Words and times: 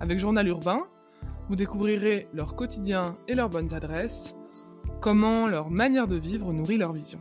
Avec 0.00 0.20
Journal 0.20 0.46
Urbain, 0.46 0.82
vous 1.48 1.56
découvrirez 1.56 2.28
leur 2.32 2.54
quotidien 2.54 3.16
et 3.26 3.34
leurs 3.34 3.48
bonnes 3.48 3.74
adresses, 3.74 4.36
comment 5.00 5.46
leur 5.46 5.70
manière 5.70 6.06
de 6.06 6.16
vivre 6.16 6.52
nourrit 6.52 6.76
leur 6.76 6.92
vision. 6.92 7.18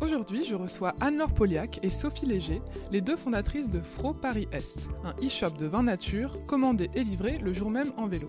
Aujourd'hui, 0.00 0.44
je 0.44 0.54
reçois 0.54 0.94
Anne-Laure 1.00 1.34
Poliac 1.34 1.80
et 1.82 1.90
Sophie 1.90 2.26
Léger, 2.26 2.62
les 2.90 3.00
deux 3.00 3.16
fondatrices 3.16 3.68
de 3.68 3.80
Fro 3.80 4.14
Paris 4.14 4.48
Est, 4.50 4.88
un 5.04 5.14
e-shop 5.24 5.50
de 5.58 5.66
vin 5.66 5.82
nature 5.82 6.34
commandé 6.46 6.90
et 6.94 7.04
livré 7.04 7.38
le 7.38 7.52
jour 7.52 7.70
même 7.70 7.92
en 7.96 8.06
vélo. 8.06 8.28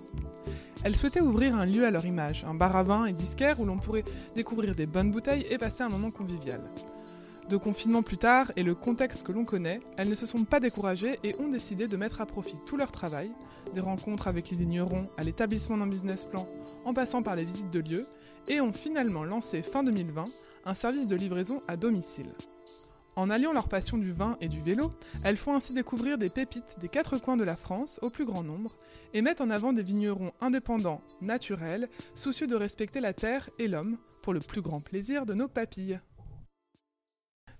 Elles 0.84 0.98
souhaitaient 0.98 1.22
ouvrir 1.22 1.56
un 1.56 1.66
lieu 1.66 1.86
à 1.86 1.92
leur 1.92 2.06
image, 2.06 2.44
un 2.44 2.54
bar 2.54 2.76
à 2.76 2.84
vin 2.84 3.06
et 3.06 3.14
disquaire 3.14 3.60
où 3.60 3.66
l'on 3.66 3.78
pourrait 3.78 4.04
découvrir 4.36 4.76
des 4.76 4.88
bonnes 4.88 5.12
bouteilles 5.12 5.46
et 5.50 5.58
passer 5.58 5.84
un 5.84 5.90
moment 5.90 6.12
convivial. 6.12 6.60
Deux 7.50 7.60
confinements 7.60 8.04
plus 8.04 8.18
tard 8.18 8.52
et 8.56 8.64
le 8.64 8.76
contexte 8.76 9.24
que 9.24 9.32
l'on 9.32 9.44
connaît, 9.44 9.82
elles 9.98 10.10
ne 10.10 10.16
se 10.16 10.26
sont 10.26 10.46
pas 10.46 10.60
découragées 10.60 11.20
et 11.24 11.36
ont 11.40 11.50
décidé 11.50 11.88
de 11.88 11.98
mettre 11.98 12.22
à 12.22 12.26
profit 12.26 12.56
tout 12.66 12.78
leur 12.78 12.92
travail, 12.92 13.32
des 13.74 13.82
rencontres 13.82 14.28
avec 14.28 14.50
les 14.50 14.58
vignerons 14.58 15.10
à 15.18 15.24
l'établissement 15.24 15.78
d'un 15.78 15.88
business 15.88 16.24
plan 16.24 16.48
en 16.86 16.94
passant 16.94 17.24
par 17.24 17.36
les 17.36 17.46
visites 17.46 17.72
de 17.72 17.80
lieux, 17.80 18.06
et 18.48 18.62
ont 18.62 18.74
finalement 18.74 19.24
lancé 19.24 19.62
fin 19.62 19.84
2020 19.84 20.26
un 20.66 20.76
service 20.76 21.08
de 21.08 21.16
livraison 21.16 21.62
à 21.68 21.78
domicile. 21.78 22.32
En 23.16 23.30
alliant 23.30 23.52
leur 23.52 23.68
passion 23.68 23.98
du 23.98 24.14
vin 24.14 24.38
et 24.40 24.48
du 24.48 24.62
vélo, 24.62 24.94
elles 25.24 25.38
font 25.38 25.54
ainsi 25.54 25.74
découvrir 25.74 26.18
des 26.18 26.30
pépites 26.30 26.78
des 26.80 26.88
quatre 26.88 27.18
coins 27.18 27.38
de 27.38 27.44
la 27.44 27.58
France 27.58 28.00
au 28.02 28.10
plus 28.10 28.26
grand 28.26 28.44
nombre 28.44 28.72
et 29.14 29.22
mettent 29.22 29.42
en 29.42 29.50
avant 29.50 29.74
des 29.74 29.84
vignerons 29.84 30.32
indépendants, 30.40 31.02
naturels, 31.22 31.90
soucieux 32.16 32.48
de 32.48 32.56
respecter 32.56 33.02
la 33.02 33.14
terre 33.14 33.50
et 33.60 33.68
l'homme 33.68 33.98
pour 34.24 34.34
le 34.34 34.40
plus 34.40 34.62
grand 34.62 34.82
plaisir 34.82 35.26
de 35.26 35.34
nos 35.34 35.50
papilles. 35.50 36.00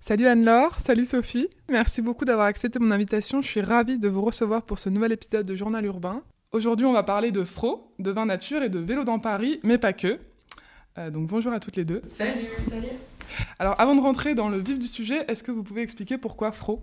Salut 0.04 0.26
Anne-Laure, 0.26 0.80
salut 0.84 1.06
Sophie, 1.06 1.48
merci 1.70 2.02
beaucoup 2.02 2.26
d'avoir 2.26 2.48
accepté 2.48 2.80
mon 2.80 2.90
invitation, 2.90 3.44
je 3.44 3.48
suis 3.48 3.62
ravie 3.62 4.00
de 4.00 4.10
vous 4.10 4.24
recevoir 4.24 4.64
pour 4.64 4.80
ce 4.80 4.90
nouvel 4.90 5.12
épisode 5.12 5.46
de 5.46 5.56
Journal 5.56 5.86
Urbain. 5.86 6.24
Aujourd'hui 6.54 6.88
on 6.88 6.92
va 6.92 7.04
parler 7.04 7.30
de 7.30 7.44
fro, 7.44 7.94
de 8.00 8.10
vin 8.10 8.26
nature 8.26 8.64
et 8.64 8.70
de 8.70 8.80
vélo 8.80 9.04
dans 9.04 9.20
Paris, 9.20 9.60
mais 9.62 9.78
pas 9.78 9.94
que. 9.94 10.18
Euh, 10.98 11.12
donc 11.12 11.28
bonjour 11.28 11.54
à 11.54 11.60
toutes 11.60 11.76
les 11.76 11.86
deux. 11.86 12.02
Salut, 12.18 12.50
salut. 12.68 12.88
Alors 13.60 13.80
avant 13.80 13.94
de 13.94 14.02
rentrer 14.02 14.34
dans 14.34 14.50
le 14.50 14.58
vif 14.58 14.80
du 14.80 14.88
sujet, 14.88 15.24
est-ce 15.28 15.44
que 15.44 15.52
vous 15.52 15.62
pouvez 15.62 15.84
expliquer 15.84 16.18
pourquoi 16.18 16.52
Fro 16.52 16.82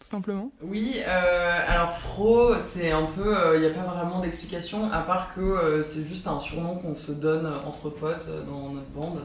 tout 0.00 0.08
simplement? 0.08 0.50
Oui, 0.62 0.96
euh, 1.06 1.60
alors 1.68 1.92
Fro, 1.98 2.54
c'est 2.58 2.90
un 2.90 3.04
peu, 3.14 3.36
il 3.54 3.60
n'y 3.60 3.66
a 3.66 3.70
pas 3.70 3.82
vraiment 3.82 4.20
d'explication, 4.20 4.90
à 4.90 5.02
part 5.02 5.34
que 5.34 5.40
euh, 5.40 5.84
c'est 5.84 6.06
juste 6.06 6.26
un 6.26 6.40
surnom 6.40 6.76
qu'on 6.76 6.96
se 6.96 7.12
donne 7.12 7.46
entre 7.66 7.90
potes 7.90 8.24
euh, 8.28 8.42
dans 8.44 8.70
notre 8.70 8.88
bande. 8.88 9.20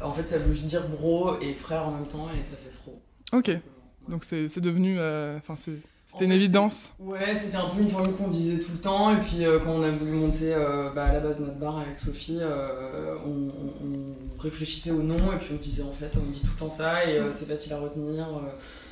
En 0.00 0.12
fait, 0.12 0.24
ça 0.28 0.38
veut 0.38 0.52
juste 0.52 0.66
dire 0.66 0.86
bro 0.86 1.36
et 1.40 1.52
frère 1.54 1.88
en 1.88 1.90
même 1.90 2.06
temps, 2.06 2.28
et 2.32 2.44
ça 2.44 2.56
fait. 2.56 2.69
Ok, 3.32 3.50
donc 4.08 4.24
c'est 4.24 4.60
devenu, 4.60 4.98
enfin 4.98 5.56
c'est 5.56 5.78
c'était 6.10 6.24
une 6.24 6.32
évidence 6.32 6.92
Ouais, 6.98 7.38
c'était 7.40 7.56
un 7.56 7.68
peu 7.68 7.82
une 7.82 7.88
formule 7.88 8.14
qu'on 8.14 8.28
disait 8.28 8.58
tout 8.58 8.72
le 8.72 8.80
temps. 8.80 9.16
Et 9.16 9.20
puis 9.20 9.44
euh, 9.44 9.60
quand 9.60 9.70
on 9.70 9.82
a 9.82 9.90
voulu 9.90 10.10
monter 10.10 10.52
euh, 10.52 10.90
bah, 10.90 11.04
à 11.04 11.12
la 11.12 11.20
base 11.20 11.38
notre 11.38 11.54
bar 11.54 11.78
avec 11.78 11.98
Sophie, 12.00 12.38
euh, 12.40 13.14
on, 13.24 13.48
on, 13.86 14.42
réfléchissait 14.42 14.90
au 14.90 15.02
nom 15.02 15.32
et 15.32 15.36
puis 15.36 15.50
on 15.52 15.56
disait 15.56 15.82
en 15.82 15.92
fait, 15.92 16.10
on 16.16 16.30
dit 16.30 16.40
tout 16.40 16.48
le 16.54 16.58
temps 16.58 16.70
ça 16.70 17.04
et 17.04 17.20
c'est 17.38 17.46
facile 17.46 17.74
à 17.74 17.78
retenir. 17.78 18.26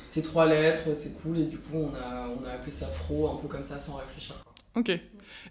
c'est 0.07 0.21
trois 0.21 0.45
lettres, 0.45 0.95
c'est 0.95 1.19
cool 1.21 1.39
et 1.39 1.45
du 1.45 1.57
coup 1.57 1.77
on 1.77 1.95
a, 1.95 2.27
on 2.29 2.45
a 2.45 2.51
appelé 2.51 2.71
ça 2.71 2.85
Fro 2.85 3.31
un 3.31 3.35
peu 3.37 3.47
comme 3.47 3.63
ça 3.63 3.79
sans 3.79 3.95
réfléchir. 3.95 4.35
Ok. 4.75 4.91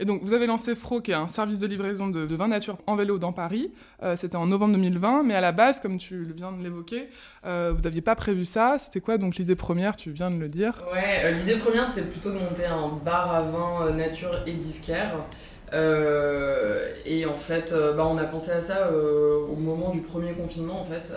Et 0.01 0.05
donc, 0.05 0.23
vous 0.23 0.33
avez 0.33 0.47
lancé 0.47 0.75
Fro, 0.75 1.01
qui 1.01 1.11
est 1.11 1.15
un 1.15 1.29
service 1.29 1.59
de 1.59 1.67
livraison 1.67 2.09
de, 2.09 2.35
vin 2.35 2.49
nature 2.49 2.79
en 2.87 2.97
vélo 2.97 3.19
dans 3.19 3.33
Paris. 3.33 3.73
Euh, 4.03 4.17
c'était 4.17 4.37
en 4.37 4.47
novembre 4.47 4.75
2020, 4.75 5.25
mais 5.25 5.35
à 5.35 5.41
la 5.41 5.53
base, 5.53 5.81
comme 5.81 5.99
tu 5.99 6.33
viens 6.37 6.53
de 6.53 6.63
l'évoquer, 6.63 7.09
euh, 7.45 7.73
vous 7.77 7.83
n'aviez 7.83 8.01
pas 8.01 8.15
prévu 8.15 8.45
ça. 8.45 8.77
C'était 8.79 9.01
quoi 9.01 9.19
donc 9.19 9.37
l'idée 9.37 9.57
première 9.57 9.97
Tu 9.97 10.11
viens 10.11 10.31
de 10.31 10.39
le 10.39 10.49
dire? 10.49 10.85
Ouais, 10.93 11.25
euh, 11.25 11.31
l'idée 11.33 11.57
première, 11.57 11.87
c'était 11.87 12.07
plutôt 12.07 12.31
de 12.31 12.39
monter 12.39 12.67
un 12.67 12.89
bar 13.05 13.33
à 13.33 13.43
vin 13.43 13.93
nature 13.93 14.43
et 14.47 14.53
disquaire. 14.53 15.25
Euh, 15.75 16.93
et 17.05 17.27
en 17.27 17.37
fait, 17.37 17.73
euh, 17.73 17.93
bah, 17.93 18.07
on 18.07 18.17
a 18.17 18.25
pensé 18.25 18.51
à 18.51 18.61
ça 18.61 18.89
euh, 18.89 19.47
au 19.47 19.57
moment 19.57 19.91
du 19.91 20.01
premier 20.01 20.33
confinement. 20.33 20.81
En 20.81 20.85
fait, 20.85 21.13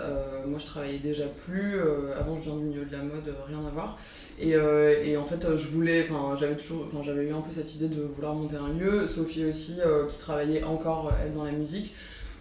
moi, 0.48 0.60
je 0.60 0.66
travaillais 0.66 1.00
déjà 1.00 1.26
plus. 1.46 1.80
avant, 2.18 2.36
je 2.36 2.42
viens 2.42 2.56
du 2.56 2.66
milieu 2.66 2.86
de 2.86 2.92
la 2.92 3.04
mode, 3.04 3.34
rien 3.48 3.60
à 3.66 3.72
voir. 3.72 3.98
Et, 4.40 4.52
et 4.52 5.18
en 5.18 5.26
fait, 5.26 5.56
je 5.56 5.68
voulais, 5.68 6.04
enfin, 6.04 6.36
j'avais 6.36 6.56
toujours, 6.56 6.86
enfin, 6.88 7.02
j'avais 7.04 7.26
eu 7.26 7.34
un 7.34 7.42
peu 7.42 7.52
cette 7.52 7.74
idée 7.76 7.88
de 7.88 8.02
vouloir 8.02 8.34
monter 8.34 8.56
un 8.56 8.70
lieu. 8.70 9.08
Sophie 9.08 9.46
aussi, 9.46 9.80
qui 10.10 10.18
travaillait 10.18 10.64
encore 10.64 11.12
elle 11.24 11.34
dans 11.34 11.44
la 11.44 11.52
musique. 11.52 11.94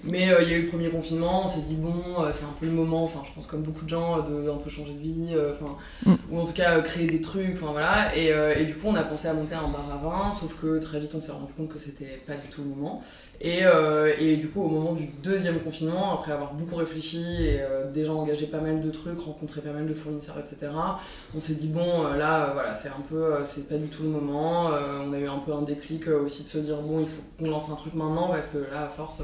Mais 0.05 0.33
euh, 0.33 0.43
il 0.43 0.49
y 0.49 0.55
a 0.55 0.57
eu 0.57 0.63
le 0.63 0.69
premier 0.69 0.89
confinement, 0.89 1.45
on 1.45 1.49
s'est 1.49 1.61
dit 1.61 1.75
bon, 1.75 1.93
euh, 2.21 2.31
c'est 2.33 2.45
un 2.45 2.55
peu 2.59 2.67
le 2.67 2.73
moment, 2.73 3.05
enfin 3.05 3.21
je 3.27 3.33
pense 3.35 3.47
comme 3.47 3.63
beaucoup 3.63 3.85
de 3.85 3.91
gens, 3.91 4.19
euh, 4.19 4.45
de 4.45 4.51
un 4.51 4.57
peu 4.57 4.71
changer 4.71 4.95
de 4.95 4.99
vie, 4.99 5.37
enfin 5.53 5.77
mm. 6.07 6.15
ou 6.31 6.41
en 6.41 6.47
tout 6.47 6.55
cas 6.55 6.81
créer 6.81 7.07
des 7.07 7.21
trucs, 7.21 7.53
enfin 7.53 7.73
voilà. 7.73 8.17
Et, 8.17 8.29
et, 8.29 8.65
du 8.65 8.75
coup 8.75 8.87
on 8.87 8.95
a 8.95 9.03
pensé 9.03 9.29
à 9.29 9.35
monter 9.35 9.55
un 9.55 9.69
bar 9.69 9.87
à 9.93 9.97
vin, 9.97 10.33
sauf 10.33 10.57
que 10.61 10.79
très 10.79 11.01
vite 11.01 11.15
on 11.15 11.21
s'est 11.21 11.33
rendu 11.33 11.53
compte 11.53 11.69
que 11.69 11.79
c'était 11.79 12.23
pas 12.27 12.35
du 12.35 12.49
tout 12.49 12.63
le 12.63 12.69
moment. 12.69 13.03
Et, 13.43 13.63
et, 14.19 14.37
du 14.37 14.49
coup 14.49 14.63
au 14.63 14.69
moment 14.69 14.93
du 14.93 15.07
deuxième 15.23 15.61
confinement, 15.61 16.15
après 16.15 16.33
avoir 16.33 16.55
beaucoup 16.55 16.77
réfléchi 16.77 17.23
et 17.23 17.61
déjà 17.93 18.13
engagé 18.13 18.47
pas 18.47 18.61
mal 18.61 18.81
de 18.83 18.91
trucs, 18.91 19.21
rencontré 19.21 19.61
pas 19.61 19.73
mal 19.73 19.87
de 19.87 19.95
fournisseurs, 19.95 20.39
etc. 20.39 20.73
On 21.35 21.41
s'est 21.41 21.55
dit 21.55 21.69
bon 21.69 22.05
là 22.17 22.51
voilà 22.55 22.75
c'est 22.75 22.89
un 22.89 23.03
peu, 23.09 23.35
c'est 23.45 23.69
pas 23.69 23.77
du 23.77 23.89
tout 23.89 24.03
le 24.03 24.11
moment. 24.11 24.71
on 25.07 25.13
a 25.13 25.19
eu 25.19 25.27
un 25.27 25.39
peu 25.39 25.53
un 25.53 25.63
déclic 25.63 26.09
aussi 26.09 26.45
de 26.45 26.49
se 26.49 26.59
dire 26.59 26.77
bon 26.77 27.01
il 27.01 27.07
faut 27.07 27.23
qu'on 27.39 27.51
lance 27.51 27.71
un 27.71 27.77
truc 27.77 27.95
maintenant 27.95 28.29
parce 28.29 28.49
que 28.49 28.59
là 28.59 28.85
à 28.85 28.89
force 28.89 29.23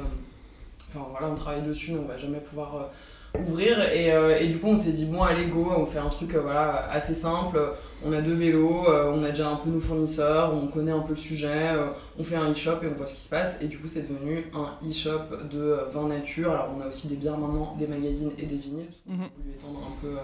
Enfin 0.97 1.09
voilà, 1.11 1.29
on 1.31 1.35
travaille 1.35 1.63
dessus, 1.63 1.93
mais 1.93 1.99
on 1.99 2.09
va 2.09 2.17
jamais 2.17 2.39
pouvoir 2.39 2.77
euh, 2.77 3.41
ouvrir. 3.41 3.81
Et, 3.93 4.13
euh, 4.13 4.39
et, 4.39 4.47
du 4.47 4.59
coup, 4.59 4.69
on 4.69 4.79
s'est 4.79 4.93
dit, 4.93 5.05
bon, 5.05 5.23
allez, 5.23 5.47
go, 5.47 5.73
on 5.77 5.87
fait 5.87 5.99
un 5.99 6.09
truc 6.09 6.35
euh, 6.35 6.41
voilà, 6.41 6.89
assez 6.91 7.15
simple. 7.15 7.61
On 8.05 8.13
a 8.13 8.21
deux 8.21 8.35
vélos, 8.35 8.85
on 8.87 9.23
a 9.25 9.31
déjà 9.31 9.49
un 9.49 9.57
peu 9.57 9.71
nos 9.71 9.81
fournisseurs, 9.81 10.53
on 10.53 10.67
connaît 10.67 10.93
un 10.93 11.01
peu 11.01 11.11
le 11.11 11.17
sujet, 11.17 11.71
on 12.19 12.23
fait 12.23 12.37
un 12.37 12.53
e-shop 12.53 12.83
et 12.83 12.89
on 12.89 12.95
voit 12.95 13.07
ce 13.07 13.15
qui 13.15 13.23
se 13.23 13.29
passe. 13.29 13.57
Et 13.63 13.67
du 13.67 13.79
coup, 13.79 13.89
c'est 13.89 14.07
devenu 14.07 14.45
un 14.55 14.75
e-shop 14.87 15.35
de 15.51 15.79
vin 15.95 16.09
nature. 16.09 16.51
Alors, 16.51 16.69
on 16.77 16.83
a 16.83 16.89
aussi 16.89 17.09
des 17.09 17.17
bières 17.17 17.39
maintenant, 17.39 17.75
des 17.79 17.87
magazines 17.87 18.33
et 18.39 18.45
des 18.45 18.57
vinyles, 18.57 18.87
parce 18.87 19.01
qu'on 19.07 19.13
mm 19.25 19.29
voulu 19.39 19.55
étendre 19.55 19.81
un 19.81 20.01
peu 20.03 20.17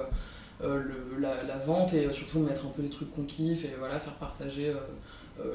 le, 0.68 1.18
la, 1.18 1.42
la, 1.44 1.56
vente 1.56 1.94
et 1.94 2.12
surtout 2.12 2.40
mettre 2.40 2.66
un 2.66 2.68
peu 2.68 2.82
les 2.82 2.90
trucs 2.90 3.12
qu'on 3.14 3.24
kiffe 3.24 3.64
et 3.64 3.74
voilà, 3.78 3.98
faire 3.98 4.14
partager 4.14 4.68
euh, 4.68 4.74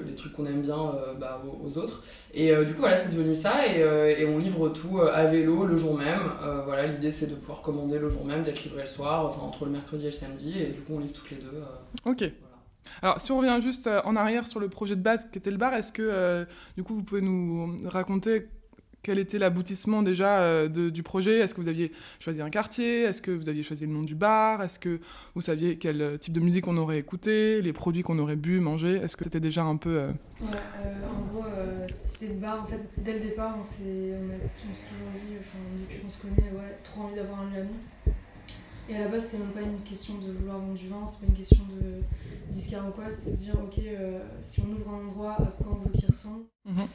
les 0.06 0.16
trucs 0.16 0.34
qu'on 0.34 0.46
aime 0.46 0.62
bien 0.62 0.78
euh, 0.78 1.14
bah, 1.14 1.42
aux, 1.64 1.78
autres. 1.78 2.04
Et 2.34 2.52
euh, 2.52 2.64
du 2.64 2.74
coup, 2.74 2.80
voilà, 2.80 2.98
c'est 2.98 3.14
devenu 3.14 3.36
ça. 3.36 3.68
Et, 3.68 3.80
et, 3.80 4.26
on 4.26 4.38
livre 4.38 4.70
tout 4.70 5.00
à 5.00 5.26
vélo 5.26 5.66
le 5.66 5.78
jour 5.78 5.98
même. 5.98 6.22
voilà, 6.66 6.88
l'idée, 6.88 7.12
c'est 7.12 7.28
de 7.28 7.36
pouvoir 7.36 7.62
commander 7.62 8.00
le 8.00 8.10
jour 8.10 8.26
même, 8.26 8.44
d'être 8.44 8.64
livré 8.64 8.82
le 8.82 8.88
soir, 8.88 9.26
enfin 9.26 9.42
entre 9.42 9.66
le 9.66 9.72
mercredi 9.72 10.04
et 10.04 10.10
le 10.10 10.14
samedi. 10.14 10.62
Et 10.62 10.68
du 10.68 10.82
coup, 10.82 10.94
on 10.96 11.00
livre 11.00 11.14
toutes 11.14 11.32
les 11.32 11.38
deux. 11.38 11.64
ok. 12.06 12.32
Alors, 13.02 13.20
si 13.20 13.32
on 13.34 13.40
revient 13.40 13.60
juste 13.62 13.90
en 14.06 14.16
arrière 14.16 14.48
sur 14.48 14.60
le 14.60 14.70
projet 14.70 14.96
de 14.96 15.02
base 15.02 15.30
qui 15.30 15.38
était 15.38 15.52
le 15.52 15.58
bar, 15.58 15.74
est-ce 15.74 15.92
que 15.92 16.46
du 16.76 16.84
coup 16.84 16.96
vous 16.96 17.04
pouvez 17.04 17.22
nous 17.22 17.82
raconter 17.86 18.48
quel 19.08 19.20
était 19.20 19.40
l'aboutissement 19.40 20.04
déjà 20.04 20.42
euh, 20.42 20.68
du 20.68 21.02
projet? 21.02 21.40
Est-ce 21.40 21.56
que 21.56 21.62
vous 21.62 21.70
aviez 21.70 21.94
choisi 22.20 22.42
un 22.42 22.50
quartier? 22.50 23.04
Est-ce 23.04 23.22
que 23.22 23.32
vous 23.32 23.48
aviez 23.48 23.64
choisi 23.64 23.86
le 23.86 23.94
nom 23.94 24.04
du 24.04 24.16
bar? 24.16 24.62
Est-ce 24.62 24.80
que 24.80 25.00
vous 25.34 25.40
saviez 25.40 25.78
quel 25.78 26.02
euh, 26.02 26.18
type 26.18 26.34
de 26.34 26.42
musique 26.42 26.68
on 26.68 26.76
aurait 26.76 27.00
écouté? 27.00 27.62
Les 27.62 27.72
produits 27.72 28.04
qu'on 28.04 28.20
aurait 28.20 28.36
bu, 28.36 28.60
mangé? 28.60 28.98
Est-ce 28.98 29.16
que 29.16 29.24
c'était 29.24 29.40
déjà 29.40 29.64
un 29.64 29.78
peu... 29.78 29.98
Euh, 29.98 30.08
ouais, 30.42 30.48
en 31.08 31.22
gros, 31.32 31.46
idée 32.18 32.34
de 32.34 32.40
bar, 32.42 32.64
en 32.64 32.66
fait, 32.66 32.82
dès 32.98 33.14
le 33.14 33.20
départ, 33.22 33.56
on 33.58 33.64
s'est 33.64 34.20
toujours 34.58 35.12
dit, 35.14 35.36
enfin, 35.40 35.58
depuis 35.80 36.00
qu'on 36.02 36.10
se 36.10 36.22
connaît, 36.22 36.52
ouais, 36.52 36.78
trop 36.84 37.04
envie 37.04 37.16
d'avoir 37.16 37.44
un 37.44 37.50
lieu 37.50 37.62
à 37.62 37.64
nous. 37.64 38.12
Et 38.90 38.96
à 38.98 39.00
la 39.00 39.08
base, 39.08 39.28
c'était 39.28 39.42
même 39.42 39.54
pas 39.54 39.62
une 39.62 39.82
question 39.84 40.16
de 40.16 40.34
vouloir 40.34 40.60
vendre 40.60 40.78
du 40.78 40.90
vin, 40.90 41.06
c'est 41.06 41.22
pas 41.22 41.28
une 41.28 41.38
question 41.38 41.64
de 41.80 42.52
disquaire 42.52 42.84
ou 42.86 42.92
quoi, 42.92 43.10
c'était 43.10 43.38
se 43.38 43.44
dire, 43.44 43.56
ok, 43.56 43.82
si 44.42 44.62
on 44.62 44.76
ouvre 44.76 44.90
un 44.90 45.08
endroit, 45.08 45.32
à 45.32 45.56
quoi 45.64 45.80
on 45.80 45.88
veut 45.88 45.94
qu'il 45.94 46.08
ressemble. 46.08 46.44
Mhm 46.66 46.88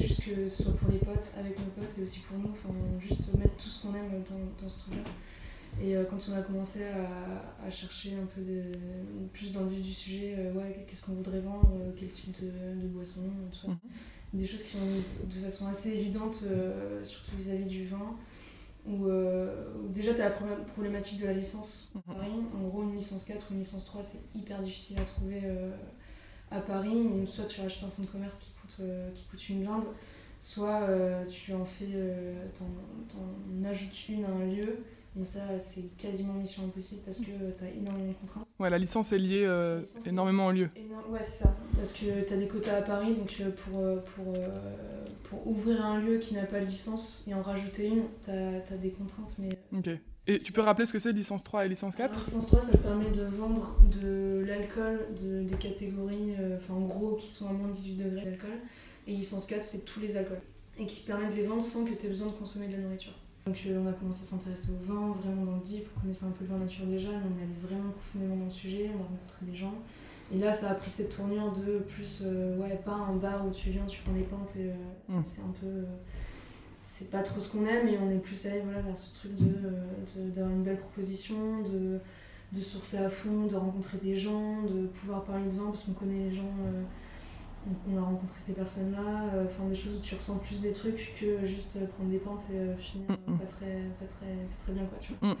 juste 0.00 0.24
que 0.24 0.48
ce 0.48 0.62
soit 0.64 0.74
pour 0.76 0.90
les 0.90 0.98
potes, 0.98 1.32
avec 1.38 1.58
nos 1.58 1.66
potes 1.66 1.98
et 1.98 2.02
aussi 2.02 2.20
pour 2.20 2.38
nous, 2.38 2.50
enfin 2.50 2.72
juste 3.00 3.32
mettre 3.34 3.56
tout 3.56 3.68
ce 3.68 3.82
qu'on 3.82 3.94
aime 3.94 4.22
dans, 4.60 4.68
ce 4.68 4.78
truc-là. 4.80 5.02
Et 5.80 5.96
euh, 5.96 6.04
quand 6.04 6.18
on 6.30 6.34
a 6.36 6.42
commencé 6.42 6.80
à, 6.84 7.70
chercher 7.70 8.14
un 8.14 8.26
peu 8.26 8.42
de, 8.42 8.62
plus 9.32 9.52
dans 9.52 9.60
le 9.60 9.68
vif 9.68 9.82
du 9.82 9.94
sujet, 9.94 10.34
euh, 10.38 10.52
ouais, 10.52 10.84
qu'est-ce 10.86 11.02
qu'on 11.04 11.14
voudrait 11.14 11.40
vendre, 11.40 11.70
euh, 11.80 11.90
quel 11.98 12.08
type 12.08 12.32
de, 12.42 12.48
de 12.82 12.88
boisson, 12.88 13.22
tout 13.50 13.56
ça. 13.58 13.68
Mhm. 13.68 13.78
Des 14.34 14.46
choses 14.46 14.62
qui 14.62 14.72
sont 14.72 14.78
de 15.28 15.44
façon 15.44 15.66
assez 15.66 15.90
évidente, 15.94 16.42
surtout 17.02 17.36
vis-à-vis 17.36 17.66
du 17.66 17.84
vin. 17.86 18.16
où, 18.86 19.04
où 19.06 19.88
déjà 19.92 20.12
tu 20.14 20.20
as 20.22 20.28
la 20.28 20.34
problé- 20.34 20.56
problématique 20.72 21.20
de 21.20 21.26
la 21.26 21.34
licence 21.34 21.90
à 21.94 21.98
Mhm. 22.12 22.16
Paris. 22.16 22.32
En 22.56 22.66
gros, 22.68 22.82
une 22.82 22.96
licence 22.96 23.24
4 23.24 23.46
ou 23.50 23.52
une 23.54 23.60
licence 23.60 23.84
3, 23.84 24.02
c'est 24.02 24.20
hyper 24.34 24.60
difficile 24.60 24.98
à 24.98 25.04
trouver 25.04 25.42
à 26.50 26.60
Paris. 26.60 27.08
Soit 27.26 27.44
tu 27.44 27.60
rachètes 27.60 27.84
un 27.84 27.88
fonds 27.90 28.02
de 28.02 28.06
commerce 28.08 28.38
qui 28.38 28.51
qui 29.14 29.24
coûte 29.24 29.48
une 29.48 29.60
blinde, 29.62 29.84
soit 30.40 30.82
euh, 30.82 31.24
tu 31.26 31.52
en 31.52 31.64
fais, 31.64 31.86
euh, 31.94 32.34
t'en, 32.58 32.66
ajoutes 33.68 34.08
une 34.08 34.24
à 34.24 34.28
un 34.28 34.46
lieu. 34.46 34.78
Et 35.20 35.26
ça, 35.26 35.58
c'est 35.58 35.94
quasiment 35.98 36.32
mission 36.32 36.64
impossible 36.64 37.02
parce 37.04 37.18
que 37.18 37.26
tu 37.26 37.64
as 37.64 37.68
énormément 37.68 38.12
de 38.12 38.16
contraintes. 38.16 38.46
Ouais, 38.58 38.70
la 38.70 38.78
licence 38.78 39.12
est 39.12 39.18
liée 39.18 39.44
euh, 39.44 39.80
licence 39.80 40.06
est- 40.06 40.10
énormément 40.10 40.46
au 40.46 40.52
lieu. 40.52 40.70
Énorme- 40.74 41.12
Ouais, 41.12 41.22
c'est 41.22 41.44
ça. 41.44 41.54
Parce 41.76 41.92
que 41.92 42.24
tu 42.26 42.32
as 42.32 42.36
des 42.38 42.48
quotas 42.48 42.78
à 42.78 42.82
Paris, 42.82 43.14
donc 43.14 43.36
euh, 43.42 43.50
pour, 43.50 43.78
euh, 43.80 43.96
pour, 44.16 44.32
euh, 44.34 44.48
pour 45.24 45.46
ouvrir 45.46 45.84
un 45.84 46.00
lieu 46.00 46.16
qui 46.16 46.34
n'a 46.34 46.44
pas 46.44 46.60
de 46.60 46.64
licence 46.64 47.24
et 47.28 47.34
en 47.34 47.42
rajouter 47.42 47.88
une, 47.88 48.04
tu 48.24 48.30
as, 48.30 48.76
des 48.78 48.88
contraintes. 48.90 49.34
Mais 49.38 49.58
Ok. 49.76 49.90
Et 50.28 50.40
tu 50.40 50.52
peux 50.52 50.60
rappeler 50.60 50.86
ce 50.86 50.92
que 50.92 50.98
c'est 51.00 51.12
licence 51.12 51.42
3 51.42 51.66
et 51.66 51.68
licence 51.68 51.98
Alors, 51.98 52.12
4 52.12 52.24
licence 52.24 52.46
3, 52.46 52.60
ça 52.62 52.72
te 52.72 52.76
permet 52.78 53.10
de 53.10 53.22
vendre 53.24 53.76
de 54.00 54.44
l'alcool 54.46 55.00
de, 55.20 55.42
des 55.42 55.56
catégories, 55.56 56.34
euh, 56.38 56.58
enfin 56.58 56.74
en 56.74 56.86
gros, 56.86 57.16
qui 57.16 57.26
sont 57.28 57.48
à 57.48 57.52
moins 57.52 57.68
de 57.68 57.72
18 57.72 57.94
degrés 57.96 58.24
d'alcool. 58.24 58.50
Et 59.08 59.12
licence 59.12 59.46
4, 59.46 59.64
c'est 59.64 59.84
tous 59.84 59.98
les 60.00 60.16
alcools. 60.16 60.40
Et 60.78 60.86
qui 60.86 61.04
permet 61.04 61.28
de 61.28 61.34
les 61.34 61.46
vendre 61.46 61.62
sans 61.62 61.84
que 61.84 61.90
tu 61.94 62.06
aies 62.06 62.10
besoin 62.10 62.28
de 62.28 62.32
consommer 62.32 62.68
de 62.68 62.72
la 62.72 62.78
nourriture. 62.78 63.12
Donc 63.46 63.56
euh, 63.66 63.82
on 63.84 63.88
a 63.88 63.92
commencé 63.92 64.22
à 64.22 64.26
s'intéresser 64.26 64.68
au 64.70 64.86
vin, 64.92 65.12
vraiment 65.20 65.44
dans 65.44 65.56
le 65.56 65.62
deep, 65.62 65.86
on 65.96 66.00
connaissait 66.02 66.26
un 66.26 66.30
peu 66.30 66.44
le 66.44 66.50
vin 66.50 66.58
nature 66.58 66.86
déjà, 66.86 67.08
mais 67.08 67.16
on 67.16 67.36
allait 67.42 67.60
vraiment 67.74 67.90
profondément 67.90 68.36
dans 68.36 68.44
le 68.44 68.50
sujet, 68.50 68.88
on 68.94 69.00
a 69.00 69.02
rencontré 69.02 69.46
des 69.46 69.56
gens. 69.56 69.74
Et 70.32 70.38
là, 70.38 70.52
ça 70.52 70.70
a 70.70 70.74
pris 70.76 70.88
cette 70.90 71.14
tournure 71.14 71.52
de 71.52 71.80
plus, 71.80 72.22
euh, 72.24 72.56
ouais, 72.58 72.80
pas 72.84 72.92
un 72.94 73.16
bar 73.16 73.44
où 73.44 73.50
tu 73.50 73.70
viens, 73.70 73.84
tu 73.86 74.00
prends 74.02 74.12
des 74.12 74.22
pintes 74.22 74.54
et 74.56 74.68
euh, 74.70 74.74
Mm. 75.18 75.20
c'est 75.22 75.42
un 75.42 75.52
peu. 75.60 75.84
C'est 76.82 77.10
pas 77.10 77.22
trop 77.22 77.40
ce 77.40 77.50
qu'on 77.50 77.64
aime, 77.66 77.86
mais 77.86 77.98
on 77.98 78.10
est 78.10 78.18
plus 78.18 78.46
allé 78.46 78.60
voilà, 78.64 78.80
vers 78.80 78.96
ce 78.96 79.12
truc 79.18 79.34
de, 79.36 79.44
euh, 79.44 79.70
de- 80.16 80.30
d'avoir 80.30 80.52
une 80.52 80.62
belle 80.64 80.78
proposition, 80.78 81.62
de, 81.62 81.98
de 82.52 82.60
sourcer 82.60 82.98
à 82.98 83.08
fond, 83.08 83.46
de 83.46 83.54
rencontrer 83.56 83.98
des 83.98 84.16
gens, 84.16 84.62
de 84.62 84.86
pouvoir 84.88 85.24
parler 85.24 85.46
de 85.46 85.56
vin 85.56 85.66
parce 85.66 85.84
qu'on 85.84 85.92
connaît 85.92 86.28
les 86.28 86.34
gens, 86.34 86.52
euh, 86.66 86.82
on, 87.88 87.96
a 87.96 88.00
rencontré 88.02 88.34
ces 88.38 88.54
personnes-là, 88.54 89.32
euh, 89.34 89.44
enfin 89.46 89.68
des 89.68 89.74
choses 89.76 89.96
où 89.98 90.00
tu 90.00 90.14
ressens 90.16 90.38
plus 90.38 90.60
des 90.60 90.72
trucs 90.72 91.14
que 91.20 91.46
juste 91.46 91.78
prendre 91.90 92.10
des 92.10 92.18
pintes 92.18 92.42
et 92.52 92.56
euh, 92.58 92.76
finir 92.76 93.06
Mm, 93.08 93.32
mm. 93.32 93.38
pas, 93.38 93.46
très, 93.46 93.76
pas, 94.00 94.06
très, 94.06 94.26
pas 94.26 94.62
très 94.64 94.72
bien 94.72 94.84
quoi, 94.86 94.98
tu 94.98 95.12
vois. 95.20 95.30
Mm. 95.30 95.36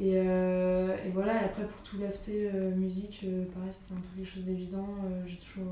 Et, 0.00 0.10
et 0.12 1.10
voilà, 1.12 1.40
et 1.42 1.44
après 1.46 1.66
pour 1.66 1.80
tout 1.82 1.96
l'aspect 1.98 2.50
musique, 2.74 3.24
pareil, 3.54 3.70
c'était 3.72 3.94
un 3.94 3.96
peu 4.02 4.16
quelque 4.16 4.28
chose 4.34 4.44
d'évident. 4.44 4.86
j'ai 5.26 5.36
toujours, 5.38 5.64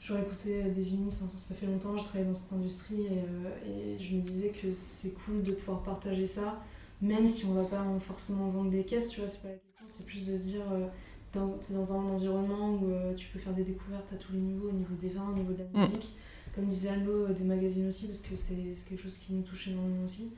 toujours 0.00 0.18
écouté 0.18 0.62
des 0.64 0.82
vinyles, 0.82 1.12
ça, 1.12 1.54
fait 1.54 1.66
longtemps, 1.66 1.96
j'ai 1.96 2.04
travaillé 2.04 2.26
dans 2.26 2.34
cette 2.34 2.52
industrie 2.52 3.02
et, 3.02 3.18
euh, 3.18 3.96
et 3.96 3.98
je 4.02 4.14
me 4.16 4.20
disais 4.22 4.50
que 4.50 4.72
c'est 4.72 5.12
cool 5.24 5.42
de 5.42 5.52
pouvoir 5.52 5.82
partager 5.82 6.26
ça, 6.26 6.60
même 7.02 7.26
si 7.26 7.44
on 7.46 7.54
va 7.54 7.64
pas 7.64 7.82
en- 7.82 7.98
forcément 8.00 8.48
vendre 8.50 8.70
des 8.70 8.84
caisses, 8.84 9.08
tu 9.08 9.20
vois, 9.20 9.28
c'est 9.28 9.42
pas 9.42 9.48
la 9.48 9.54
question, 9.54 9.86
c'est 9.88 10.06
plus 10.06 10.26
de 10.26 10.36
se 10.36 10.42
dire, 10.42 10.62
euh, 10.72 10.86
dans, 11.32 11.58
t'es 11.58 11.74
dans 11.74 11.92
un 11.92 12.08
environnement 12.08 12.74
où 12.74 12.90
euh, 12.90 13.14
tu 13.14 13.28
peux 13.28 13.38
faire 13.38 13.52
des 13.54 13.64
découvertes 13.64 14.12
à 14.12 14.16
tous 14.16 14.32
les 14.32 14.38
niveaux, 14.40 14.68
au 14.68 14.72
niveau 14.72 14.94
des 15.00 15.08
vins, 15.10 15.30
au 15.30 15.34
niveau 15.34 15.52
de 15.52 15.58
la 15.58 15.64
Mm. 15.74 15.84
musique, 15.84 16.16
comme 16.54 16.66
disait 16.68 16.88
Allo, 16.90 17.26
euh, 17.26 17.32
des 17.34 17.44
magazines 17.44 17.88
aussi, 17.88 18.06
parce 18.06 18.20
que 18.20 18.36
c'est 18.36 18.74
c'est 18.74 18.88
quelque 18.88 19.02
chose 19.02 19.18
qui 19.18 19.34
nous 19.34 19.42
touche 19.42 19.68
énormément 19.68 20.04
aussi. 20.04 20.32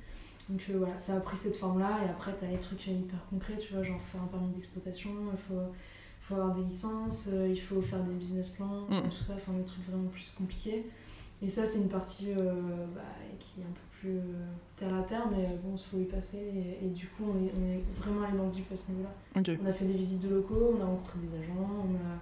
Donc 0.49 0.63
euh, 0.71 0.79
voilà, 0.79 0.99
ça 0.99 1.17
a 1.17 1.21
pris 1.21 1.37
cette 1.37 1.57
forme-là, 1.57 2.01
et 2.07 2.11
après, 2.11 2.37
tu 2.39 2.45
as 2.45 2.49
les 2.51 2.59
trucs 2.59 2.87
hyper 2.87 3.25
concrets, 3.31 3.57
tu 3.57 3.73
vois, 3.75 3.83
genre 3.83 4.03
faire 4.03 4.23
un 4.23 4.27
permis 4.27 4.53
d'exploitation, 4.55 5.11
il 5.33 5.39
faut, 5.39 5.55
faut 6.31 6.41
avoir 6.41 6.55
des 6.55 6.63
licences, 6.63 7.29
euh, 7.33 7.49
il 7.49 7.61
faut 7.61 7.81
faire 7.83 8.03
des 8.05 8.15
business 8.15 8.51
plans, 8.51 8.83
Mm. 8.89 9.09
tout 9.11 9.21
ça, 9.23 9.35
enfin 9.35 9.53
des 9.53 9.65
trucs 9.65 9.85
vraiment 9.89 10.09
plus 10.09 10.31
compliqués. 10.39 10.87
Et 11.43 11.49
ça, 11.51 11.67
c'est 11.67 11.81
une 11.81 11.89
partie 11.89 12.31
euh, 12.33 12.53
bah, 12.95 13.03
qui 13.39 13.61
est 13.61 13.65
un 13.65 13.73
peu 13.73 13.81
plus 13.99 14.19
euh, 14.19 14.45
terre 14.77 14.95
à 14.95 15.03
terre, 15.03 15.27
mais 15.31 15.47
bon, 15.63 15.75
il 15.75 15.83
faut 15.83 15.99
y 15.99 16.05
passer, 16.05 16.39
et, 16.83 16.85
et 16.85 16.89
du 16.91 17.07
coup, 17.09 17.25
on 17.29 17.45
est, 17.47 17.51
on 17.59 17.73
est 17.73 17.83
vraiment 17.99 18.23
allé 18.23 18.37
dans 18.37 18.45
le 18.47 18.51
deep 18.51 18.71
à 18.73 18.77
ce 18.77 18.91
niveau-là. 18.93 19.15
On 19.63 19.67
a 19.67 19.73
fait 19.73 19.87
des 19.87 19.95
visites 19.95 20.21
de 20.23 20.29
locaux, 20.35 20.75
on 20.79 20.81
a 20.83 20.85
rencontré 20.85 21.19
des 21.21 21.35
agents, 21.43 21.69
on 21.89 21.95
a. 21.97 22.21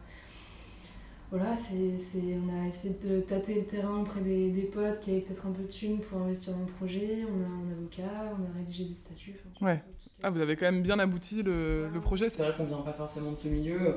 Voilà, 1.31 1.55
c'est, 1.55 1.95
c'est- 1.99 2.39
on 2.43 2.63
a 2.63 2.67
essayé 2.67 2.95
de 3.05 3.21
tâter 3.21 3.55
le 3.57 3.65
terrain 3.65 4.01
auprès 4.01 4.21
des, 4.23 4.51
des 4.51 4.63
potes 4.63 4.99
qui 5.01 5.11
avaient 5.11 5.21
peut-être 5.21 5.47
un 5.47 5.51
peu 5.53 5.63
de 5.63 5.69
thunes 5.69 5.99
pour 6.01 6.23
investir 6.23 6.55
dans 6.55 6.61
le 6.61 6.73
projet. 6.73 7.19
On 7.25 7.43
a 7.45 7.47
un 7.47 7.71
avocat, 7.73 8.35
on 8.41 8.45
a 8.51 8.59
rédigé 8.59 8.85
des 8.87 8.95
statuts. 8.95 9.35
enfin, 9.59 9.67
Ouais. 9.67 9.83
Ah, 10.23 10.31
vous 10.31 10.41
avez 10.41 10.56
quand 10.56 10.67
même 10.67 10.82
bien 10.82 10.99
abouti 10.99 11.43
le, 11.43 11.88
le 11.88 12.00
projet. 12.00 12.29
C'est 12.31 12.43
vrai 12.43 12.53
qu'on 12.56 12.65
vient 12.65 12.79
pas 12.79 12.93
forcément 12.93 13.32
de 13.32 13.37
ce 13.37 13.49
milieu, 13.49 13.97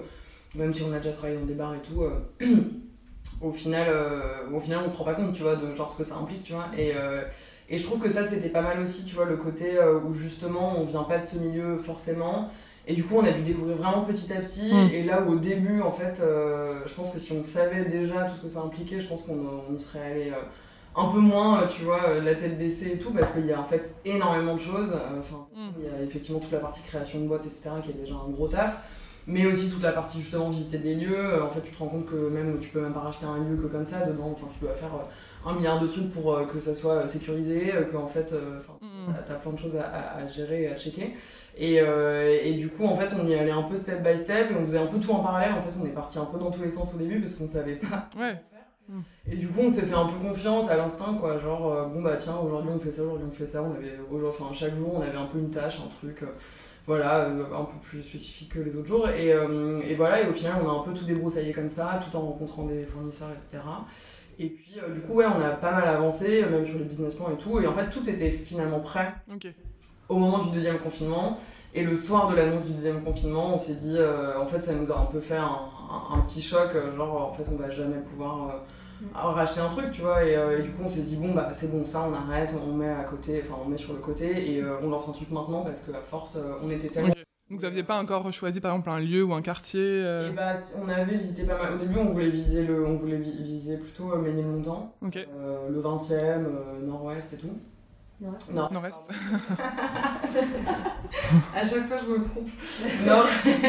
même 0.55 0.73
si 0.73 0.83
on 0.83 0.91
a 0.93 0.97
déjà 0.99 1.11
travaillé 1.13 1.37
dans 1.39 1.45
des 1.45 1.55
bars 1.55 1.73
et 1.73 1.81
tout. 1.81 2.03
euh, 2.03 2.19
au 3.41 3.51
final, 3.51 3.87
euh, 3.89 4.49
au 4.53 4.59
final, 4.59 4.81
on 4.85 4.89
se 4.89 4.97
rend 4.97 5.05
pas 5.05 5.13
compte, 5.15 5.33
tu 5.33 5.41
vois, 5.41 5.55
de 5.55 5.73
genre 5.75 5.89
ce 5.89 5.97
que 5.97 6.03
ça 6.03 6.15
implique, 6.15 6.43
tu 6.43 6.53
vois. 6.53 6.67
Et, 6.77 6.91
euh, 6.95 7.23
et 7.69 7.77
je 7.77 7.83
trouve 7.83 7.99
que 7.99 8.09
ça, 8.09 8.25
c'était 8.25 8.49
pas 8.49 8.61
mal 8.61 8.79
aussi, 8.81 9.05
tu 9.05 9.15
vois, 9.15 9.25
le 9.25 9.37
côté 9.37 9.77
euh, 9.77 9.99
où 9.99 10.13
justement, 10.13 10.79
on 10.79 10.85
vient 10.85 11.03
pas 11.03 11.17
de 11.17 11.25
ce 11.25 11.37
milieu 11.37 11.77
forcément. 11.77 12.49
Et 12.87 12.93
du 12.93 13.03
coup, 13.03 13.15
on 13.15 13.23
a 13.23 13.31
dû 13.31 13.41
découvrir 13.43 13.77
vraiment 13.77 14.03
petit 14.03 14.31
à 14.33 14.37
petit. 14.37 14.73
Mm. 14.73 14.89
Et 14.93 15.03
là 15.03 15.21
où 15.21 15.33
au 15.33 15.35
début, 15.37 15.81
en 15.81 15.91
fait, 15.91 16.19
je 16.19 16.93
pense 16.93 17.11
que 17.11 17.19
si 17.19 17.31
on 17.31 17.43
savait 17.43 17.85
déjà 17.85 18.23
tout 18.23 18.35
ce 18.35 18.41
que 18.41 18.47
ça 18.47 18.59
impliquait, 18.61 18.99
je 18.99 19.07
pense 19.07 19.21
qu'on 19.21 19.39
on 19.69 19.75
y 19.75 19.79
serait 19.79 20.01
allé 20.11 20.31
un 20.95 21.07
peu 21.09 21.19
moins, 21.19 21.61
euh, 21.61 21.67
tu 21.67 21.83
vois, 21.83 22.03
euh, 22.09 22.21
la 22.21 22.35
tête 22.35 22.57
baissée 22.57 22.91
et 22.93 22.97
tout, 22.97 23.11
parce 23.11 23.31
qu'il 23.31 23.45
y 23.45 23.53
a 23.53 23.59
en 23.59 23.65
fait 23.65 23.93
énormément 24.05 24.55
de 24.55 24.59
choses. 24.59 24.91
Euh, 24.91 25.19
Enfin, 25.19 25.47
Mm. 25.55 25.69
il 25.79 25.85
y 25.85 25.87
a 25.89 26.01
effectivement 26.03 26.39
toute 26.39 26.51
la 26.51 26.59
partie 26.59 26.81
création 26.81 27.19
de 27.21 27.27
boîte, 27.27 27.45
etc., 27.45 27.69
qui 27.83 27.91
est 27.91 27.93
déjà 28.01 28.13
un 28.15 28.29
gros 28.29 28.47
taf. 28.47 28.77
Mais 29.27 29.45
aussi 29.45 29.69
toute 29.69 29.83
la 29.83 29.91
partie 29.91 30.19
justement 30.19 30.49
visiter 30.49 30.79
des 30.79 30.95
lieux. 30.95 31.43
En 31.43 31.49
fait, 31.49 31.61
tu 31.61 31.71
te 31.71 31.77
rends 31.77 31.87
compte 31.89 32.07
que 32.07 32.15
même 32.29 32.57
tu 32.59 32.69
peux 32.69 32.81
même 32.81 32.91
pas 32.93 33.01
racheter 33.01 33.25
un 33.27 33.37
lieu 33.37 33.55
que 33.55 33.67
comme 33.67 33.85
ça. 33.85 34.03
Dedans, 34.05 34.31
enfin, 34.33 34.47
tu 34.51 34.65
dois 34.65 34.73
faire 34.73 34.89
un 35.45 35.53
milliard 35.53 35.79
de 35.79 35.87
trucs 35.87 36.11
pour 36.11 36.39
que 36.51 36.59
ça 36.59 36.73
soit 36.73 37.07
sécurisé, 37.07 37.71
que 37.91 37.97
en 37.97 38.07
fait, 38.07 38.33
Mm. 38.33 39.13
T'as- 39.13 39.21
T'as 39.21 39.33
plein 39.35 39.51
de 39.53 39.57
choses 39.59 39.75
à, 39.75 39.83
à- 39.83 40.23
à 40.23 40.27
gérer 40.27 40.63
et 40.63 40.67
à 40.69 40.75
checker. 40.75 41.15
Et, 41.57 41.79
euh, 41.81 42.37
et 42.43 42.53
du 42.53 42.69
coup, 42.69 42.85
en 42.85 42.95
fait, 42.95 43.09
on 43.19 43.25
y 43.27 43.33
allait 43.35 43.51
un 43.51 43.63
peu 43.63 43.77
step 43.77 44.01
by 44.03 44.17
step 44.17 44.51
et 44.51 44.55
on 44.55 44.63
faisait 44.65 44.77
un 44.79 44.87
peu 44.87 44.97
tout 44.99 45.11
en 45.11 45.19
parallèle. 45.19 45.53
En 45.53 45.61
fait, 45.61 45.77
on 45.81 45.85
est 45.85 45.89
parti 45.89 46.17
un 46.19 46.25
peu 46.25 46.37
dans 46.39 46.49
tous 46.51 46.61
les 46.63 46.71
sens 46.71 46.93
au 46.93 46.97
début 46.97 47.19
parce 47.21 47.33
qu'on 47.35 47.47
savait 47.47 47.75
pas 47.75 48.09
Ouais. 48.19 48.35
Et 49.31 49.35
du 49.35 49.47
coup, 49.47 49.59
on 49.61 49.71
s'est 49.71 49.83
fait 49.83 49.95
un 49.95 50.05
peu 50.07 50.27
confiance 50.27 50.69
à 50.69 50.75
l'instinct, 50.77 51.13
quoi. 51.19 51.39
Genre, 51.39 51.71
euh, 51.73 51.85
bon 51.85 52.01
bah 52.01 52.15
tiens, 52.17 52.35
aujourd'hui 52.43 52.71
on 52.75 52.79
fait 52.79 52.91
ça, 52.91 53.03
aujourd'hui 53.03 53.27
on 53.27 53.31
fait 53.31 53.45
ça. 53.45 53.61
On 53.63 53.73
avait, 53.73 53.93
aujourd'hui- 54.09 54.27
enfin, 54.29 54.53
chaque 54.53 54.75
jour, 54.75 54.95
on 54.95 55.01
avait 55.01 55.15
un 55.17 55.25
peu 55.27 55.39
une 55.39 55.49
tâche, 55.49 55.79
un 55.85 55.87
truc. 55.89 56.23
euh, 56.23 56.27
voilà, 56.87 57.25
euh, 57.25 57.43
un 57.55 57.63
peu 57.65 57.77
plus 57.81 58.01
spécifique 58.01 58.53
que 58.53 58.59
les 58.59 58.75
autres 58.75 58.87
jours. 58.87 59.07
Et, 59.09 59.27
et 59.29 59.95
voilà, 59.95 60.21
et 60.23 60.27
au 60.27 60.33
final, 60.33 60.53
on 60.65 60.67
a 60.69 60.73
un 60.73 60.83
peu 60.83 60.93
tout 60.93 61.05
débroussaillé 61.05 61.53
comme 61.53 61.69
ça, 61.69 62.01
tout 62.09 62.17
en 62.17 62.21
rencontrant 62.21 62.63
des 62.65 62.81
fournisseurs, 62.83 63.29
etc. 63.31 63.63
Et 64.39 64.47
puis, 64.47 64.77
du 64.93 64.99
coup, 65.01 65.13
ouais, 65.13 65.25
on 65.27 65.39
a 65.39 65.49
pas 65.51 65.71
mal 65.71 65.87
avancé, 65.87 66.43
même 66.49 66.65
sur 66.65 66.79
les 66.79 66.85
business 66.85 67.13
plans 67.13 67.29
et 67.31 67.37
tout. 67.37 67.59
Et 67.59 67.67
en 67.67 67.73
fait, 67.73 67.89
tout 67.91 68.09
était 68.09 68.31
finalement 68.31 68.79
prêt 68.79 69.13
au 70.09 70.17
moment 70.17 70.39
du 70.39 70.49
deuxième 70.49 70.79
confinement. 70.79 71.37
Et 71.75 71.83
le 71.83 71.95
soir 71.95 72.29
de 72.31 72.35
l'annonce 72.35 72.65
du 72.65 72.73
deuxième 72.73 73.03
confinement, 73.03 73.53
on 73.53 73.57
s'est 73.59 73.75
dit, 73.75 73.97
en 74.37 74.47
fait, 74.47 74.59
ça 74.59 74.73
nous 74.73 74.91
a 74.91 74.99
un 74.99 75.05
peu 75.05 75.19
fait 75.21 75.37
un, 75.37 75.43
un- 75.45 76.15
un 76.15 76.19
petit 76.21 76.41
choc, 76.41 76.71
genre, 76.97 77.29
en 77.29 77.33
fait, 77.33 77.43
on 77.51 77.55
va 77.57 77.69
jamais 77.69 77.97
pouvoir 78.09 78.55
Mm. 79.01 79.15
racheter 79.15 79.59
un 79.61 79.69
truc, 79.69 79.91
tu 79.91 80.01
vois. 80.01 80.23
Et, 80.23 80.35
euh, 80.35 80.59
et 80.59 80.61
du 80.61 80.69
coup, 80.71 80.83
on 80.85 80.89
s'est 80.89 81.01
dit, 81.01 81.15
bon, 81.15 81.33
bah, 81.33 81.49
c'est 81.53 81.71
bon, 81.71 81.83
ça, 81.85 82.05
on 82.07 82.13
arrête, 82.13 82.53
on 82.67 82.73
met 82.73 82.89
à 82.89 83.03
côté, 83.03 83.43
enfin, 83.43 83.55
on 83.65 83.69
met 83.69 83.77
sur 83.77 83.93
le 83.93 83.99
côté 83.99 84.53
et 84.53 84.61
euh, 84.61 84.75
on 84.83 84.89
lance 84.89 85.07
un 85.09 85.11
truc 85.11 85.31
maintenant 85.31 85.61
parce 85.63 85.81
qu'à 85.81 85.99
force, 85.99 86.35
euh, 86.35 86.53
on 86.63 86.69
était 86.69 86.89
tellement. 86.89 87.09
Donc 87.09 87.59
vous 87.59 87.65
aviez 87.65 87.83
pas 87.83 87.99
encore 87.99 88.31
choisi 88.31 88.61
par 88.61 88.71
exemple 88.71 88.89
un 88.91 88.99
lieu 88.99 89.23
ou 89.25 89.33
un 89.33 89.41
quartier 89.41 89.81
euh, 89.83 90.29
Et 90.29 90.33
bah, 90.33 90.53
on 90.77 90.87
avait 90.87 91.17
visité 91.17 91.43
pas 91.43 91.57
mal. 91.61 91.73
Au 91.73 91.77
début, 91.77 91.97
on 91.97 92.11
voulait 92.13 92.29
viser, 92.29 92.63
le, 92.65 92.85
on 92.85 92.95
voulait 92.95 93.17
vi- 93.17 93.43
viser 93.43 93.75
plutôt 93.77 94.13
euh, 94.13 94.19
Ménilmontant, 94.19 94.93
Ok. 95.01 95.17
euh, 95.17 95.67
le 95.69 95.81
20e, 95.81 96.13
euh, 96.13 96.79
Nord-Ouest 96.85 97.33
et 97.33 97.37
tout. 97.37 97.49
Non. 98.53 98.69
Nord-Est. 98.71 99.01
à 101.55 101.65
chaque 101.65 101.87
fois, 101.87 101.97
je 101.97 102.05
me 102.05 102.23
trompe. 102.23 102.47
Nord-Est. 103.05 103.60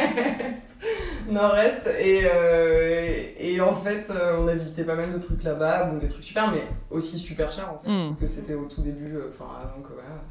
Nord-Est. 1.33 1.87
Et, 2.01 2.23
euh, 2.25 3.25
et 3.39 3.61
en 3.61 3.75
fait, 3.75 4.07
euh, 4.11 4.39
on 4.41 4.49
a 4.49 4.55
visité 4.55 4.85
pas 4.85 4.95
mal 4.95 5.13
de 5.13 5.19
trucs 5.19 5.43
là-bas. 5.43 5.85
Bon, 5.87 5.99
des 5.99 6.09
trucs 6.09 6.25
super, 6.25 6.51
mais 6.51 6.63
aussi 6.91 7.19
super 7.19 7.51
chers 7.51 7.71
en 7.73 7.79
fait. 7.83 7.91
Mm. 7.91 8.09
Parce 8.09 8.21
que 8.21 8.27
c'était 8.27 8.55
au 8.55 8.67
tout 8.67 8.83
début, 8.83 9.15
euh, 9.17 9.29
enfin, 9.29 9.51
avant 9.63 9.83
que 9.83 9.93
voilà. 9.93 10.23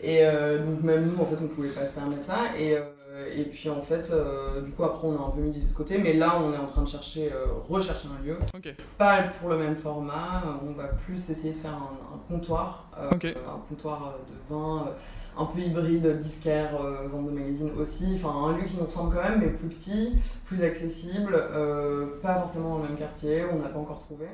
Et 0.00 0.22
donc, 0.64 0.82
même 0.84 1.06
nous, 1.06 1.20
en 1.20 1.26
fait, 1.26 1.36
on 1.42 1.48
pouvait 1.48 1.70
pas 1.70 1.84
se 1.86 1.92
permettre 1.92 2.24
ça. 2.24 2.56
Et, 2.56 2.78
et 3.36 3.42
puis, 3.42 3.68
en 3.68 3.80
fait, 3.80 4.10
euh, 4.12 4.60
du 4.60 4.70
coup, 4.70 4.84
après, 4.84 5.08
on 5.08 5.16
a 5.16 5.26
un 5.26 5.30
peu 5.30 5.40
mis 5.40 5.50
de 5.50 5.72
côté. 5.72 5.98
Mais 5.98 6.12
là, 6.12 6.40
on 6.40 6.52
est 6.52 6.56
en 6.56 6.66
train 6.66 6.82
de 6.82 6.88
chercher, 6.88 7.32
euh, 7.32 7.46
rechercher 7.68 8.06
un 8.06 8.24
lieu. 8.24 8.38
Pas 8.96 9.24
pour 9.40 9.48
le 9.48 9.58
même 9.58 9.74
format. 9.74 10.42
On 10.64 10.72
va 10.72 10.84
plus 10.84 11.30
essayer 11.30 11.52
de 11.52 11.56
faire 11.56 11.72
un, 11.74 12.14
un 12.14 12.18
comptoir. 12.28 12.88
euh, 12.96 13.10
un 13.10 13.60
comptoir 13.68 14.14
de 14.28 14.54
vin. 14.54 14.92
Un 15.38 15.44
peu 15.46 15.60
hybride, 15.60 16.18
disquaire, 16.18 16.80
euh, 16.80 17.08
vente 17.08 17.26
de 17.26 17.30
magazine 17.30 17.70
aussi. 17.78 18.14
Enfin, 18.16 18.48
un 18.48 18.56
lieu 18.58 18.64
qui 18.64 18.76
nous 18.76 18.84
ressemble 18.84 19.14
quand 19.14 19.22
même, 19.22 19.38
mais 19.40 19.48
plus 19.48 19.68
petit, 19.68 20.16
plus 20.44 20.62
accessible, 20.62 21.34
euh, 21.34 22.20
pas 22.20 22.34
forcément 22.40 22.70
dans 22.76 22.82
le 22.82 22.88
même 22.88 22.96
quartier, 22.98 23.44
on 23.52 23.58
n'a 23.58 23.68
pas 23.68 23.78
encore 23.78 23.98
trouvé. 24.00 24.26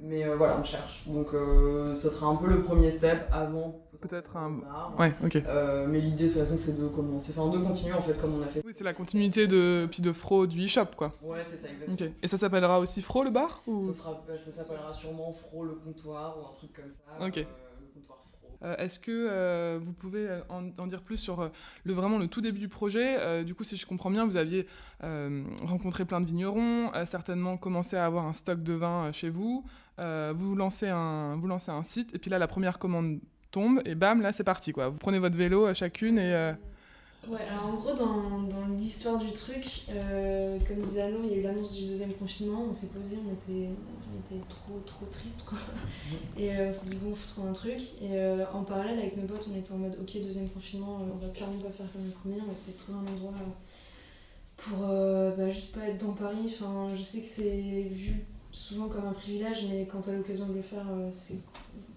Mais 0.00 0.24
euh, 0.26 0.36
voilà, 0.36 0.56
on 0.58 0.64
cherche. 0.64 1.06
Donc, 1.08 1.28
ce 1.32 2.08
sera 2.10 2.26
un 2.26 2.36
peu 2.36 2.46
le 2.48 2.62
premier 2.62 2.90
step 2.90 3.26
avant. 3.30 3.80
Peut-être 4.00 4.36
un- 4.36 4.50
bar. 4.50 4.94
Ouais. 4.98 5.14
Ok. 5.24 5.36
Euh, 5.36 5.86
mais 5.88 6.00
l'idée, 6.00 6.24
de 6.28 6.32
toute 6.32 6.38
façon, 6.42 6.56
c'est 6.58 6.78
de 6.78 6.86
commencer, 6.86 7.32
enfin, 7.36 7.48
de 7.50 7.58
continuer 7.58 7.94
en 7.94 8.02
fait, 8.02 8.20
comme 8.20 8.34
on 8.38 8.42
a 8.42 8.46
fait. 8.46 8.60
Oui, 8.64 8.72
c'est 8.74 8.84
la 8.84 8.92
continuité 8.92 9.46
de 9.46 9.88
puis 9.90 10.02
de 10.02 10.12
Fro 10.12 10.46
du 10.46 10.62
e-shop 10.66 10.84
quoi. 10.96 11.12
Ouais, 11.22 11.38
c'est 11.50 11.56
ça, 11.56 11.68
exactement. 11.70 12.12
Et 12.22 12.28
ça 12.28 12.36
s'appellera 12.36 12.78
aussi 12.78 13.00
Fro 13.00 13.24
le 13.24 13.30
bar 13.30 13.62
ou? 13.66 13.90
Ça, 13.92 13.98
sera- 13.98 14.22
ça 14.44 14.52
s'appellera 14.52 14.92
sûrement 14.92 15.32
Fro 15.32 15.64
le 15.64 15.72
comptoir 15.76 16.36
ou 16.38 16.46
un 16.46 16.52
truc 16.54 16.72
comme 16.74 16.90
ça. 16.90 17.26
Ok. 17.26 17.38
euh. 17.38 17.42
Est-ce 18.78 18.98
que 18.98 19.78
vous 19.78 19.92
pouvez 19.92 20.28
en, 20.48 20.86
dire 20.86 21.02
plus 21.02 21.16
sur 21.16 21.50
le, 21.84 21.92
vraiment 21.92 22.18
le 22.18 22.28
tout 22.28 22.40
début 22.40 22.58
du 22.58 22.68
projet? 22.68 23.44
Du 23.44 23.54
coup, 23.54 23.64
si 23.64 23.76
je 23.76 23.86
comprends 23.86 24.10
bien, 24.10 24.24
vous 24.24 24.36
aviez 24.36 24.66
rencontré 25.62 26.04
plein 26.04 26.20
de 26.20 26.26
vignerons, 26.26 26.90
certainement 27.06 27.56
commencé 27.56 27.96
à 27.96 28.06
avoir 28.06 28.26
un 28.26 28.32
stock 28.32 28.62
de 28.62 28.72
vin 28.72 29.12
chez 29.12 29.28
vous. 29.28 29.64
vous, 29.98 30.54
lancez 30.54 30.88
un, 30.88 31.36
vous 31.36 31.46
lancez 31.46 31.70
un 31.70 31.84
site, 31.84 32.14
et 32.14 32.18
puis 32.18 32.30
là, 32.30 32.38
la 32.38 32.48
première 32.48 32.78
commande 32.78 33.20
tombe, 33.50 33.80
et 33.84 33.94
bam, 33.94 34.20
là, 34.20 34.32
c'est 34.32 34.44
parti. 34.44 34.72
Quoi. 34.72 34.88
Vous 34.88 34.98
prenez 34.98 35.18
votre 35.18 35.38
vélo 35.38 35.72
chacune 35.74 36.18
et... 36.18 36.54
Ouais, 37.28 37.40
alors 37.50 37.66
en 37.66 37.74
gros, 37.74 37.92
dans, 37.92 38.42
dans 38.42 38.66
l'histoire 38.78 39.18
du 39.18 39.32
truc, 39.32 39.82
euh, 39.90 40.58
comme 40.60 40.78
disait 40.78 41.02
Anno, 41.02 41.18
il 41.24 41.30
y 41.30 41.34
a 41.34 41.36
eu 41.38 41.42
l'annonce 41.42 41.72
du 41.72 41.86
deuxième 41.86 42.14
confinement, 42.14 42.66
on 42.68 42.72
s'est 42.72 42.86
posé, 42.86 43.16
on 43.16 43.32
était, 43.32 43.68
on 43.68 44.36
était 44.36 44.44
trop, 44.48 44.78
trop 44.86 45.06
triste 45.06 45.44
quoi. 45.44 45.58
Et 46.38 46.54
euh, 46.54 46.68
on 46.68 46.72
s'est 46.72 46.90
dit, 46.90 46.96
bon, 46.96 47.12
faut 47.16 47.28
trouver 47.28 47.48
un 47.48 47.52
truc. 47.52 47.80
Et 48.00 48.12
euh, 48.12 48.44
en 48.52 48.62
parallèle, 48.62 48.98
avec 49.00 49.16
nos 49.16 49.26
potes, 49.26 49.48
on 49.52 49.58
était 49.58 49.72
en 49.72 49.78
mode, 49.78 49.98
ok, 50.00 50.22
deuxième 50.22 50.48
confinement, 50.50 51.00
on 51.02 51.16
va 51.16 51.32
clairement 51.32 51.58
pas 51.58 51.70
faire 51.70 51.90
comme 51.92 52.04
le 52.04 52.12
premier, 52.12 52.40
on 52.40 52.46
va 52.46 52.52
essayer 52.52 52.74
de 52.74 52.78
trouver 52.78 52.98
un 52.98 53.12
endroit 53.12 53.34
pour 54.56 54.78
bah, 54.78 55.50
juste 55.50 55.74
pas 55.74 55.88
être 55.88 55.98
dans 55.98 56.12
Paris. 56.12 56.46
Enfin, 56.46 56.94
je 56.94 57.02
sais 57.02 57.22
que 57.22 57.26
c'est 57.26 57.88
vu 57.90 58.24
souvent 58.52 58.88
comme 58.88 59.04
un 59.04 59.12
privilège, 59.12 59.66
mais 59.68 59.86
quand 59.86 60.02
tu 60.02 60.10
as 60.10 60.12
l'occasion 60.12 60.46
de 60.46 60.54
le 60.54 60.62
faire, 60.62 60.86
c'est 61.10 61.40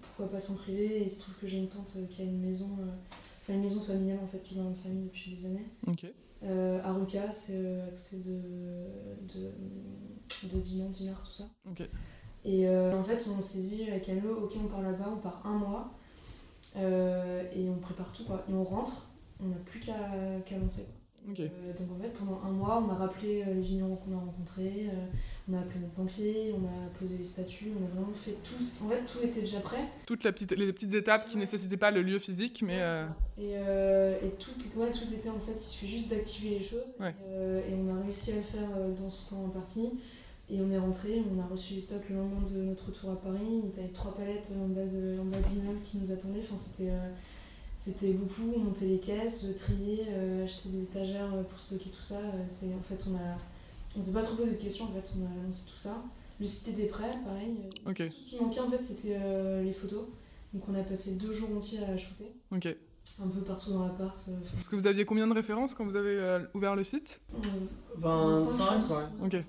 pourquoi 0.02 0.28
pas 0.32 0.40
s'en 0.40 0.54
priver. 0.54 0.98
Et 0.98 1.04
il 1.04 1.10
se 1.10 1.20
trouve 1.20 1.34
que 1.40 1.46
j'ai 1.46 1.58
une 1.58 1.68
tante 1.68 1.96
qui 2.10 2.22
a 2.22 2.24
une 2.24 2.40
maison 2.40 2.68
une 3.54 3.62
maison 3.62 3.80
familiale 3.80 4.18
en 4.22 4.26
fait 4.26 4.42
qui 4.42 4.54
est 4.54 4.58
dans 4.58 4.68
la 4.68 4.74
famille 4.74 5.04
depuis 5.04 5.34
des 5.34 5.46
années. 5.46 5.66
Ok. 5.86 6.06
Euh, 6.42 6.80
à 6.82 6.92
Ruka, 6.92 7.30
c'est 7.32 7.56
euh, 7.56 7.86
à 7.86 7.90
côté 7.90 8.16
de, 8.16 8.40
de, 9.34 10.54
de 10.54 10.60
Dinan, 10.60 10.88
Dinard, 10.88 11.22
tout 11.22 11.34
ça. 11.34 11.44
Et 12.44 12.66
euh, 12.66 12.98
en 12.98 13.04
fait, 13.04 13.28
on 13.28 13.40
s'est 13.40 13.60
dit 13.60 13.82
avec 13.90 14.08
Anlo, 14.08 14.44
ok, 14.44 14.52
on 14.64 14.68
part 14.68 14.80
là-bas, 14.80 15.12
on 15.14 15.20
part 15.20 15.42
un 15.44 15.58
mois 15.58 15.94
et 16.76 17.68
on 17.68 17.78
prépare 17.78 18.12
tout 18.12 18.24
quoi. 18.24 18.44
Et 18.48 18.54
on 18.54 18.64
rentre, 18.64 19.10
on 19.40 19.48
n'a 19.48 19.56
plus 19.56 19.80
qu'à 19.80 20.40
qu 20.46 20.54
lancer. 20.54 20.86
Okay. 21.28 21.50
donc 21.78 21.92
en 21.92 22.02
fait, 22.02 22.08
pendant 22.10 22.40
un 22.42 22.50
mois, 22.50 22.82
on 22.84 22.90
a 22.90 22.94
rappelé 22.94 23.44
les 23.44 23.60
vignerons 23.60 23.96
qu'on 23.96 24.16
a 24.16 24.20
rencontrés, 24.20 24.88
on 25.50 25.56
a 25.56 25.60
appelé 25.60 25.80
notre 25.80 25.94
banquier, 25.94 26.54
on 26.54 26.64
a 26.64 26.88
posé 26.98 27.16
les 27.16 27.24
statuts, 27.24 27.72
on 27.78 27.84
a 27.84 27.88
vraiment 27.88 28.12
fait 28.12 28.36
tout. 28.42 28.62
En 28.84 28.88
fait, 28.88 29.04
tout 29.04 29.22
était 29.22 29.40
déjà 29.40 29.60
prêt. 29.60 29.88
Toutes 30.06 30.24
les 30.24 30.32
petites, 30.32 30.52
les 30.52 30.72
petites 30.72 30.94
étapes 30.94 31.26
qui 31.26 31.36
ne 31.36 31.40
nécessitaient 31.40 31.76
pas 31.76 31.90
le 31.90 32.02
lieu 32.02 32.18
physique, 32.18 32.62
mais. 32.62 32.78
Euh, 32.82 33.06
et, 33.38 33.52
euh, 33.56 34.18
et 34.22 34.30
tout, 34.38 34.50
ouais, 34.76 34.90
tout 34.90 35.12
était 35.12 35.28
en 35.28 35.38
fait, 35.38 35.54
il 35.54 35.60
suffit 35.60 35.88
juste 35.88 36.08
d'activer 36.08 36.58
les 36.58 36.64
choses. 36.64 36.94
Euh, 37.00 37.60
et, 37.68 37.74
on 37.74 37.96
a 37.96 38.02
réussi 38.02 38.32
à 38.32 38.36
le 38.36 38.42
faire 38.42 38.68
dans 38.98 39.10
ce 39.10 39.30
temps 39.30 39.44
en 39.44 39.48
partie. 39.48 39.90
Et 40.52 40.60
on 40.60 40.70
est 40.72 40.78
rentré, 40.78 41.22
on 41.32 41.40
a 41.40 41.46
reçu 41.46 41.74
les 41.74 41.80
stocks 41.80 42.08
le 42.10 42.16
lendemain 42.16 42.42
de 42.50 42.58
notre 42.62 42.88
retour 42.88 43.10
à 43.10 43.20
Paris. 43.20 43.38
Il 43.62 43.80
y 43.80 43.84
avait 43.84 43.92
trois 43.92 44.16
palettes 44.16 44.50
en 44.60 44.66
bas 44.66 44.84
de, 44.84 45.16
en 45.20 45.24
bas 45.24 45.38
de 45.38 45.54
l'immeuble 45.54 45.80
qui 45.80 45.98
nous 45.98 46.10
attendaient. 46.10 46.40
Enfin, 46.40 46.56
c'était. 46.56 46.90
C'était 47.82 48.12
beaucoup, 48.12 48.58
monter 48.58 48.86
les 48.86 48.98
caisses, 48.98 49.46
trier, 49.58 50.06
acheter 50.44 50.68
des 50.68 50.84
étagères 50.84 51.30
pour 51.48 51.58
stocker 51.58 51.88
tout 51.88 52.02
ça. 52.02 52.20
c'est 52.46 52.74
en 52.74 52.82
fait, 52.82 53.02
on 53.10 53.14
a, 53.14 53.38
on 53.96 54.02
s'est 54.02 54.12
pas 54.12 54.22
trop 54.22 54.36
posé 54.36 54.50
de 54.50 54.56
questions, 54.56 54.84
en 54.84 54.88
fait, 54.92 55.10
on 55.18 55.24
a 55.24 55.44
lancé 55.44 55.62
tout 55.64 55.78
ça. 55.78 56.04
Le 56.40 56.46
site 56.46 56.68
était 56.68 56.86
prêt, 56.86 57.18
pareil. 57.24 57.54
Okay. 57.86 58.10
Tout 58.10 58.18
ce 58.18 58.30
qui 58.30 58.40
manquait, 58.42 58.60
en 58.60 58.70
fait, 58.70 58.82
c'était 58.82 59.16
euh, 59.20 59.62
les 59.62 59.72
photos. 59.72 60.04
Donc 60.52 60.62
on 60.68 60.74
a 60.74 60.82
passé 60.82 61.12
deux 61.12 61.32
jours 61.32 61.50
entiers 61.56 61.80
à 61.84 61.96
shooter. 61.96 62.32
Ok. 62.50 62.76
Un 63.22 63.28
peu 63.28 63.40
partout 63.40 63.72
dans 63.72 63.84
l'appart. 63.84 64.18
Euh, 64.28 64.32
Parce 64.54 64.68
que 64.68 64.76
vous 64.76 64.86
aviez 64.86 65.04
combien 65.04 65.26
de 65.26 65.34
références 65.34 65.74
quand 65.74 65.84
vous 65.84 65.96
avez 65.96 66.18
euh, 66.18 66.40
ouvert 66.54 66.74
le 66.76 66.82
site? 66.82 67.20
25, 67.96 68.90
ouais. 68.90 69.04
Ok. 69.22 69.32
Ouais, 69.32 69.42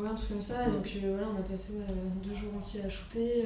ouais, 0.00 0.08
un 0.08 0.14
truc 0.14 0.30
comme 0.30 0.40
ça. 0.40 0.68
Donc 0.68 0.86
voilà, 1.00 1.28
on 1.34 1.38
a 1.38 1.42
passé 1.42 1.74
deux 2.22 2.34
jours 2.34 2.54
entiers 2.56 2.82
à 2.82 2.88
shooter, 2.88 3.44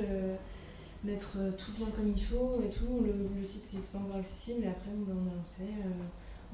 mettre 1.05 1.37
tout 1.57 1.73
bien 1.77 1.87
comme 1.97 2.09
il 2.09 2.23
faut 2.23 2.63
et 2.65 2.71
tout. 2.71 3.05
Le, 3.05 3.43
site 3.43 3.73
n'était 3.75 3.89
pas 3.93 3.99
encore 3.99 4.17
accessible 4.17 4.65
et 4.65 4.69
après 4.69 4.91
on, 4.91 5.11
on 5.11 5.33
a 5.33 5.37
lancé. 5.37 5.65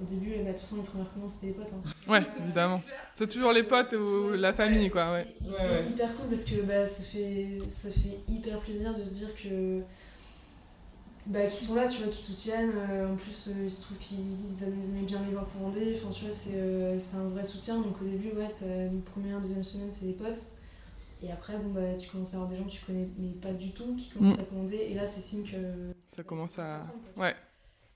Au 0.00 0.04
début, 0.04 0.30
bah, 0.44 0.50
de 0.50 0.52
toute 0.52 0.60
façon, 0.60 0.76
les 0.76 0.82
premières 0.82 1.10
commandes, 1.12 1.30
c'était 1.30 1.46
les 1.46 1.52
potes. 1.54 1.72
Hein. 1.72 2.10
Ouais, 2.10 2.22
évidemment. 2.42 2.82
C'est 3.14 3.28
toujours 3.28 3.52
les 3.52 3.62
potes 3.62 3.92
ou 3.92 4.32
la 4.34 4.52
famille, 4.52 4.90
quoi. 4.90 5.10
Ouais. 5.10 5.26
C'est 5.40 5.90
hyper 5.90 6.14
cool 6.16 6.28
parce 6.28 6.44
que 6.44 6.60
bah, 6.60 6.86
ça, 6.86 7.02
fait, 7.02 7.58
ça 7.66 7.88
fait 7.90 8.20
hyper 8.28 8.60
plaisir 8.60 8.94
de 8.94 9.02
se 9.02 9.10
dire 9.10 9.28
que. 9.34 9.80
Bah, 11.24 11.46
qu'ils 11.46 11.66
sont 11.66 11.74
là, 11.74 11.88
tu 11.88 12.02
vois, 12.02 12.08
qu'ils 12.08 12.24
soutiennent. 12.24 12.74
Euh, 12.76 13.12
en 13.12 13.16
plus, 13.16 13.48
euh, 13.48 13.64
il 13.64 13.70
se 13.70 13.82
trouve 13.82 13.96
qu'ils 13.96 14.62
aimaient 14.62 15.06
bien 15.06 15.22
les 15.24 15.32
voir 15.32 15.46
pour 15.46 15.62
Vendée. 15.62 15.96
Enfin, 15.96 16.12
tu 16.12 16.26
vois, 16.26 16.34
euh, 16.54 16.96
c'est 16.98 17.16
un 17.16 17.28
vrai 17.30 17.42
soutien. 17.42 17.76
Donc, 17.76 18.00
au 18.02 18.04
début, 18.04 18.32
ouais, 18.36 18.50
t'as 18.58 18.86
une 18.86 19.00
première, 19.00 19.40
deuxième 19.40 19.64
semaine, 19.64 19.90
c'est 19.90 20.04
les 20.04 20.12
potes. 20.12 20.42
Et 21.26 21.32
après, 21.32 21.58
bon, 21.58 21.70
bah, 21.70 21.94
tu 21.98 22.08
commences 22.08 22.34
à 22.34 22.36
avoir 22.36 22.50
des 22.50 22.56
gens 22.56 22.64
que 22.64 22.70
tu 22.70 22.84
connais, 22.84 23.08
mais 23.18 23.30
pas 23.30 23.52
du 23.52 23.72
tout, 23.72 23.96
qui 23.96 24.10
commencent 24.10 24.38
mm. 24.38 24.42
à 24.42 24.44
commander. 24.44 24.76
Et 24.76 24.94
là, 24.94 25.06
c'est 25.06 25.20
signe 25.20 25.44
que. 25.44 25.92
Ça 26.14 26.22
commence 26.22 26.58
à. 26.58 26.86
Ouais. 27.16 27.34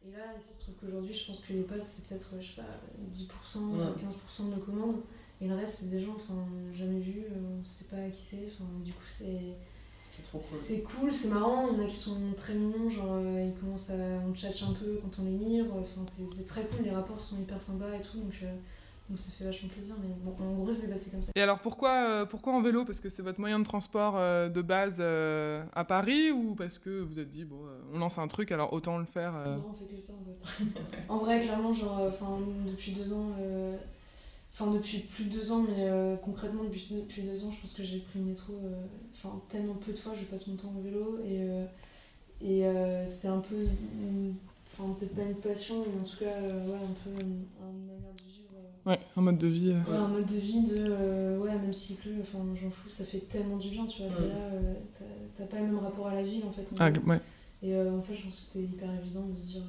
Et 0.04 0.10
là, 0.10 0.18
il 0.37 0.52
se 0.52 0.58
trouve 0.58 0.75
qu'aujourd'hui, 0.80 1.14
je 1.14 1.26
pense 1.26 1.40
que 1.40 1.52
les 1.52 1.62
potes, 1.62 1.84
c'est 1.84 2.08
peut-être, 2.08 2.34
je 2.40 2.49
sais 2.49 2.56
pas, 2.56 2.66
10%, 3.14 3.26
15% 4.42 4.46
de 4.46 4.54
nos 4.54 4.60
commandes. 4.60 5.00
Et 5.40 5.46
le 5.46 5.54
reste, 5.54 5.80
c'est 5.80 5.90
des 5.90 6.00
gens, 6.00 6.16
enfin, 6.16 6.44
jamais 6.72 7.00
vus, 7.00 7.25
euh, 7.30 7.58
on 7.60 7.64
sait 7.64 7.84
pas 7.84 8.08
qui 8.10 8.22
c'est. 8.22 8.49
Enfin, 8.52 8.68
du 8.84 8.92
coup, 8.92 9.06
c'est. 9.06 9.56
C'est 10.38 10.82
cool, 10.82 11.10
c'est 11.10 11.28
marrant. 11.28 11.68
Il 11.68 11.78
y 11.78 11.80
en 11.80 11.84
a 11.84 11.87
qui 11.87 11.96
sont 11.96 12.32
très 12.37 12.54
mignons, 12.54 12.90
genre 12.90 13.14
euh, 13.14 13.46
ils 13.49 13.58
commencent 13.58 13.90
à. 13.90 13.94
On 14.28 14.34
tchatche 14.34 14.64
un 14.64 14.75
peu 14.75 15.00
quand 15.00 15.22
on 15.22 15.25
les 15.25 15.37
livre. 15.37 15.76
Enfin, 15.78 16.02
c'est 16.04 16.46
très 16.46 16.66
cool, 16.66 16.84
les 16.84 16.90
rapports 16.90 17.20
sont 17.20 17.38
hyper 17.38 17.62
sympas 17.62 17.94
et 17.94 18.02
tout. 18.02 18.18
Donc, 18.18 18.34
euh, 18.42 18.54
donc 19.10 19.18
ça 19.18 19.32
fait 19.32 19.44
vachement 19.44 19.68
plaisir, 19.68 19.96
mais 20.00 20.14
bon, 20.22 20.36
en 20.40 20.54
gros, 20.54 20.72
c'est 20.72 20.88
passé 20.88 21.10
comme 21.10 21.20
ça. 21.20 21.32
Et 21.34 21.40
alors, 21.40 21.58
pourquoi, 21.58 22.08
euh, 22.08 22.26
pourquoi 22.26 22.52
en 22.52 22.62
vélo? 22.62 22.84
Parce 22.84 23.00
que 23.00 23.08
c'est 23.08 23.22
votre 23.22 23.40
moyen 23.40 23.58
de 23.58 23.64
transport 23.64 24.14
euh, 24.16 24.48
de 24.48 24.62
base 24.62 24.98
euh, 25.00 25.64
à 25.74 25.84
Paris 25.84 26.30
ou 26.30 26.54
parce 26.54 26.78
que 26.78 27.00
vous 27.00 27.18
êtes 27.18 27.28
dit, 27.28 27.44
bon, 27.44 27.58
on 27.92 27.98
lance 27.98 28.18
un 28.18 28.28
truc, 28.28 28.52
alors 28.52 28.72
autant 28.72 28.98
le 28.98 29.04
faire 29.04 29.32
Non, 29.32 29.64
on 29.68 29.74
fait 29.74 29.92
que 29.92 30.00
ça 30.00 30.12
en 30.12 30.24
fait. 30.24 30.64
en 31.08 31.18
vrai, 31.18 31.40
clairement, 31.40 31.72
genre, 31.72 32.02
enfin, 32.06 32.38
depuis 32.68 32.92
deux 32.92 33.12
ans, 33.12 33.32
enfin, 34.54 34.70
depuis 34.70 35.00
plus 35.00 35.24
de 35.24 35.30
deux 35.30 35.50
ans, 35.50 35.64
mais 35.68 35.90
concrètement, 36.24 36.62
depuis, 36.62 37.02
depuis 37.04 37.22
deux 37.22 37.44
ans, 37.44 37.50
je 37.50 37.60
pense 37.60 37.72
que 37.72 37.82
j'ai 37.82 37.98
pris 37.98 38.20
le 38.20 38.26
métro, 38.26 38.52
enfin, 39.12 39.42
tellement 39.48 39.74
peu 39.74 39.90
de 39.90 39.96
fois, 39.98 40.12
je 40.14 40.24
passe 40.24 40.46
mon 40.46 40.54
temps 40.54 40.72
en 40.76 40.80
vélo 40.80 41.18
et, 41.24 41.48
et 42.48 42.64
c'est 43.06 43.28
un 43.28 43.40
peu, 43.40 43.66
enfin, 44.72 44.94
peut-être 45.00 45.16
pas 45.16 45.22
une 45.22 45.34
passion, 45.34 45.84
mais 45.92 46.00
en 46.00 46.04
tout 46.04 46.18
cas, 46.18 46.40
ouais, 46.40 46.78
un 46.78 46.94
peu 47.02 47.10
une, 47.20 47.44
une 47.60 47.86
manière 47.86 48.14
de 48.14 48.29
Ouais, 48.87 48.99
un 49.16 49.20
mode 49.20 49.38
de 49.38 49.46
vie. 49.46 49.70
Euh. 49.72 49.90
Ouais, 49.90 49.99
un 49.99 50.08
mode 50.08 50.26
de 50.26 50.38
vie 50.38 50.62
de. 50.62 50.76
Euh, 50.88 51.38
ouais, 51.38 51.52
même 51.52 51.72
s'il 51.72 51.96
pleut, 51.96 52.14
enfin, 52.20 52.38
j'en 52.54 52.70
fous, 52.70 52.88
ça 52.88 53.04
fait 53.04 53.18
tellement 53.18 53.56
du 53.56 53.68
bien, 53.68 53.84
tu 53.87 54.02
vois. 54.02 54.10
T'es 54.16 54.22
là, 54.22 54.34
euh, 54.34 54.75
t'as 55.37 55.44
pas 55.44 55.58
le 55.58 55.66
même 55.66 55.78
rapport 55.78 56.06
à 56.06 56.14
la 56.14 56.22
ville, 56.22 56.44
en 56.46 56.52
fait. 56.52 56.68
ah, 56.78 56.90
ouais. 56.90 57.20
Et 57.62 57.76
en 57.76 58.00
fait, 58.00 58.14
je 58.14 58.22
pense 58.22 58.34
que 58.34 58.40
c'était 58.40 58.64
hyper 58.64 58.88
évident 58.94 59.26
de 59.26 59.38
se 59.38 59.46
dire. 59.46 59.62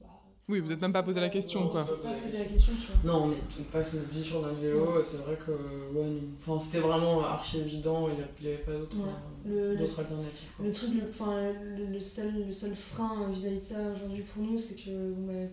Bah, 0.00 0.06
oui, 0.48 0.60
vous 0.60 0.68
n'êtes 0.68 0.80
même 0.80 0.94
pas 0.94 1.02
posé 1.02 1.20
la 1.20 1.28
question, 1.28 1.68
quoi. 1.68 1.84
pas 1.84 2.14
posé 2.22 2.38
la 2.38 2.44
question, 2.46 2.72
tu 2.72 2.90
vois. 3.02 3.12
Non, 3.12 3.26
mais 3.26 3.36
on 3.60 3.64
passe 3.64 3.92
notre 3.92 4.08
vie 4.08 4.24
sur 4.24 4.40
notre 4.40 4.60
vélo, 4.60 4.86
c'est 5.04 5.18
vrai 5.18 5.36
que 5.36 5.52
ouais, 5.52 6.06
enfin, 6.38 6.58
c'était 6.58 6.80
vraiment 6.80 7.22
archi 7.22 7.58
évident, 7.58 8.08
il 8.08 8.46
n'y 8.46 8.54
avait 8.54 8.62
pas 8.62 8.72
d'autres 8.72 8.96
ouais. 8.96 9.76
alternatives. 9.98 10.48
Le 10.62 10.72
truc, 10.72 10.90
le, 10.94 11.92
le, 11.92 12.00
seul, 12.00 12.46
le 12.46 12.52
seul 12.52 12.74
frein 12.74 13.28
vis-à-vis 13.30 13.58
de 13.58 13.62
ça 13.62 13.92
aujourd'hui 13.94 14.22
pour 14.22 14.42
nous, 14.42 14.56
c'est 14.56 14.76
que 14.76 15.12
bah, 15.18 15.50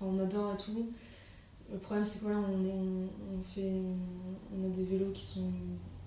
on 0.00 0.18
adore 0.18 0.54
et 0.54 0.62
tout, 0.62 0.90
le 1.72 1.78
problème, 1.78 2.04
c'est 2.04 2.20
que 2.20 2.26
on, 2.26 3.08
on, 3.34 3.42
fait, 3.42 3.72
on 4.54 4.64
a 4.64 4.68
des 4.68 4.84
vélos 4.84 5.10
qui 5.12 5.24
sont 5.24 5.52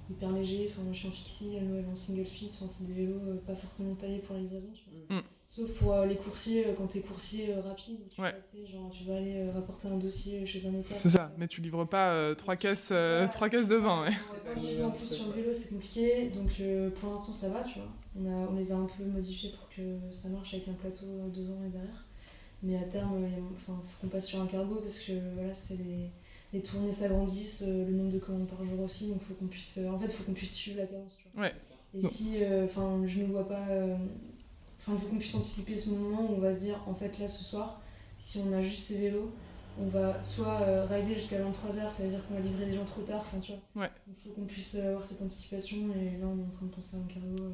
hyper 0.09 0.31
légers. 0.31 0.67
Enfin, 0.69 0.81
moi, 0.83 0.93
je 0.93 0.99
suis 0.99 1.07
en 1.07 1.11
fixie, 1.11 1.55
elle, 1.55 1.83
est 1.83 1.91
en 1.91 1.95
single 1.95 2.25
speed. 2.25 2.49
Enfin, 2.53 2.67
c'est 2.67 2.87
des 2.87 2.93
vélos 2.93 3.19
euh, 3.27 3.35
pas 3.45 3.55
forcément 3.55 3.93
taillés 3.95 4.19
pour 4.19 4.35
la 4.35 4.41
livraison. 4.41 4.67
Tu 4.73 4.83
vois. 4.89 5.17
Mm. 5.17 5.23
Sauf 5.45 5.71
pour 5.79 5.93
euh, 5.93 6.05
les 6.05 6.15
coursiers, 6.15 6.67
euh, 6.67 6.73
quand 6.77 6.87
t'es 6.87 6.99
coursier 6.99 7.53
rapide, 7.55 7.97
tu, 8.13 8.21
ouais. 8.21 8.35
genre, 8.71 8.91
tu 8.91 9.03
vas 9.05 9.17
aller 9.17 9.49
rapporter 9.51 9.87
un 9.87 9.97
dossier 9.97 10.45
chez 10.45 10.65
un 10.67 10.71
notaire. 10.71 10.99
C'est 10.99 11.09
ça, 11.09 11.31
mais 11.37 11.47
tu 11.47 11.61
livres 11.61 11.85
pas 11.85 12.35
trois, 12.35 12.55
caisses, 12.55 12.93
trois 13.31 13.49
caisses 13.49 13.67
de 13.67 13.75
vin. 13.75 14.03
Ouais. 14.03 14.13
Pas 14.45 14.85
en 14.85 14.91
plus 14.91 15.07
sur 15.07 15.27
le 15.27 15.33
vélo, 15.33 15.53
c'est 15.53 15.69
compliqué. 15.69 16.29
Donc 16.29 16.61
pour 16.95 17.11
l'instant, 17.11 17.33
ça 17.33 17.49
va, 17.49 17.63
tu 17.63 17.79
vois. 17.79 17.89
On, 18.19 18.25
a, 18.25 18.47
on 18.49 18.55
les 18.55 18.71
a 18.71 18.75
un 18.75 18.85
peu 18.97 19.03
modifiés 19.05 19.51
pour 19.51 19.69
que 19.69 19.81
ça 20.11 20.29
marche 20.29 20.53
avec 20.53 20.67
un 20.67 20.73
plateau 20.73 21.05
devant 21.33 21.63
et 21.65 21.69
derrière. 21.69 22.05
Mais 22.61 22.77
à 22.77 22.83
terme, 22.83 23.23
il 23.25 23.57
faut 23.65 23.73
qu'on 24.01 24.07
passe 24.07 24.25
sur 24.25 24.41
un 24.41 24.47
cargo 24.47 24.75
parce 24.75 24.99
que 24.99 25.13
voilà, 25.35 25.53
c'est 25.53 25.77
les, 25.77 26.09
les 26.53 26.61
tournées 26.61 26.91
s'agrandissent, 26.91 27.63
euh, 27.67 27.85
le 27.85 27.93
nombre 27.93 28.11
de 28.11 28.19
commandes 28.19 28.47
par 28.47 28.63
jour 28.65 28.81
aussi, 28.81 29.07
donc 29.07 29.21
faut 29.21 29.33
qu'on 29.35 29.47
puisse, 29.47 29.77
euh, 29.77 29.89
en 29.89 29.99
fait, 29.99 30.09
faut 30.11 30.23
qu'on 30.23 30.33
puisse 30.33 30.53
suivre 30.53 30.79
la 30.79 30.87
cadence. 30.87 31.11
Tu 31.17 31.25
vois. 31.33 31.43
Ouais. 31.43 31.53
Et 31.93 32.07
si, 32.07 32.43
euh, 32.43 32.65
enfin, 32.65 33.01
je 33.05 33.21
ne 33.21 33.27
vois 33.27 33.47
pas, 33.47 33.65
enfin, 34.79 34.93
il 34.93 34.99
faut 34.99 35.07
qu'on 35.07 35.17
puisse 35.17 35.33
anticiper 35.33 35.75
ce 35.75 35.89
moment 35.89 36.29
où 36.29 36.35
on 36.35 36.39
va 36.39 36.53
se 36.53 36.59
dire, 36.59 36.79
en 36.87 36.93
fait, 36.93 37.17
là, 37.17 37.27
ce 37.27 37.43
soir, 37.43 37.81
si 38.19 38.39
on 38.45 38.53
a 38.53 38.61
juste 38.61 38.83
ces 38.83 38.99
vélos, 38.99 39.31
on 39.81 39.87
va 39.87 40.21
soit 40.21 40.85
rider 40.85 41.15
jusqu'à 41.15 41.37
23h, 41.39 41.89
ça 41.89 42.03
veut 42.03 42.09
dire 42.09 42.27
qu'on 42.27 42.35
va 42.35 42.41
livrer 42.41 42.67
des 42.67 42.75
gens 42.75 42.85
trop 42.85 43.01
tard, 43.01 43.21
enfin, 43.21 43.39
tu 43.39 43.53
vois. 43.53 43.83
Ouais. 43.83 43.91
Il 44.07 44.13
faut 44.23 44.29
qu'on 44.35 44.45
puisse 44.45 44.75
avoir 44.75 45.03
cette 45.03 45.21
anticipation, 45.21 45.77
et 45.95 46.19
là, 46.19 46.27
on 46.27 46.37
est 46.37 46.45
en 46.45 46.55
train 46.55 46.67
de 46.67 46.71
penser 46.71 46.97
à 46.97 46.99
un 46.99 47.07
cargo. 47.07 47.53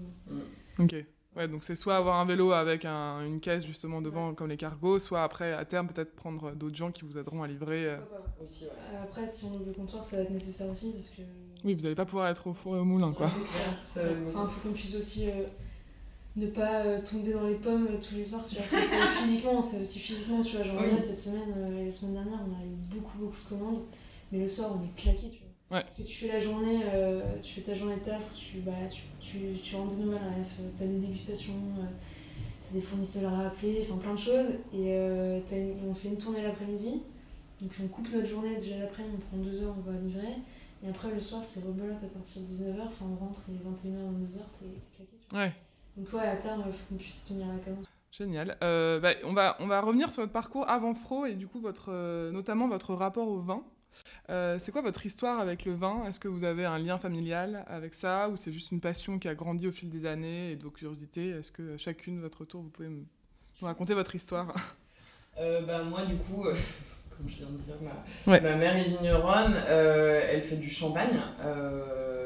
Ok. 0.79 1.05
Ouais, 1.35 1.47
donc 1.47 1.63
c'est 1.63 1.75
soit 1.75 1.97
avoir 1.97 2.19
un 2.19 2.25
vélo 2.25 2.51
avec 2.53 2.85
un, 2.85 3.25
une 3.25 3.39
caisse 3.41 3.65
justement 3.65 4.01
devant 4.01 4.33
comme 4.33 4.47
les 4.47 4.57
cargos, 4.57 4.99
soit 4.99 5.23
après 5.23 5.51
à 5.51 5.65
terme 5.65 5.87
peut-être 5.87 6.15
prendre 6.15 6.51
d'autres 6.53 6.75
gens 6.75 6.91
qui 6.91 7.03
vous 7.03 7.17
aideront 7.17 7.43
à 7.43 7.47
livrer. 7.47 7.87
Euh. 7.87 7.97
Euh, 7.97 9.03
après, 9.03 9.27
si 9.27 9.45
on 9.45 9.49
ouvre 9.49 9.65
le 9.65 9.73
comptoir, 9.73 10.03
ça 10.03 10.17
va 10.17 10.23
être 10.23 10.31
nécessaire 10.31 10.71
aussi 10.71 10.91
parce 10.93 11.09
que. 11.09 11.21
Oui, 11.65 11.73
vous 11.73 11.81
n'allez 11.81 11.95
pas 11.95 12.05
pouvoir 12.05 12.27
être 12.27 12.47
au 12.47 12.53
four 12.53 12.77
et 12.77 12.79
au 12.79 12.85
moulin 12.85 13.11
quoi. 13.11 13.25
Enfin, 13.25 14.01
il 14.05 14.33
faut 14.33 14.67
qu'on 14.69 14.73
puisse 14.73 14.95
aussi. 14.95 15.29
Euh, 15.29 15.43
ne 16.35 16.47
pas 16.47 16.85
euh, 16.85 17.01
tomber 17.01 17.33
dans 17.33 17.43
les 17.47 17.55
pommes 17.55 17.87
euh, 17.87 17.97
tous 17.97 18.15
les 18.15 18.25
soirs, 18.25 18.45
tu 18.47 18.55
vois. 18.55 18.65
Enfin, 18.65 18.77
c'est 18.81 19.21
physiquement, 19.23 19.61
c'est 19.61 19.79
aussi 19.81 19.99
physiquement, 19.99 20.41
tu 20.41 20.57
vois. 20.57 20.65
Genre 20.65 20.75
Oui. 20.81 20.91
là, 20.91 20.97
cette 20.97 21.19
semaine, 21.19 21.53
euh, 21.57 21.85
la 21.85 21.91
semaine 21.91 22.13
dernière, 22.15 22.39
on 22.45 22.53
a 22.61 22.65
eu 22.65 22.75
beaucoup, 22.93 23.17
beaucoup 23.17 23.37
de 23.43 23.49
commandes, 23.49 23.83
mais 24.31 24.39
le 24.39 24.47
soir, 24.47 24.71
on 24.77 24.83
est 24.83 25.01
claqué, 25.01 25.29
tu 25.29 25.39
vois. 25.39 25.44
Ouais. 25.71 25.81
Parce 25.81 25.95
que 25.95 26.03
tu 26.03 26.13
fais 26.15 26.27
la 26.27 26.39
journée, 26.39 26.81
euh, 26.93 27.21
tu 27.41 27.53
fais 27.55 27.61
ta 27.61 27.73
journée 27.73 27.95
de 27.95 28.01
taf, 28.01 28.33
tu, 28.35 28.57
bah, 28.59 28.71
tu, 28.91 29.01
tu, 29.19 29.59
tu 29.63 29.75
rentres 29.75 29.95
nouvelles 29.95 30.19
euh, 30.21 30.69
t'as 30.77 30.85
des 30.85 30.99
dégustations, 30.99 31.53
euh, 31.79 31.85
t'as 32.67 32.73
des 32.75 32.81
fournisseurs 32.81 33.33
à 33.33 33.43
rappeler, 33.43 33.79
enfin 33.81 33.97
plein 33.97 34.13
de 34.13 34.19
choses, 34.19 34.49
et 34.73 34.93
euh, 34.93 35.39
une- 35.51 35.89
on 35.89 35.93
fait 35.95 36.09
une 36.09 36.17
tournée 36.17 36.43
l'après-midi, 36.43 37.01
donc 37.61 37.71
on 37.83 37.87
coupe 37.87 38.11
notre 38.13 38.27
journée 38.27 38.55
déjà 38.55 38.77
l'après-midi, 38.77 39.15
on 39.17 39.21
prend 39.35 39.37
deux 39.43 39.63
heures, 39.63 39.73
on 39.77 39.91
va 39.91 39.97
livrer, 39.97 40.35
et 40.83 40.89
après 40.89 41.09
le 41.11 41.19
soir, 41.19 41.43
c'est 41.43 41.63
rebelote 41.65 42.03
à 42.03 42.07
partir 42.07 42.41
de 42.43 42.47
19h, 42.47 42.81
enfin 42.85 43.05
on 43.11 43.15
rentre, 43.25 43.41
est 43.49 43.67
21h, 43.67 44.11
22h, 44.11 44.37
t'es 44.59 44.65
t'es 44.65 44.97
claqué, 44.97 45.17
tu 45.19 45.29
vois. 45.35 45.39
Ouais. 45.45 45.53
Donc 45.97 46.13
ouais, 46.13 46.27
à 46.27 46.35
terme, 46.35 46.63
il 46.67 46.73
faut 46.73 46.85
qu'on 46.89 46.95
puisse 46.95 47.25
tenir 47.25 47.47
la 47.47 47.57
cadence. 47.57 47.85
Génial. 48.11 48.55
Bah, 48.61 49.13
on, 49.23 49.33
va, 49.33 49.57
on 49.59 49.67
va 49.67 49.81
revenir 49.81 50.11
sur 50.11 50.21
votre 50.21 50.31
parcours 50.31 50.69
avant 50.69 50.93
Fro 50.93 51.25
et 51.25 51.33
du 51.33 51.47
coup, 51.47 51.59
votre, 51.59 52.29
notamment 52.31 52.67
votre 52.67 52.93
rapport 52.93 53.27
au 53.27 53.39
vin. 53.41 53.63
Euh, 54.29 54.57
c'est 54.59 54.71
quoi 54.71 54.81
votre 54.81 55.05
histoire 55.05 55.39
avec 55.39 55.65
le 55.65 55.73
vin? 55.73 56.05
Est-ce 56.07 56.19
que 56.19 56.27
vous 56.27 56.43
avez 56.43 56.65
un 56.65 56.79
lien 56.79 56.97
familial 56.97 57.63
avec 57.67 57.93
ça? 57.93 58.29
Ou 58.29 58.37
c'est 58.37 58.51
juste 58.51 58.71
une 58.71 58.79
passion 58.81 59.19
qui 59.19 59.27
a 59.27 59.35
grandi 59.35 59.67
au 59.67 59.71
fil 59.71 59.89
des 59.89 60.05
années 60.07 60.51
et 60.51 60.55
de 60.55 60.63
vos 60.63 60.71
curiosités? 60.71 61.29
Est-ce 61.29 61.51
que 61.51 61.77
chacune, 61.77 62.19
votre 62.21 62.43
tour, 62.43 62.61
vous 62.61 62.69
pouvez 62.69 62.89
me, 62.89 63.01
me 63.61 63.65
raconter 63.67 63.93
votre 63.93 64.15
histoire? 64.15 64.53
Euh, 65.37 65.59
bah, 65.63 65.83
moi, 65.83 66.05
du 66.05 66.15
coup, 66.15 66.45
euh, 66.45 66.53
comme 67.09 67.27
je 67.29 67.35
viens 67.35 67.47
de 67.47 67.57
dire, 67.57 67.75
ma, 67.81 68.31
Ouais. 68.31 68.39
ma 68.39 68.55
mère 68.55 68.77
est 68.77 68.85
vigneronne, 68.85 69.53
euh, 69.67 70.21
elle 70.31 70.41
fait 70.41 70.55
du 70.55 70.69
champagne, 70.69 71.19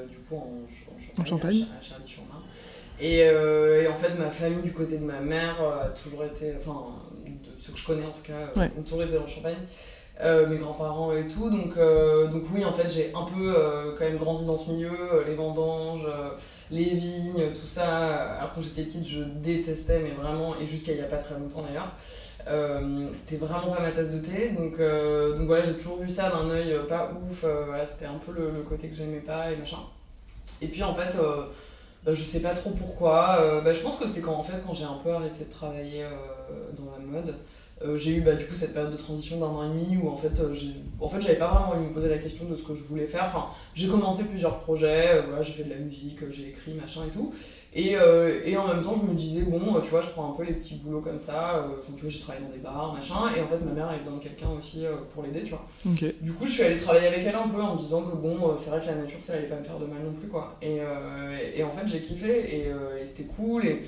du 0.08 0.18
coup 0.20 0.36
en, 0.36 0.62
en 0.62 1.00
Champagne, 1.00 1.16
En 1.18 1.26
Champagne. 1.26 1.66
à, 1.76 1.82
Cha- 1.82 1.96
à 1.96 1.98
Charlie-sur-Marne. 1.98 2.44
Et, 3.00 3.22
et 3.22 3.88
en 3.88 3.96
fait, 3.96 4.14
ma 4.14 4.30
famille 4.30 4.62
du 4.62 4.72
côté 4.74 5.00
de 5.00 5.04
ma 5.06 5.22
mère 5.22 5.60
a 5.60 5.90
toujours 5.90 6.24
été, 6.24 6.54
enfin, 6.58 7.02
de 7.26 7.60
ceux 7.60 7.72
que 7.74 7.80
je 7.80 7.86
connais 7.88 8.06
en 8.06 8.12
tout 8.12 8.22
cas, 8.22 8.50
Ouais. 8.56 8.72
ont 8.78 8.84
toujours 8.84 9.02
été 9.02 9.18
en 9.18 9.26
Champagne. 9.26 9.58
Euh, 10.22 10.48
mes 10.48 10.58
grands-parents 10.58 11.14
et 11.14 11.28
tout, 11.28 11.50
donc, 11.50 11.78
euh, 11.78 12.28
donc 12.28 12.44
oui, 12.54 12.66
en 12.66 12.74
fait, 12.74 12.90
j'ai 12.90 13.14
un 13.16 13.24
peu 13.24 13.54
euh, 13.56 13.96
quand 13.98 14.04
même 14.04 14.18
grandi 14.18 14.44
dans 14.46 14.58
ce 14.58 14.70
milieu, 14.70 15.24
les 15.26 15.34
vendanges, 15.34 16.06
les 16.72 16.94
vignes, 16.96 17.52
tout 17.54 17.66
ça. 17.66 18.34
Alors 18.34 18.52
quand 18.54 18.62
j'étais 18.62 18.84
petite, 18.84 19.08
je 19.08 19.22
détestais, 19.22 20.00
mais 20.00 20.12
vraiment, 20.12 20.58
et 20.60 20.66
jusqu'à 20.66 20.92
il 20.92 20.98
y 20.98 21.02
a 21.02 21.06
pas 21.06 21.18
très 21.18 21.36
longtemps 21.36 21.62
d'ailleurs. 21.62 21.94
C'était 23.14 23.38
vraiment 23.38 23.74
pas 23.74 23.82
ma 23.82 23.92
tasse 23.92 24.10
de 24.10 24.20
thé, 24.20 24.50
donc, 24.50 24.78
donc 24.78 25.48
voilà, 25.48 25.64
j'ai 25.64 25.78
toujours 25.78 26.02
vu 26.02 26.10
ça 26.10 26.30
d'un 26.30 26.50
œil 26.50 26.76
pas 26.90 27.14
ouf, 27.14 27.46
c'était 27.90 28.06
un 28.08 28.18
peu 28.18 28.34
le, 28.34 28.62
côté 28.64 28.90
que 28.90 28.96
j'aimais 28.96 29.20
pas 29.20 29.52
et 29.52 29.56
machin. 29.56 29.78
Et 30.62 30.68
puis 30.68 30.84
en 30.84 30.96
fait, 30.96 31.16
bah, 32.04 32.14
je 32.14 32.24
sais 32.24 32.42
pas 32.42 32.54
trop 32.54 32.72
pourquoi, 32.72 33.62
bah, 33.64 33.72
je 33.72 33.80
pense 33.80 33.96
que 33.96 34.08
c'est 34.08 34.20
quand, 34.20 34.34
en 34.34 34.44
fait, 34.44 34.62
quand 34.68 34.74
j'ai 34.74 34.84
un 34.84 35.00
peu 35.02 35.12
arrêté 35.12 35.46
de 35.46 35.50
travailler 35.50 36.04
dans 36.76 36.92
la 36.92 37.00
mode, 37.06 37.36
euh, 37.82 37.98
j'ai 37.98 38.12
eu 38.12 38.22
bah, 38.22 38.36
du 38.36 38.46
coup 38.46 38.54
cette 38.54 38.74
période 38.74 38.92
de 38.92 38.98
transition 38.98 39.40
d'un 39.40 39.46
an 39.48 39.64
et 39.64 39.70
demi 39.70 39.98
où 39.98 40.10
en 40.10 40.16
fait, 40.18 40.38
euh, 40.40 40.54
en 41.00 41.08
fait 41.08 41.22
j'avais 41.22 41.38
pas 41.38 41.48
vraiment 41.48 41.72
envie 41.72 41.84
de 41.84 41.90
me 41.90 41.94
poser 41.94 42.10
la 42.10 42.18
question 42.18 42.46
de 42.46 42.56
ce 42.56 42.64
que 42.64 42.74
je 42.74 42.84
voulais 42.84 43.08
faire. 43.08 43.24
Enfin, 43.26 43.46
j'ai 43.74 43.88
commencé 43.88 44.24
plusieurs 44.24 44.60
projets, 44.60 45.16
euh, 45.16 45.22
voilà, 45.28 45.42
j'ai 45.42 45.54
fait 45.54 45.64
de 45.64 45.70
la 45.70 45.78
musique, 45.78 46.22
euh, 46.24 46.30
j'ai 46.30 46.50
écrit, 46.50 46.74
machin 46.74 47.02
et 47.08 47.12
tout. 47.12 47.34
Et, 47.72 47.92
et 47.92 48.58
en 48.58 48.68
même 48.68 48.82
temps, 48.82 48.96
je 49.00 49.06
me 49.06 49.14
disais, 49.16 49.44
bon, 49.44 49.80
tu 49.80 49.92
vois, 49.92 50.02
je 50.02 50.10
prends 50.10 50.32
un 50.32 50.36
peu 50.36 50.44
les 50.44 50.54
petits 50.54 50.74
boulots 50.78 51.02
comme 51.02 51.20
ça. 51.20 51.68
Enfin, 51.78 51.94
tu 51.96 52.02
vois, 52.02 52.10
j'ai 52.10 52.20
travaillé 52.20 52.44
dans 52.44 52.52
des 52.52 52.58
bars, 52.58 52.96
machin. 52.96 53.32
Et 53.38 53.42
en 53.42 53.48
fait, 53.48 53.64
ma 53.64 53.74
mère 53.74 53.90
avait 53.90 54.00
besoin 54.00 54.18
de 54.18 54.24
quelqu'un 54.24 54.50
aussi 54.58 54.86
pour 55.14 55.22
l'aider, 55.22 55.44
tu 55.44 55.52
vois. 55.52 55.68
Ok. 55.86 56.04
Du 56.20 56.34
coup, 56.34 56.48
je 56.48 56.52
suis 56.52 56.64
allée 56.64 56.78
travailler 56.78 57.06
avec 57.06 57.24
elle 57.24 57.36
un 57.36 57.48
peu 57.48 57.62
en 57.62 57.76
me 57.76 57.80
disant 57.80 58.02
que 58.02 58.16
bon, 58.16 58.58
c'est 58.58 58.72
vrai 58.72 58.80
que 58.80 58.88
la 58.88 58.96
nature, 58.96 59.20
ça 59.22 59.34
allait 59.34 59.46
pas 59.46 59.58
me 59.58 59.64
faire 59.64 59.78
de 59.78 59.86
mal 59.86 60.00
non 60.04 60.14
plus, 60.14 60.28
quoi. 60.30 60.58
Et, 60.64 60.80
et 61.56 61.64
en 61.64 61.70
fait, 61.70 61.88
j'ai 61.88 62.02
kiffé 62.02 62.56
et, 62.56 62.70
et 62.70 63.06
c'était 63.06 63.30
cool. 63.36 63.64
Et, 63.68 63.84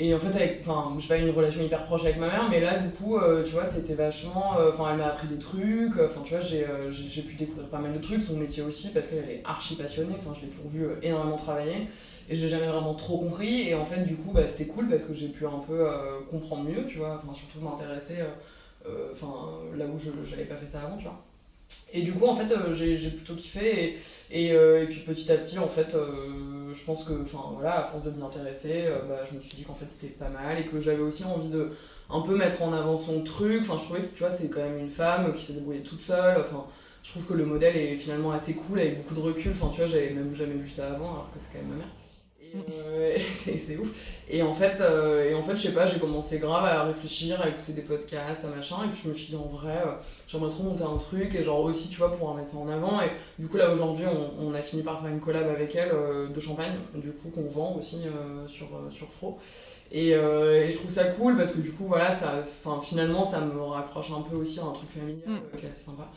et 0.00 0.12
en 0.12 0.18
fait, 0.18 0.34
avec, 0.34 0.60
enfin, 0.66 0.92
j'ai 0.98 1.06
pas 1.06 1.18
une 1.18 1.30
relation 1.30 1.60
hyper 1.62 1.84
proche 1.84 2.02
avec 2.04 2.18
ma 2.18 2.26
mère, 2.26 2.48
mais 2.50 2.58
là, 2.60 2.78
du 2.78 2.90
coup, 2.90 3.16
euh, 3.16 3.44
tu 3.44 3.52
vois, 3.52 3.64
c'était 3.64 3.94
vachement. 3.94 4.56
euh, 4.58 4.70
Enfin, 4.72 4.90
elle 4.90 4.98
m'a 4.98 5.06
appris 5.06 5.28
des 5.28 5.38
trucs. 5.38 5.96
Enfin, 6.04 6.20
tu 6.24 6.30
vois, 6.34 6.40
j'ai 6.40 6.64
euh, 6.66 6.90
j'ai- 6.90 7.22
pu 7.22 7.34
découvrir 7.36 7.68
pas 7.68 7.78
mal 7.78 7.92
de 7.92 7.98
trucs. 8.00 8.20
Son 8.20 8.34
métier 8.36 8.62
aussi, 8.64 8.90
parce 8.92 9.06
qu'elle 9.06 9.18
est 9.30 9.40
archi 9.44 9.76
passionnée. 9.76 10.14
Enfin, 10.18 10.32
je 10.36 10.44
l'ai 10.44 10.50
toujours 10.50 10.68
vu 10.68 10.84
euh, 10.84 10.96
énormément 11.02 11.36
travailler. 11.36 11.88
Et 12.28 12.34
je 12.34 12.42
l'ai 12.42 12.48
jamais 12.48 12.66
vraiment 12.66 12.94
trop 12.94 13.18
compris. 13.18 13.68
Et 13.68 13.74
en 13.76 13.84
fait, 13.84 14.02
du 14.04 14.16
coup, 14.16 14.32
bah, 14.32 14.46
c'était 14.48 14.66
cool 14.66 14.88
parce 14.88 15.04
que 15.04 15.14
j'ai 15.14 15.28
pu 15.28 15.46
un 15.46 15.60
peu 15.64 15.88
euh, 15.88 16.20
comprendre 16.28 16.64
mieux, 16.64 16.84
tu 16.86 16.98
vois. 16.98 17.20
Enfin, 17.22 17.32
surtout 17.34 17.60
m'intéresser. 17.60 18.16
euh, 18.20 18.28
euh, 18.88 19.08
Enfin, 19.12 19.50
là 19.76 19.86
où 19.86 19.98
je 19.98 20.10
j'avais 20.28 20.44
pas 20.44 20.56
fait 20.56 20.66
ça 20.66 20.82
avant, 20.82 20.96
tu 20.96 21.04
vois. 21.04 21.22
Et 21.92 22.02
du 22.02 22.12
coup, 22.12 22.26
en 22.26 22.34
fait, 22.34 22.52
euh, 22.52 22.72
j'ai 22.72 22.96
j'ai 22.96 23.10
plutôt 23.10 23.34
kiffé. 23.34 23.96
Euh, 24.34 24.82
et 24.82 24.86
puis 24.86 25.00
petit 25.00 25.30
à 25.30 25.36
petit, 25.36 25.58
en 25.58 25.68
fait, 25.68 25.94
euh, 25.94 26.72
je 26.74 26.84
pense 26.84 27.04
que, 27.04 27.12
enfin 27.22 27.52
voilà, 27.54 27.86
à 27.86 27.90
force 27.90 28.04
de 28.04 28.10
m'y 28.10 28.22
intéresser, 28.22 28.86
bah, 29.08 29.24
je 29.30 29.36
me 29.36 29.40
suis 29.40 29.56
dit 29.56 29.62
qu'en 29.62 29.74
fait 29.74 29.88
c'était 29.88 30.12
pas 30.12 30.28
mal 30.28 30.58
et 30.58 30.64
que 30.64 30.80
j'avais 30.80 31.02
aussi 31.02 31.24
envie 31.24 31.48
de 31.48 31.70
un 32.10 32.20
peu 32.20 32.36
mettre 32.36 32.62
en 32.62 32.72
avant 32.72 32.98
son 32.98 33.22
truc. 33.22 33.60
Enfin, 33.62 33.76
je 33.78 33.84
trouvais 33.84 34.00
que 34.00 34.06
tu 34.06 34.18
vois, 34.18 34.30
c'est 34.30 34.48
quand 34.48 34.60
même 34.60 34.78
une 34.78 34.90
femme 34.90 35.32
qui 35.34 35.44
s'est 35.44 35.52
débrouillée 35.52 35.82
toute 35.82 36.02
seule. 36.02 36.40
Enfin, 36.40 36.66
je 37.04 37.10
trouve 37.10 37.26
que 37.26 37.34
le 37.34 37.46
modèle 37.46 37.76
est 37.76 37.96
finalement 37.96 38.32
assez 38.32 38.54
cool 38.54 38.80
avec 38.80 38.98
beaucoup 38.98 39.14
de 39.14 39.20
recul. 39.20 39.52
Enfin, 39.52 39.70
tu 39.72 39.78
vois, 39.80 39.86
j'avais 39.86 40.10
même 40.10 40.34
jamais 40.34 40.54
vu 40.54 40.68
ça 40.68 40.88
avant, 40.88 41.12
alors 41.12 41.30
que 41.32 41.38
c'est 41.38 41.52
quand 41.52 41.62
même 41.62 41.70
ma 41.70 41.76
mère. 41.76 42.03
Euh, 42.54 43.16
c'est 43.58 43.76
ouf. 43.76 43.88
Et 44.28 44.42
en 44.42 44.54
fait, 44.54 44.80
euh, 44.80 45.28
et 45.28 45.34
en 45.34 45.42
fait, 45.42 45.56
je 45.56 45.62
sais 45.62 45.72
pas, 45.74 45.86
j'ai 45.86 45.98
commencé 45.98 46.38
grave 46.38 46.64
à 46.64 46.84
réfléchir, 46.84 47.40
à 47.40 47.48
écouter 47.48 47.72
des 47.72 47.82
podcasts, 47.82 48.42
à 48.44 48.48
machin, 48.48 48.76
et 48.84 48.88
puis 48.88 49.00
je 49.04 49.08
me 49.10 49.14
suis 49.14 49.26
dit 49.26 49.36
en 49.36 49.46
vrai, 49.48 49.82
euh, 49.86 49.90
j'aimerais 50.28 50.50
trop 50.50 50.62
monter 50.62 50.82
un 50.84 50.96
truc, 50.96 51.34
et 51.34 51.42
genre 51.42 51.60
aussi, 51.60 51.88
tu 51.88 51.98
vois, 51.98 52.10
pouvoir 52.12 52.34
mettre 52.34 52.50
ça 52.50 52.56
en 52.56 52.68
avant. 52.68 53.00
Et 53.02 53.10
du 53.38 53.48
coup, 53.48 53.56
là 53.58 53.70
aujourd'hui, 53.70 54.06
on, 54.06 54.46
on 54.48 54.54
a 54.54 54.62
fini 54.62 54.82
par 54.82 55.00
faire 55.02 55.10
une 55.10 55.20
collab 55.20 55.46
avec 55.48 55.74
elle 55.74 55.92
de 56.34 56.40
champagne, 56.40 56.74
du 56.94 57.10
coup, 57.12 57.28
qu'on 57.28 57.48
vend 57.48 57.76
aussi 57.78 57.98
sur, 58.46 58.66
sur 58.90 59.08
Fro. 59.12 59.38
Et, 59.92 60.08
et 60.10 60.70
je 60.70 60.76
trouve 60.76 60.90
ça 60.90 61.04
cool 61.04 61.36
parce 61.36 61.50
que 61.50 61.58
du 61.58 61.72
coup, 61.72 61.84
voilà, 61.86 62.10
ça, 62.10 62.40
enfin, 62.64 62.80
finalement, 62.80 63.24
ça 63.24 63.40
me 63.40 63.60
raccroche 63.60 64.10
un 64.10 64.22
peu 64.22 64.36
aussi 64.36 64.58
à 64.58 64.64
un 64.64 64.72
truc 64.72 64.90
familial 64.90 65.20
Mm. 65.26 65.58
qui 65.58 65.66
est 65.66 65.68
assez 65.68 65.84
sympa. 65.84 66.08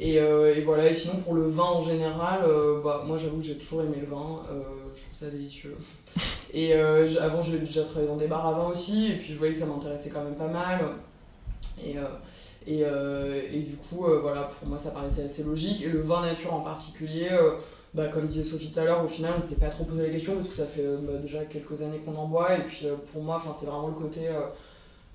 Et, 0.00 0.20
euh, 0.20 0.54
et 0.54 0.60
voilà, 0.60 0.88
et 0.88 0.94
sinon 0.94 1.16
pour 1.16 1.34
le 1.34 1.48
vin 1.48 1.64
en 1.64 1.82
général, 1.82 2.42
euh, 2.44 2.80
bah, 2.82 3.02
moi 3.04 3.16
j'avoue 3.16 3.38
que 3.38 3.44
j'ai 3.44 3.56
toujours 3.56 3.82
aimé 3.82 3.96
le 4.00 4.06
vin, 4.06 4.42
euh, 4.48 4.62
je 4.94 5.02
trouve 5.02 5.18
ça 5.18 5.26
délicieux. 5.26 5.76
Et 6.54 6.72
avant 6.72 7.42
j'ai 7.42 7.58
déjà 7.58 7.84
travaillé 7.84 8.06
dans 8.06 8.16
des 8.16 8.26
bars 8.26 8.46
à 8.46 8.52
vin 8.52 8.68
aussi, 8.68 9.12
et 9.12 9.16
puis 9.16 9.34
je 9.34 9.38
voyais 9.38 9.52
que 9.52 9.58
ça 9.60 9.66
m'intéressait 9.66 10.08
quand 10.08 10.24
même 10.24 10.34
pas 10.34 10.46
mal. 10.46 10.80
Et, 11.84 11.96
et, 12.68 12.84
euh, 12.84 13.40
et 13.50 13.60
du 13.60 13.76
coup, 13.76 14.04
euh, 14.04 14.20
voilà, 14.20 14.42
pour 14.42 14.68
moi 14.68 14.78
ça 14.78 14.90
paraissait 14.90 15.24
assez 15.24 15.42
logique. 15.42 15.82
Et 15.82 15.88
le 15.88 16.00
vin 16.00 16.22
nature 16.22 16.52
en 16.52 16.60
particulier, 16.60 17.28
euh, 17.32 17.52
bah, 17.94 18.08
comme 18.08 18.26
disait 18.26 18.44
Sophie 18.44 18.70
tout 18.70 18.80
à 18.80 18.84
l'heure, 18.84 19.02
au 19.04 19.08
final 19.08 19.32
on 19.36 19.38
ne 19.38 19.42
s'est 19.42 19.56
pas 19.56 19.68
trop 19.68 19.84
posé 19.84 20.02
la 20.02 20.10
question 20.10 20.34
parce 20.34 20.48
que 20.48 20.56
ça 20.56 20.66
fait 20.66 20.84
bah, 21.02 21.14
déjà 21.22 21.44
quelques 21.44 21.80
années 21.80 21.98
qu'on 22.04 22.14
en 22.14 22.26
boit, 22.26 22.56
et 22.56 22.62
puis 22.62 22.86
pour 23.12 23.22
moi 23.22 23.42
c'est 23.58 23.66
vraiment 23.66 23.88
le 23.88 23.94
côté. 23.94 24.20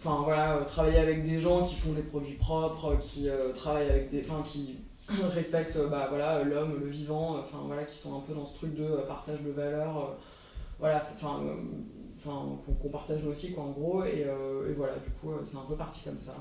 Euh, 0.06 0.10
Enfin 0.10 0.22
voilà, 0.24 0.58
euh, 0.58 0.66
travailler 0.66 1.00
avec 1.00 1.26
des 1.26 1.40
gens 1.40 1.66
qui 1.66 1.76
font 1.76 1.94
des 1.94 2.02
produits 2.04 2.36
propres, 2.36 2.98
qui 3.02 3.30
euh, 3.30 3.52
travaillent 3.54 3.90
avec 3.90 4.10
des. 4.12 4.22
Enfin 4.22 4.44
qui 4.44 4.78
respectent 5.34 5.76
euh, 5.78 5.88
bah, 5.90 6.08
voilà, 6.10 6.38
euh, 6.38 6.44
l'homme, 6.44 6.80
le 6.80 6.88
vivant, 6.90 7.36
euh, 7.36 7.40
enfin 7.42 7.60
voilà, 7.66 7.84
qui 7.84 7.98
sont 7.98 8.18
un 8.18 8.22
peu 8.22 8.34
dans 8.34 8.46
ce 8.46 8.56
truc 8.56 8.76
de 8.76 8.84
euh, 8.84 9.08
partage 9.08 9.42
de 9.42 9.52
valeurs. 9.52 9.98
euh, 9.98 10.14
voilà, 10.80 10.98
enfin. 10.98 11.42
euh, 11.44 11.56
Enfin, 12.26 12.58
qu'on 12.82 12.88
partage 12.88 13.22
nous 13.22 13.32
aussi, 13.32 13.52
quoi, 13.52 13.66
en 13.66 13.72
gros, 13.72 14.06
et, 14.06 14.24
euh, 14.26 14.70
et 14.70 14.74
voilà, 14.76 14.94
du 14.96 15.10
coup, 15.12 15.32
euh, 15.34 15.42
c'est 15.44 15.58
un 15.58 15.66
peu 15.68 15.76
parti 15.76 16.02
comme 16.06 16.18
ça. 16.18 16.34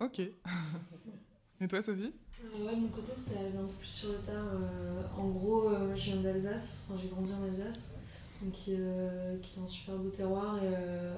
Ok. 0.00 0.18
Et 1.60 1.68
toi, 1.68 1.80
Sophie? 1.82 2.12
Euh, 2.42 2.66
ouais, 2.66 2.74
de 2.74 2.80
mon 2.80 2.88
côté, 2.88 3.12
c'est 3.14 3.36
arrivé 3.36 3.58
un 3.58 3.66
peu 3.66 3.74
plus 3.74 3.86
sur 3.86 4.08
le 4.10 4.18
tard. 4.18 4.44
euh, 4.54 5.02
en 5.16 5.28
gros, 5.28 5.68
euh, 5.70 5.94
je 5.94 6.10
viens 6.10 6.16
d'Alsace, 6.22 6.82
enfin 6.88 6.98
j'ai 7.00 7.08
grandi 7.08 7.32
en 7.32 7.44
Alsace, 7.44 7.94
donc 8.42 8.50
qui, 8.52 8.74
euh, 8.76 9.38
qui 9.40 9.60
est 9.60 9.62
un 9.62 9.66
super 9.66 9.94
beau 9.96 10.10
terroir. 10.10 10.56
Et, 10.58 10.66
euh, 10.66 11.14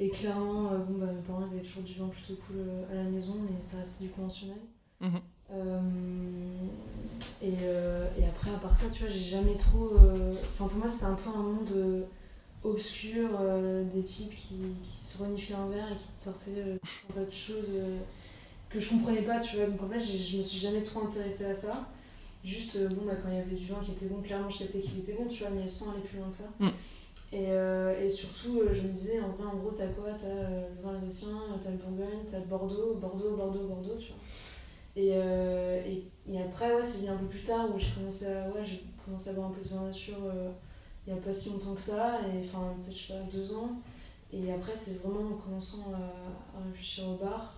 et 0.00 0.08
clairement, 0.08 0.72
euh, 0.72 0.78
bon, 0.78 0.98
bah, 0.98 1.12
mes 1.12 1.22
parents 1.22 1.44
ils 1.46 1.52
avaient 1.52 1.62
toujours 1.62 1.82
du 1.82 1.94
vin 1.94 2.08
plutôt 2.08 2.40
cool 2.46 2.56
euh, 2.58 2.90
à 2.90 2.94
la 2.94 3.04
maison, 3.04 3.36
mais 3.38 3.60
ça 3.60 3.76
restait 3.76 4.04
du 4.04 4.10
conventionnel. 4.10 4.58
Mhm. 5.00 5.20
Euh, 5.52 5.80
et, 7.42 7.52
et 7.52 8.26
après, 8.26 8.50
à 8.50 8.58
part 8.58 8.76
ça, 8.76 8.88
tu 8.88 9.02
vois, 9.02 9.12
j'ai 9.12 9.20
jamais 9.20 9.56
trop. 9.56 9.92
Enfin, 10.52 10.68
pour 10.68 10.78
moi, 10.78 10.88
c'était 10.88 11.04
un 11.04 11.14
peu 11.14 11.30
un 11.30 11.42
monde 11.42 12.06
obscur, 12.64 13.28
euh, 13.40 13.84
des 13.94 14.02
types 14.02 14.34
qui, 14.36 14.56
qui 14.82 14.96
se 15.02 15.18
reniflaient 15.18 15.54
un 15.54 15.68
verre 15.68 15.92
et 15.92 15.96
qui 15.96 16.08
sortaient 16.14 16.58
euh, 16.58 16.76
tout 16.82 17.12
un 17.12 17.14
tas 17.14 17.24
de 17.24 17.32
choses 17.32 17.70
euh, 17.74 17.98
que 18.68 18.78
je 18.78 18.90
comprenais 18.90 19.22
pas, 19.22 19.38
tu 19.38 19.56
vois. 19.56 19.66
Donc 19.66 19.82
en 19.82 19.88
fait, 19.88 20.00
je 20.00 20.38
me 20.38 20.42
suis 20.42 20.58
jamais 20.58 20.82
trop 20.82 21.00
intéressée 21.00 21.46
à 21.46 21.54
ça. 21.54 21.88
Juste, 22.44 22.78
bon, 22.94 23.06
bah, 23.06 23.14
quand 23.22 23.30
il 23.30 23.36
y 23.36 23.40
avait 23.40 23.56
du 23.56 23.66
vin 23.66 23.80
qui 23.84 23.92
était 23.92 24.06
bon, 24.06 24.22
clairement, 24.22 24.48
je 24.48 24.58
captais 24.60 24.80
qu'il 24.80 25.00
était 25.00 25.14
bon, 25.14 25.26
tu 25.26 25.42
vois, 25.42 25.50
mais 25.50 25.66
sans 25.66 25.92
aller 25.92 26.00
plus 26.00 26.18
loin 26.18 26.30
que 26.30 26.36
ça. 26.36 26.50
Mm. 26.58 26.70
Et, 27.32 27.46
euh, 27.48 28.04
et 28.04 28.10
surtout, 28.10 28.60
euh, 28.60 28.74
je 28.74 28.80
me 28.82 28.88
disais, 28.88 29.20
en 29.20 29.28
vrai, 29.28 29.46
en 29.46 29.56
gros, 29.56 29.70
t'as 29.70 29.86
quoi? 29.86 30.10
T'as 30.20 30.26
euh, 30.26 30.68
le 30.74 30.82
vin 30.82 30.94
alsacien, 30.94 31.38
t'as 31.62 31.70
le 31.70 31.76
Bourgogne, 31.76 32.24
t'as 32.28 32.40
Bordeaux, 32.40 32.94
Bordeaux, 32.94 33.36
Bordeaux, 33.36 33.68
Bordeaux, 33.68 33.96
tu 33.96 34.08
vois. 34.08 34.16
Et, 34.96 36.02
et, 36.28 36.42
après, 36.42 36.74
ouais, 36.74 36.82
c'est 36.82 37.02
bien 37.02 37.14
un 37.14 37.16
peu 37.16 37.26
plus 37.26 37.42
tard 37.42 37.68
où 37.72 37.78
j'ai 37.78 37.92
commencé 37.92 38.26
à, 38.26 38.48
ouais, 38.48 38.64
commencé 39.04 39.30
à 39.30 39.32
boire 39.34 39.48
un 39.48 39.52
peu 39.52 39.62
de 39.62 39.68
vin 39.68 39.86
nature 39.86 40.18
il 41.06 41.14
n'y 41.14 41.18
a 41.18 41.22
pas 41.22 41.32
si 41.32 41.50
longtemps 41.50 41.74
que 41.74 41.80
ça, 41.80 42.20
et 42.22 42.38
enfin, 42.40 42.74
peut-être, 42.78 42.96
je 42.96 43.06
sais 43.06 43.12
pas, 43.14 43.20
deux 43.32 43.54
ans. 43.54 43.80
Et 44.32 44.52
après, 44.52 44.76
c'est 44.76 45.02
vraiment 45.02 45.30
en 45.30 45.36
commençant 45.38 45.92
à, 45.94 46.58
à 46.58 46.64
réfléchir 46.64 47.08
au 47.08 47.16
bar. 47.16 47.54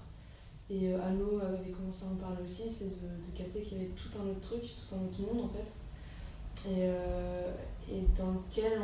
Et 0.70 0.94
euh, 0.94 0.98
avait 1.02 1.70
commencé 1.70 2.06
à 2.06 2.08
en 2.08 2.16
parler 2.16 2.42
aussi, 2.44 2.70
c'est 2.70 2.88
de, 2.88 3.08
capter 3.34 3.60
qu'il 3.60 3.78
y 3.78 3.80
avait 3.80 3.90
tout 3.90 4.08
un 4.18 4.30
autre 4.30 4.40
truc, 4.40 4.62
tout 4.62 4.94
un 4.94 5.04
autre 5.04 5.20
monde 5.20 5.44
en 5.44 5.48
fait. 5.48 6.70
Et, 6.70 6.86
et 7.92 8.02
dans 8.16 8.30
lequel 8.30 8.78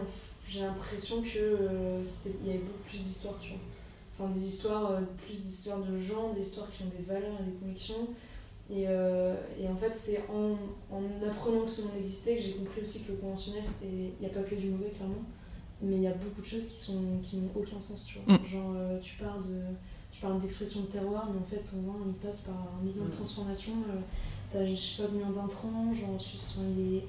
j'ai 0.48 0.61
l'impression 0.61 1.22
que 1.22 1.28
euh, 1.38 2.02
y 2.44 2.50
avait 2.50 2.58
beaucoup 2.58 2.82
plus 2.88 2.98
d'histoires, 3.02 3.37
tu 3.40 3.50
vois. 3.50 3.58
Enfin, 4.18 4.30
des 4.32 4.46
histoires, 4.46 4.90
euh, 4.92 5.00
plus 5.24 5.37
d'histoires 5.37 5.80
de 5.80 5.96
gens, 5.98 6.32
des 6.32 6.40
histoires 6.40 6.68
qui 6.70 6.82
ont 6.82 6.90
des 6.96 7.04
valeurs 7.04 7.37
et 7.40 7.44
des 7.50 7.56
convictions. 7.58 8.08
Et, 8.70 8.84
euh, 8.87 9.34
et 9.61 9.66
en 9.68 9.76
fait, 9.76 9.94
c'est 9.94 10.24
en, 10.28 10.52
en 10.94 11.02
apprenant 11.26 11.62
que 11.62 11.70
ce 11.70 11.82
monde 11.82 11.92
existait 11.96 12.37
que 12.37 12.42
j'ai 12.42 12.52
compris 12.52 12.80
aussi 12.82 13.00
que 13.02 13.12
le 13.12 13.18
conventionnel, 13.18 13.62
il 13.82 14.12
n'y 14.20 14.26
a 14.26 14.30
pas 14.30 14.42
que 14.42 14.54
du 14.54 14.68
mauvais, 14.70 14.90
clairement. 14.90 15.22
Mais 15.80 15.96
il 15.96 16.02
y 16.02 16.06
a 16.08 16.12
beaucoup 16.14 16.40
de 16.40 16.46
choses 16.46 16.66
qui 16.66 16.76
sont 16.76 17.18
qui 17.22 17.37
n'ont 17.37 17.50
aucun 17.54 17.78
sens, 17.78 18.04
tu 18.04 18.18
vois. 18.18 18.34
Mm. 18.37 18.44
Genre, 18.46 18.72
euh, 18.76 18.98
tu 19.00 19.14
parles 19.16 19.42
de 19.44 19.61
tu 20.11 20.20
parles 20.20 20.40
d'expression 20.40 20.80
de 20.80 20.87
terroir, 20.87 21.28
mais 21.32 21.38
en 21.38 21.44
fait, 21.44 21.62
ton 21.70 21.80
vin, 21.82 21.96
il 22.06 22.12
passe 22.14 22.40
par 22.40 22.56
un 22.56 22.84
million 22.84 23.04
de 23.04 23.08
Mm. 23.11 23.12
transformations. 23.12 23.72
T'as 24.52 24.66
je 24.66 24.74
sais 24.74 25.02
pas 25.02 25.08
combien 25.11 25.30
d'intrants, 25.30 25.92
genre, 25.94 26.16
tu 26.18 26.37
sens, 26.37 26.56
il 26.76 26.96
est, 26.96 27.04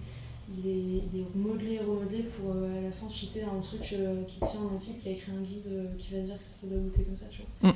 il 0.58 0.68
est, 0.68 1.04
il 1.14 1.20
est 1.22 1.36
modelé, 1.36 1.80
remodelé 1.80 2.24
pour 2.24 2.54
euh, 2.56 2.80
à 2.80 2.82
la 2.82 2.92
fin 2.92 3.08
chuter 3.10 3.44
un 3.44 3.60
truc 3.60 3.94
euh, 3.94 4.24
qui 4.24 4.40
tient 4.40 4.62
un 4.74 4.78
type 4.78 5.00
qui 5.00 5.10
a 5.10 5.12
écrit 5.12 5.32
un 5.32 5.42
guide 5.42 5.68
euh, 5.68 5.86
qui 5.98 6.14
va 6.14 6.22
dire 6.22 6.38
que 6.38 6.44
ça, 6.44 6.54
ça 6.54 6.68
doit 6.68 6.80
goûter 6.80 7.04
comme 7.04 7.16
ça, 7.16 7.28
tu 7.28 7.42
vois. 7.62 7.72
Mm. 7.72 7.76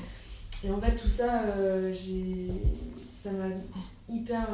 Et 0.66 0.72
en 0.72 0.80
fait, 0.80 0.96
tout 0.96 1.10
ça, 1.10 1.92
j'ai 1.92 2.48
ça 3.06 3.32
m'a 3.34 3.48
hyper 4.08 4.48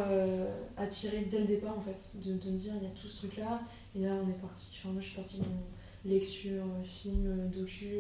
attiré 0.76 1.28
dès 1.30 1.40
le 1.40 1.46
départ, 1.46 1.78
en 1.78 1.82
fait, 1.82 2.18
de, 2.26 2.34
de 2.34 2.50
me 2.52 2.58
dire, 2.58 2.74
il 2.78 2.84
y 2.84 2.88
a 2.88 2.90
tout 3.00 3.08
ce 3.08 3.18
truc-là, 3.28 3.62
et 3.96 4.00
là, 4.00 4.16
on 4.26 4.28
est 4.30 4.42
parti. 4.42 4.76
Enfin, 4.80 4.90
moi, 4.92 5.02
je 5.02 5.08
suis 5.08 5.16
partie 5.16 5.38
dans 5.38 6.10
lecture, 6.10 6.64
film, 6.84 7.52
docu, 7.56 8.00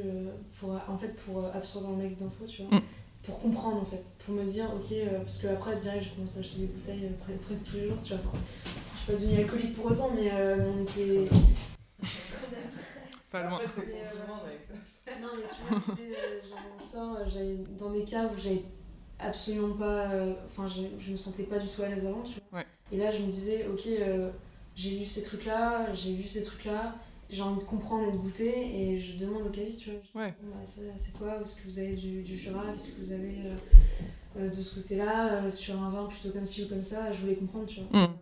pour, 0.59 0.71
en 0.87 0.97
fait, 0.97 1.15
pour 1.17 1.45
absorber 1.53 1.87
un 1.89 2.03
max 2.03 2.17
d'infos, 2.17 2.45
tu 2.47 2.63
vois. 2.63 2.79
Mm. 2.79 2.83
Pour 3.21 3.39
comprendre, 3.41 3.81
en 3.81 3.85
fait. 3.85 4.03
Pour 4.25 4.33
me 4.33 4.43
dire, 4.43 4.65
ok, 4.73 4.95
parce 5.21 5.37
que 5.37 5.47
après, 5.47 5.75
direct, 5.75 6.05
j'ai 6.05 6.15
commencé 6.15 6.37
à 6.37 6.41
acheter 6.41 6.59
des 6.61 6.65
bouteilles 6.67 7.11
pre- 7.21 7.37
presque 7.45 7.65
tous 7.69 7.75
les 7.75 7.87
jours, 7.89 7.97
tu 8.01 8.13
vois. 8.13 8.21
Enfin, 8.25 8.39
suis 9.09 9.17
pas 9.17 9.21
devenue 9.21 9.39
alcoolique 9.43 9.73
pour 9.75 9.85
autant, 9.85 10.11
mais 10.15 10.29
euh, 10.31 10.71
on 10.75 10.83
était. 10.83 11.29
Pas 13.31 13.43
loin. 13.43 13.57
Après, 13.57 13.81
euh, 13.81 14.45
avec 14.45 14.61
ça. 14.67 14.73
Non, 15.21 15.27
mais 15.35 15.43
tu 15.43 15.61
vois, 15.67 15.81
c'était 15.89 16.15
euh, 16.15 16.41
genre 16.49 17.17
euh, 17.17 17.25
j'allais 17.27 17.57
dans 17.77 17.91
des 17.91 18.03
caves 18.03 18.31
où 18.35 18.39
j'avais 18.39 18.63
absolument 19.19 19.75
pas. 19.75 20.11
euh, 20.11 20.33
Enfin, 20.45 20.67
j'ai- 20.67 20.91
je 20.99 21.11
me 21.11 21.17
sentais 21.17 21.43
pas 21.43 21.59
du 21.59 21.67
tout 21.67 21.81
à 21.83 21.89
l'aise 21.89 22.05
avant, 22.05 22.21
tu 22.23 22.39
vois. 22.51 22.59
Ouais. 22.59 22.65
Et 22.91 22.97
là, 22.97 23.11
je 23.11 23.19
me 23.21 23.31
disais, 23.31 23.67
ok, 23.67 23.85
euh, 23.87 24.31
j'ai 24.75 24.91
lu 24.99 25.05
ces 25.05 25.21
trucs-là, 25.21 25.93
j'ai 25.93 26.13
vu 26.13 26.27
ces 26.27 26.41
trucs-là, 26.43 26.95
j'ai 27.29 27.41
envie 27.41 27.59
de 27.59 27.65
comprendre 27.65 28.07
et 28.07 28.11
de 28.11 28.17
goûter, 28.17 28.81
et 28.91 28.99
je 28.99 29.17
demande 29.17 29.43
au 29.43 29.49
caviste, 29.49 29.81
tu 29.81 29.91
vois. 29.91 30.23
Ouais. 30.23 30.33
Bah, 30.41 30.65
ça, 30.65 30.81
c'est 30.95 31.13
quoi? 31.17 31.39
Est-ce 31.43 31.57
que 31.57 31.65
vous 31.65 31.79
avez 31.79 31.93
du, 31.95 32.23
du 32.23 32.37
Jura? 32.37 32.63
Est-ce 32.73 32.91
que 32.93 32.99
vous 33.01 33.11
avez 33.11 33.35
euh, 33.45 33.55
euh, 34.39 34.49
de 34.49 34.61
ce 34.61 34.75
côté-là 34.75 35.43
euh, 35.43 35.51
Sur 35.51 35.79
un 35.81 35.89
vin 35.91 36.05
plutôt 36.05 36.31
comme 36.31 36.45
ci 36.45 36.63
ou 36.63 36.67
comme 36.69 36.81
ça? 36.81 37.11
Je 37.11 37.19
voulais 37.21 37.35
comprendre, 37.35 37.67
tu 37.67 37.81
vois. 37.81 38.07
Mm. 38.07 38.13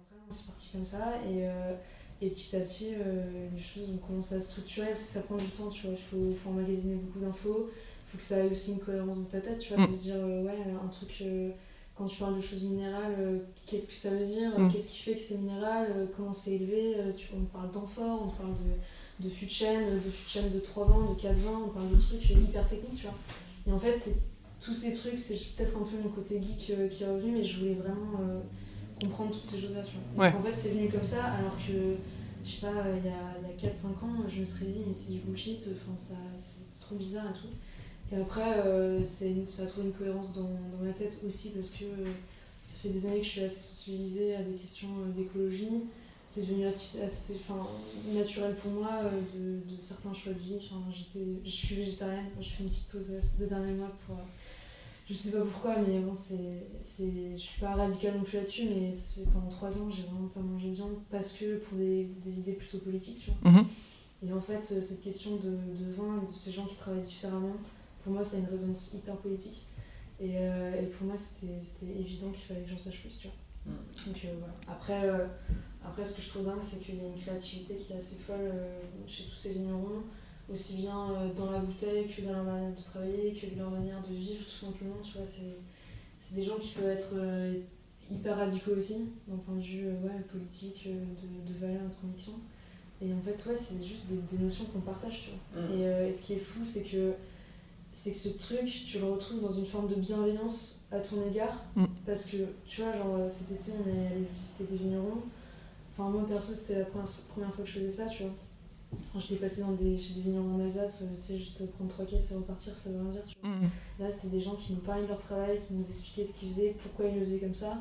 Parti 0.67 0.71
comme 0.73 0.83
ça, 0.83 1.13
et. 1.29 1.47
euh, 1.47 1.73
et 2.19 2.31
petit 2.31 2.55
à 2.55 2.61
petit, 2.61 2.87
euh, 2.95 3.47
les 3.55 3.61
choses 3.61 3.91
ont 3.93 3.97
commencé 3.97 4.33
à 4.33 4.41
se 4.41 4.47
structurer 4.47 4.87
parce 4.87 5.01
que 5.01 5.05
ça 5.05 5.21
prend 5.21 5.35
du 5.37 5.45
temps, 5.49 5.69
tu 5.69 5.85
vois. 5.85 5.91
Il 5.95 6.01
faut, 6.01 6.33
faut 6.35 6.49
emmagasiner 6.49 6.95
beaucoup 6.95 7.19
d'infos. 7.19 7.69
Il 7.69 8.09
faut 8.11 8.17
que 8.17 8.23
ça 8.23 8.39
ait 8.39 8.49
aussi 8.49 8.71
une 8.71 8.79
cohérence 8.79 9.19
dans 9.19 9.23
ta 9.25 9.39
tête, 9.39 9.59
tu 9.59 9.71
vois. 9.75 9.83
Mm. 9.85 9.87
De 9.87 9.93
se 9.93 10.01
dire, 10.01 10.15
euh, 10.15 10.43
ouais, 10.43 10.57
un 10.83 10.87
truc, 10.87 11.23
quand 11.95 12.05
tu 12.05 12.17
parles 12.17 12.35
de 12.37 12.41
choses 12.41 12.63
minérales, 12.63 13.15
euh, 13.19 13.37
qu'est-ce 13.67 13.87
que 13.87 13.93
ça 13.93 14.09
veut 14.09 14.25
dire 14.25 14.57
Mm. 14.57 14.71
Qu'est-ce 14.71 14.87
qui 14.87 14.97
fait 14.97 15.13
que 15.13 15.19
c'est 15.19 15.37
minéral 15.37 15.87
euh, 15.95 16.05
Comment 16.15 16.33
c'est 16.33 16.55
élevé 16.55 16.95
euh, 16.97 17.11
tu, 17.15 17.27
On 17.35 17.45
parle 17.45 17.71
d'amphore, 17.71 18.23
on 18.23 18.29
parle 18.29 18.53
de, 19.19 19.25
de 19.25 19.29
fût 19.29 19.45
de 19.45 19.51
chêne, 19.51 19.95
de 19.95 19.99
fût 20.09 20.25
de 20.25 20.29
chêne 20.29 20.51
de 20.51 20.59
3 20.59 20.85
vents, 20.85 21.13
de 21.13 21.21
4 21.21 21.35
vents, 21.37 21.65
on 21.67 21.69
parle 21.69 21.89
de 21.95 22.01
trucs 22.01 22.29
hyper 22.29 22.65
techniques, 22.67 22.99
tu 22.99 23.03
vois. 23.03 23.15
Et 23.67 23.71
en 23.71 23.77
fait, 23.77 23.93
c'est 23.93 24.17
tous 24.59 24.73
ces 24.73 24.93
trucs, 24.93 25.19
c'est 25.19 25.37
peut-être 25.55 25.77
un 25.77 25.83
peu 25.83 25.97
mon 26.03 26.09
côté 26.09 26.41
geek 26.41 26.57
qui 26.89 27.03
est 27.03 27.07
revenu, 27.07 27.31
mais 27.31 27.43
je 27.43 27.59
voulais 27.59 27.75
vraiment 27.75 28.41
comprendre 28.99 29.31
toutes 29.33 29.43
ces 29.45 29.61
choses-là. 29.61 29.83
Ouais. 30.15 30.33
En 30.33 30.41
fait, 30.43 30.53
c'est 30.53 30.69
venu 30.71 30.89
comme 30.89 31.03
ça, 31.03 31.25
alors 31.25 31.57
que, 31.57 31.95
je 32.45 32.49
sais 32.49 32.61
pas, 32.61 32.67
euh, 32.67 32.97
il 32.97 33.05
y 33.05 33.13
a, 33.13 33.69
a 33.69 33.71
4-5 33.71 33.87
ans, 34.03 34.23
je 34.27 34.39
me 34.39 34.45
serais 34.45 34.65
dit, 34.65 34.81
mais 34.87 34.93
c'est 34.93 35.13
du 35.13 35.19
bullshit, 35.19 35.61
c'est 35.95 36.79
trop 36.81 36.95
bizarre 36.95 37.25
et 37.29 37.39
tout. 37.39 37.53
Et 38.11 38.21
après, 38.21 38.59
euh, 38.65 39.03
ça 39.03 39.63
a 39.63 39.65
trouvé 39.65 39.87
une 39.87 39.93
cohérence 39.93 40.33
dans, 40.33 40.43
dans 40.43 40.83
ma 40.83 40.93
tête 40.93 41.17
aussi, 41.25 41.49
parce 41.49 41.69
que 41.69 41.83
euh, 41.83 42.11
ça 42.63 42.77
fait 42.79 42.89
des 42.89 43.05
années 43.05 43.19
que 43.19 43.25
je 43.25 43.29
suis 43.29 43.43
assez 43.43 43.55
sensibilisée 43.55 44.35
à 44.35 44.43
des 44.43 44.53
questions 44.53 44.87
euh, 44.99 45.11
d'écologie. 45.11 45.83
C'est 46.25 46.41
devenu 46.41 46.65
assez, 46.65 47.01
assez 47.01 47.39
naturel 48.13 48.53
pour 48.55 48.71
moi 48.71 49.01
de, 49.33 49.73
de 49.73 49.81
certains 49.81 50.13
choix 50.13 50.33
de 50.33 50.39
vie. 50.39 50.57
Je 51.45 51.49
suis 51.49 51.75
végétarienne, 51.75 52.25
je 52.41 52.49
fais 52.49 52.63
une 52.63 52.69
petite 52.69 52.89
pause 52.89 53.13
ces 53.19 53.37
deux 53.39 53.47
derniers 53.47 53.71
mois 53.71 53.93
pour. 54.05 54.17
Je 55.07 55.13
sais 55.13 55.31
pas 55.31 55.41
pourquoi, 55.41 55.77
mais 55.87 55.99
bon, 55.99 56.13
c'est, 56.15 56.67
c'est, 56.79 57.31
je 57.37 57.41
suis 57.41 57.61
pas 57.61 57.75
radicale 57.75 58.17
non 58.17 58.23
plus 58.23 58.37
là-dessus, 58.37 58.65
mais 58.69 58.91
c'est- 58.91 59.23
pendant 59.31 59.49
trois 59.49 59.77
ans, 59.77 59.89
j'ai 59.89 60.03
vraiment 60.03 60.27
pas 60.27 60.41
mangé 60.41 60.69
de 60.69 60.75
viande 60.75 60.97
parce 61.09 61.31
que 61.33 61.57
pour 61.57 61.77
des, 61.77 62.05
des 62.23 62.39
idées 62.39 62.53
plutôt 62.53 62.79
politiques, 62.79 63.19
tu 63.19 63.31
vois. 63.31 63.51
Mhm. 63.51 63.65
Et 64.27 64.33
en 64.33 64.41
fait, 64.41 64.67
euh, 64.71 64.81
cette 64.81 65.01
question 65.01 65.37
de, 65.37 65.51
de 65.51 65.91
vin, 65.95 66.23
de 66.29 66.35
ces 66.35 66.51
gens 66.51 66.65
qui 66.65 66.75
travaillent 66.75 67.01
différemment, 67.01 67.55
pour 68.03 68.11
moi, 68.13 68.23
ça 68.23 68.37
a 68.37 68.39
une 68.41 68.47
résonance 68.47 68.91
hyper 68.93 69.15
politique. 69.17 69.65
Et, 70.19 70.31
euh, 70.37 70.81
et 70.81 70.87
pour 70.87 71.05
moi, 71.07 71.15
c'était 71.15 71.59
c'était 71.63 71.91
évident 71.99 72.31
qu'il 72.31 72.43
fallait 72.45 72.63
que 72.63 72.69
j'en 72.69 72.77
sache 72.77 72.99
plus, 73.01 73.17
tu 73.19 73.27
vois. 73.27 73.73
Mm. 73.73 74.07
Donc 74.07 74.25
euh, 74.25 74.33
voilà. 74.39 74.53
Après, 74.67 75.03
euh, 75.07 75.27
après, 75.85 76.03
ce 76.03 76.15
que 76.17 76.21
je 76.21 76.29
trouve 76.29 76.45
dingue, 76.45 76.61
c'est 76.61 76.79
qu'il 76.79 76.95
y 76.95 77.01
a 77.01 77.07
une 77.07 77.15
créativité 77.21 77.75
qui 77.75 77.93
est 77.93 77.97
assez 77.97 78.15
folle 78.17 78.35
euh, 78.41 78.79
chez 79.07 79.23
tous 79.25 79.35
ces 79.35 79.53
vignerons, 79.53 80.01
aussi 80.51 80.77
bien 80.77 81.11
euh, 81.11 81.33
dans 81.33 81.51
la 81.51 81.59
bouteille 81.59 82.07
que 82.07 82.21
dans 82.21 82.33
leur 82.33 82.43
manière 82.43 82.75
de 82.75 82.81
travailler, 82.81 83.33
que 83.33 83.53
de 83.53 83.59
leur 83.59 83.69
manière 83.69 84.01
de 84.07 84.13
vivre, 84.13 84.43
tout 84.43 84.65
simplement. 84.65 84.95
Tu 85.03 85.17
vois, 85.17 85.25
c'est 85.25 85.57
c'est 86.27 86.35
des 86.35 86.43
gens 86.43 86.57
qui 86.57 86.73
peuvent 86.73 86.89
être 86.89 87.11
euh, 87.13 87.53
hyper 88.11 88.37
radicaux 88.37 88.71
aussi, 88.77 89.05
d'un 89.27 89.37
point 89.37 89.55
de 89.55 89.61
vue 89.61 89.87
euh, 89.87 90.01
ouais, 90.03 90.19
politique, 90.29 90.87
de, 90.87 91.53
de 91.53 91.57
valeurs 91.57 91.83
et 91.83 91.87
de 91.87 92.01
conviction. 92.01 92.33
Et 93.01 93.13
en 93.13 93.21
fait, 93.21 93.49
ouais, 93.49 93.55
c'est 93.55 93.81
juste 93.83 94.05
des, 94.07 94.17
des 94.35 94.43
notions 94.43 94.65
qu'on 94.65 94.81
partage, 94.81 95.21
tu 95.21 95.29
vois. 95.29 95.61
Mm. 95.61 95.79
Et, 95.79 95.85
euh, 95.85 96.07
et 96.07 96.11
ce 96.11 96.23
qui 96.23 96.33
est 96.33 96.39
fou, 96.39 96.65
c'est 96.65 96.83
que, 96.83 97.13
c'est 97.91 98.11
que 98.11 98.17
ce 98.17 98.29
truc, 98.29 98.65
tu 98.65 98.99
le 98.99 99.05
retrouves 99.05 99.41
dans 99.41 99.51
une 99.51 99.65
forme 99.65 99.87
de 99.87 99.95
bienveillance 99.95 100.81
à 100.91 100.99
ton 100.99 101.25
égard. 101.29 101.63
Mm. 101.75 101.85
Parce 102.05 102.25
que, 102.25 102.37
tu 102.65 102.81
vois, 102.81 102.91
genre 102.93 103.29
cet 103.29 103.51
été, 103.51 103.71
on 103.71 103.87
est 103.89 104.07
allé 104.07 104.25
visiter 104.35 104.65
des 104.65 104.77
vignerons. 104.77 105.21
Enfin, 105.93 106.09
moi 106.09 106.25
perso, 106.27 106.53
c'était 106.53 106.79
la 106.79 106.85
première, 106.85 107.09
première 107.29 107.53
fois 107.53 107.63
que 107.63 107.69
je 107.69 107.79
faisais 107.79 107.89
ça, 107.89 108.07
tu 108.07 108.23
vois. 108.23 108.33
Quand 109.13 109.19
j'étais 109.19 109.35
passée 109.35 109.61
dans 109.61 109.71
des, 109.73 109.97
chez 109.97 110.13
des 110.15 110.21
vignerons 110.21 110.55
en 110.55 110.59
Alsace, 110.61 111.01
euh, 111.03 111.15
tu 111.15 111.21
sais, 111.21 111.37
juste 111.37 111.69
prendre 111.71 111.89
trois 111.89 112.05
caisses 112.05 112.31
et 112.31 112.35
repartir, 112.35 112.75
ça 112.75 112.89
veut 112.91 112.99
rien 113.01 113.09
dire, 113.09 113.23
tu 113.27 113.35
vois. 113.41 113.49
Mhm. 113.55 113.69
Là, 113.99 114.09
c'était 114.11 114.35
des 114.37 114.41
gens 114.41 114.55
qui 114.55 114.73
nous 114.73 114.79
parlaient 114.81 115.03
de 115.03 115.07
leur 115.07 115.19
travail, 115.19 115.59
qui 115.67 115.73
nous 115.73 115.85
expliquaient 115.85 116.23
ce 116.23 116.33
qu'ils 116.33 116.49
faisaient, 116.49 116.75
pourquoi 116.81 117.05
ils 117.07 117.15
le 117.19 117.25
faisaient 117.25 117.39
comme 117.39 117.53
ça. 117.53 117.77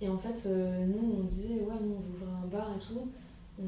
Et 0.00 0.08
en 0.08 0.18
fait, 0.18 0.42
euh, 0.46 0.84
nous, 0.86 1.16
on 1.20 1.24
disait, 1.24 1.54
ouais, 1.54 1.74
nous, 1.80 1.94
on 1.96 2.00
veut 2.00 2.14
ouvrir 2.14 2.28
un 2.42 2.46
bar 2.48 2.70
et 2.76 2.78
tout, 2.80 3.08
on- 3.60 3.64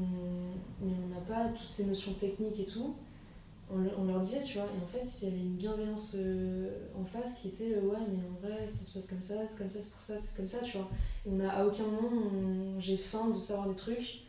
mais 0.85 0.91
on 1.05 1.07
n'a 1.13 1.21
pas 1.21 1.49
toutes 1.49 1.67
ces 1.67 1.85
notions 1.85 2.13
techniques 2.13 2.59
et 2.59 2.65
tout. 2.65 2.93
On, 3.71 3.77
le- 3.79 3.91
on 3.97 4.03
leur 4.03 4.19
disait, 4.19 4.41
tu 4.43 4.57
vois, 4.57 4.67
et 4.67 4.83
en 4.83 4.87
fait, 4.87 5.03
il 5.21 5.29
y 5.29 5.31
avait 5.31 5.41
une 5.41 5.55
bienveillance 5.55 6.11
euh, 6.15 6.69
en 6.99 7.05
face 7.05 7.35
qui 7.35 7.47
était, 7.47 7.75
euh, 7.75 7.81
ouais, 7.81 7.97
mais 8.11 8.19
en 8.27 8.47
vrai, 8.47 8.67
ça 8.67 8.83
se 8.85 8.93
passe 8.93 9.07
comme 9.07 9.21
ça, 9.21 9.47
c'est 9.47 9.57
comme 9.57 9.69
ça, 9.69 9.79
c'est 9.81 9.89
pour 9.91 10.01
ça, 10.01 10.15
c'est 10.19 10.35
comme 10.35 10.45
ça, 10.47 10.57
tu 10.63 10.77
vois. 10.77 10.89
Et 11.25 11.29
on 11.31 11.39
a, 11.39 11.49
à 11.49 11.65
aucun 11.65 11.83
moment, 11.85 12.09
on- 12.11 12.79
j'ai 12.79 12.97
faim 12.97 13.29
de 13.33 13.39
savoir 13.39 13.67
des 13.69 13.75
trucs. 13.75 14.24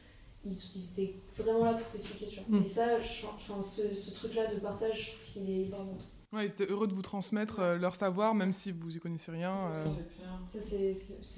Ils, 0.49 0.57
ils 0.77 0.85
étaient 0.85 1.15
vraiment 1.37 1.65
là 1.65 1.75
pour 1.75 1.89
t'expliquer, 1.89 2.27
tu 2.27 2.41
vois. 2.41 2.59
Mm. 2.61 2.63
Et 2.65 2.67
ça, 2.69 3.01
je- 3.01 3.27
enfin, 3.27 3.61
ce, 3.61 3.95
ce 3.95 4.15
truc-là 4.15 4.53
de 4.55 4.61
partage, 4.61 4.99
je 5.01 5.07
trouve 5.11 5.33
qu'il 5.45 5.51
est 5.51 5.63
hyper 5.65 5.81
bon. 5.81 5.97
Ouais, 6.33 6.45
ils 6.47 6.51
étaient 6.51 6.67
heureux 6.67 6.87
de 6.87 6.95
vous 6.95 7.03
transmettre 7.03 7.61
euh, 7.61 7.79
leur 7.79 7.95
savoir, 7.97 8.35
même 8.35 8.53
si 8.53 8.73
vous 8.73 8.95
y 8.97 8.99
connaissez 9.01 9.31
rien. 9.33 9.55
euh. 9.75 9.87
Ça, 10.47 10.61
c'est- 10.61 10.93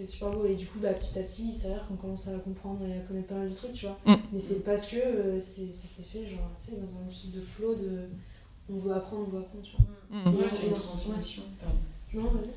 super 0.06 0.30
beau. 0.30 0.44
Et 0.44 0.54
du 0.54 0.66
coup, 0.66 0.78
bah, 0.80 0.92
petit 0.94 1.18
à 1.18 1.22
petit, 1.22 1.50
il 1.50 1.54
s'avère 1.54 1.86
qu'on 1.86 1.96
commence 1.96 2.28
à 2.28 2.38
comprendre 2.38 2.84
et 2.86 2.96
à 2.98 3.00
connaître 3.00 3.28
pas 3.28 3.34
mal 3.36 3.50
de 3.50 3.54
trucs, 3.54 3.72
tu 3.72 3.86
vois. 3.86 3.98
Mm. 4.06 4.16
Mais 4.32 4.38
c'est 4.38 4.64
parce 4.64 4.86
que 4.86 4.96
euh, 4.96 5.40
c'est- 5.40 5.70
ça 5.70 5.86
s'est 5.88 6.02
fait, 6.04 6.26
genre, 6.26 6.50
tu 6.58 6.70
sais, 6.72 6.76
dans 6.76 6.96
un 7.02 7.06
espèce 7.06 7.32
de 7.34 7.40
flow 7.40 7.74
de. 7.74 8.08
On 8.70 8.76
veut 8.78 8.92
apprendre, 8.92 9.26
on 9.28 9.30
veut 9.30 9.38
apprendre, 9.40 9.64
tu 9.64 9.72
vois. 9.76 10.30
Ouais, 10.32 10.46
Et 10.46 10.50
c'est 10.50 10.66
une 10.66 10.72
on- 10.74 10.76
transmission. 10.76 11.42
Non, 12.14 12.22
vas-y. 12.30 12.50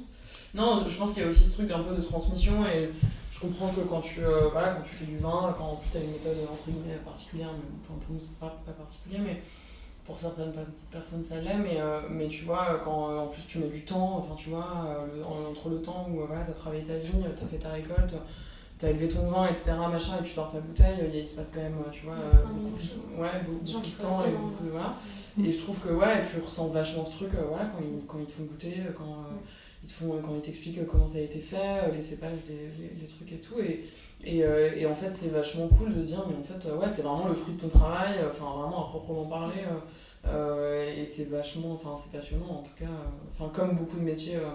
Non, 0.53 0.85
je 0.87 0.97
pense 0.97 1.13
qu'il 1.13 1.23
y 1.23 1.25
a 1.25 1.29
aussi 1.29 1.43
ce 1.45 1.51
truc 1.53 1.67
d'un 1.67 1.83
peu 1.83 1.95
de 1.95 2.01
transmission 2.01 2.65
et 2.65 2.89
comprends 3.41 3.69
que 3.69 3.81
quand 3.81 4.01
tu, 4.01 4.23
euh, 4.23 4.49
voilà, 4.51 4.69
quand 4.75 4.83
tu 4.83 4.95
fais 4.95 5.05
du 5.05 5.17
vin, 5.17 5.53
quand 5.57 5.65
en 5.65 5.75
plus 5.77 5.89
tu 5.91 5.97
as 5.97 6.01
une 6.01 6.11
méthode 6.11 6.37
entre 6.51 6.65
guillemets 6.69 6.95
particulière, 7.03 7.49
enfin 7.83 7.93
pour 8.05 8.15
nous 8.15 8.21
c'est 8.21 8.35
pas, 8.39 8.55
pas 8.65 8.71
particulier, 8.71 9.17
mais 9.19 9.41
pour 10.05 10.17
certaines 10.17 10.51
per- 10.51 10.61
personnes 10.91 11.23
ça 11.27 11.35
l'est, 11.39 11.55
mais, 11.57 11.77
euh, 11.79 12.01
mais 12.09 12.27
tu 12.27 12.43
vois, 12.45 12.81
quand 12.83 13.09
euh, 13.11 13.19
en 13.19 13.27
plus 13.27 13.43
tu 13.47 13.59
mets 13.59 13.67
du 13.69 13.83
temps, 13.85 14.17
enfin 14.25 14.35
tu 14.37 14.49
vois, 14.49 15.07
le- 15.15 15.23
entre 15.23 15.69
le 15.69 15.81
temps 15.81 16.07
où 16.09 16.25
voilà, 16.25 16.43
tu 16.43 16.51
as 16.51 16.53
travaillé 16.55 16.83
ta 16.83 16.97
vie, 16.97 17.11
tu 17.11 17.43
as 17.43 17.47
fait 17.47 17.57
ta 17.57 17.69
récolte, 17.69 18.13
tu 18.79 18.85
as 18.85 18.89
élevé 18.89 19.07
ton 19.09 19.29
vin, 19.29 19.45
etc., 19.47 19.73
machin, 19.91 20.13
et 20.19 20.23
tu 20.23 20.33
sors 20.33 20.51
ta 20.51 20.59
bouteille, 20.59 20.97
il, 21.13 21.27
se 21.27 21.35
passe 21.35 21.51
quand 21.53 21.61
même, 21.61 21.75
tu 21.91 22.05
vois, 22.05 22.15
beaucoup, 22.51 22.77
de 22.77 23.21
ouais, 23.21 23.29
beaucoup, 23.47 23.63
de 23.63 24.01
temps 24.01 24.25
et 24.25 24.31
beaucoup 24.31 24.63
de- 24.63 24.69
énormément. 24.69 24.71
voilà. 24.71 24.95
Et 25.47 25.51
je 25.51 25.59
trouve 25.59 25.79
que 25.79 25.89
ouais, 25.93 26.23
tu 26.29 26.41
ressens 26.41 26.67
vachement 26.67 27.05
ce 27.05 27.11
truc 27.11 27.29
voilà, 27.47 27.65
quand, 27.65 27.79
ils, 27.83 28.05
quand 28.07 28.17
ils 28.19 28.25
te 28.25 28.31
font 28.33 28.43
goûter, 28.43 28.73
quand, 28.97 29.25
ils 29.83 29.87
te 29.87 29.93
font, 29.93 30.21
quand 30.21 30.35
ils 30.35 30.41
t'expliquent 30.41 30.79
euh, 30.79 30.85
comment 30.85 31.07
ça 31.07 31.17
a 31.17 31.21
été 31.21 31.39
fait, 31.39 31.57
euh, 31.83 31.91
les 31.91 32.01
cépages, 32.01 32.39
les, 32.47 32.55
les, 32.83 32.93
les 33.01 33.07
trucs 33.07 33.31
et 33.31 33.37
tout. 33.39 33.59
Et, 33.59 33.85
et, 34.23 34.43
euh, 34.45 34.71
et 34.75 34.85
en 34.85 34.95
fait, 34.95 35.11
c'est 35.15 35.29
vachement 35.29 35.67
cool 35.67 35.95
de 35.95 36.01
se 36.01 36.07
dire, 36.07 36.23
mais 36.29 36.35
en 36.35 36.43
fait, 36.43 36.67
euh, 36.67 36.77
ouais, 36.77 36.87
c'est 36.93 37.01
vraiment 37.01 37.27
le 37.27 37.33
fruit 37.35 37.55
de 37.55 37.61
ton 37.61 37.69
travail, 37.69 38.19
euh, 38.19 38.29
enfin 38.29 38.45
vraiment 38.61 38.85
à 38.87 38.89
proprement 38.89 39.25
parler. 39.25 39.61
euh, 39.65 39.79
euh, 40.27 40.95
et 40.95 41.03
c'est 41.05 41.23
vachement, 41.25 41.71
enfin 41.73 41.95
c'est 41.95 42.11
passionnant 42.15 42.59
en 42.59 42.61
tout 42.63 42.75
cas. 42.77 42.85
euh, 42.85 43.29
Enfin, 43.31 43.49
comme 43.53 43.75
beaucoup 43.75 43.97
de 43.97 44.03
métiers 44.03 44.35
euh, 44.35 44.51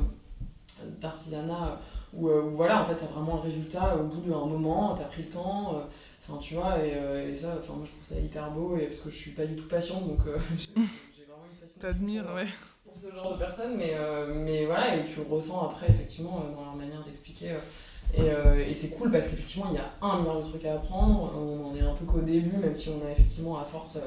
d'artisanat, 1.00 1.72
euh, 1.72 1.76
où, 2.12 2.28
euh, 2.28 2.42
où 2.42 2.50
voilà, 2.56 2.82
en 2.82 2.86
fait, 2.86 2.94
t'as 2.96 3.06
vraiment 3.06 3.34
le 3.36 3.40
résultat 3.40 3.96
au 3.96 4.04
bout 4.04 4.20
d'un 4.20 4.46
moment, 4.46 4.94
t'as 4.94 5.04
pris 5.04 5.22
le 5.22 5.28
temps. 5.30 5.74
euh, 5.76 5.80
Enfin, 6.28 6.38
tu 6.40 6.54
vois, 6.54 6.78
et, 6.84 6.90
euh, 6.94 7.30
et 7.32 7.36
ça, 7.36 7.56
enfin, 7.60 7.74
moi 7.74 7.84
je 7.84 7.90
trouve 7.92 8.04
ça 8.04 8.18
hyper 8.18 8.50
beau, 8.50 8.76
et 8.76 8.86
parce 8.86 8.98
que 9.00 9.10
je 9.10 9.14
suis 9.14 9.30
pas 9.30 9.46
du 9.46 9.54
tout 9.54 9.68
patiente, 9.68 10.08
donc 10.08 10.18
euh, 10.26 10.36
j'ai 10.58 11.24
vraiment 11.24 11.44
une. 11.48 11.80
T'admires, 11.80 12.28
euh, 12.30 12.34
ouais. 12.42 12.46
Ce 13.08 13.14
genre 13.14 13.32
de 13.32 13.38
personnes, 13.38 13.76
mais, 13.76 13.92
euh, 13.94 14.26
mais 14.34 14.64
voilà, 14.64 14.96
et 14.96 15.04
tu 15.04 15.20
le 15.20 15.34
ressens 15.34 15.60
après, 15.60 15.86
effectivement, 15.88 16.40
euh, 16.40 16.54
dans 16.54 16.64
leur 16.64 16.74
manière 16.74 17.02
d'expliquer. 17.04 17.50
euh, 18.18 18.64
et, 18.64 18.70
et 18.70 18.74
c'est 18.74 18.88
cool 18.90 19.10
parce 19.10 19.28
qu'effectivement, 19.28 19.66
il 19.70 19.76
y 19.76 19.78
a 19.78 19.90
un 20.00 20.20
milliard 20.20 20.40
de 20.40 20.48
trucs 20.48 20.64
à 20.64 20.74
apprendre. 20.74 21.32
On 21.36 21.70
en 21.70 21.76
est 21.76 21.82
un 21.82 21.94
peu 21.94 22.04
qu'au 22.04 22.20
début, 22.20 22.56
même 22.56 22.76
si 22.76 22.88
on 22.88 23.06
a 23.06 23.10
effectivement 23.10 23.58
à 23.58 23.64
force 23.64 23.98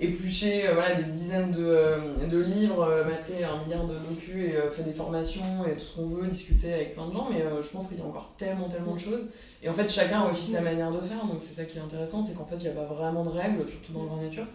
épluché 0.00 0.66
euh, 0.66 0.74
voilà, 0.74 0.94
des 0.94 1.04
dizaines 1.04 1.52
de, 1.52 1.62
euh, 1.62 2.26
de 2.26 2.38
livres, 2.38 2.82
euh, 2.82 3.04
maté 3.04 3.44
un 3.44 3.62
milliard 3.62 3.86
de 3.86 3.94
docus 4.08 4.50
et 4.50 4.70
fait 4.70 4.82
des 4.82 4.92
formations 4.92 5.64
et 5.66 5.76
tout 5.76 5.84
ce 5.84 5.96
qu'on 5.96 6.06
veut, 6.08 6.26
discuter 6.26 6.72
avec 6.72 6.94
plein 6.94 7.06
de 7.06 7.12
gens. 7.12 7.28
Mais 7.30 7.44
je 7.62 7.68
pense 7.68 7.86
qu'il 7.86 7.98
y 7.98 8.00
a 8.00 8.04
encore 8.04 8.32
tellement, 8.38 8.68
tellement 8.68 8.94
de 8.94 9.00
choses. 9.00 9.26
Et 9.62 9.68
en 9.68 9.74
fait, 9.74 9.88
chacun 9.88 10.22
a 10.22 10.30
aussi 10.30 10.50
sa 10.52 10.60
manière 10.60 10.90
de 10.90 11.00
faire. 11.00 11.24
Donc 11.26 11.40
c'est 11.40 11.54
ça 11.54 11.64
qui 11.64 11.78
est 11.78 11.82
intéressant, 11.82 12.22
c'est 12.22 12.34
qu'en 12.34 12.46
fait, 12.46 12.56
il 12.56 12.62
n'y 12.62 12.68
a 12.68 12.72
pas 12.72 12.86
vraiment 12.86 13.24
de 13.24 13.30
règles, 13.30 13.68
surtout 13.68 13.92
dans 13.92 14.02
le 14.02 14.08
grand 14.08 14.22
nature. 14.22 14.46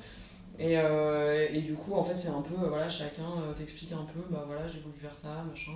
Et, 0.59 0.77
euh, 0.79 1.47
et 1.51 1.61
du 1.61 1.75
coup, 1.75 1.93
en 1.95 2.03
fait, 2.03 2.15
c'est 2.17 2.29
un 2.29 2.41
peu, 2.41 2.55
euh, 2.55 2.69
voilà, 2.69 2.89
chacun 2.89 3.41
euh, 3.41 3.53
t'explique 3.53 3.91
un 3.91 4.05
peu, 4.05 4.21
bah 4.29 4.43
voilà, 4.45 4.67
j'ai 4.67 4.79
voulu 4.79 4.97
faire 4.99 5.17
ça, 5.17 5.43
machin. 5.49 5.73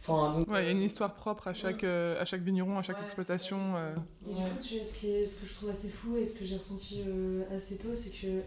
Enfin, 0.00 0.32
donc, 0.34 0.46
Ouais, 0.46 0.62
il 0.64 0.66
y 0.66 0.68
a 0.68 0.72
une 0.72 0.80
histoire 0.82 1.14
propre 1.14 1.46
à 1.48 1.52
chaque, 1.52 1.84
euh, 1.84 2.20
à 2.20 2.24
chaque 2.24 2.40
vigneron, 2.42 2.78
à 2.78 2.82
chaque 2.82 3.00
Ouais, 3.00 3.02
exploitation. 3.02 3.76
euh. 3.76 3.94
Et 4.28 4.34
du 4.34 4.44
coup, 4.44 4.58
tu, 4.62 4.82
ce, 4.84 4.94
qui 4.94 5.10
est- 5.10 5.26
ce 5.26 5.40
que 5.40 5.46
je 5.46 5.54
trouve 5.54 5.70
assez 5.70 5.88
fou 5.90 6.16
et 6.16 6.24
ce 6.24 6.38
que 6.38 6.44
j'ai 6.46 6.56
ressenti 6.56 7.02
euh, 7.06 7.44
assez 7.54 7.78
tôt, 7.78 7.94
c'est 7.94 8.10
que 8.12 8.42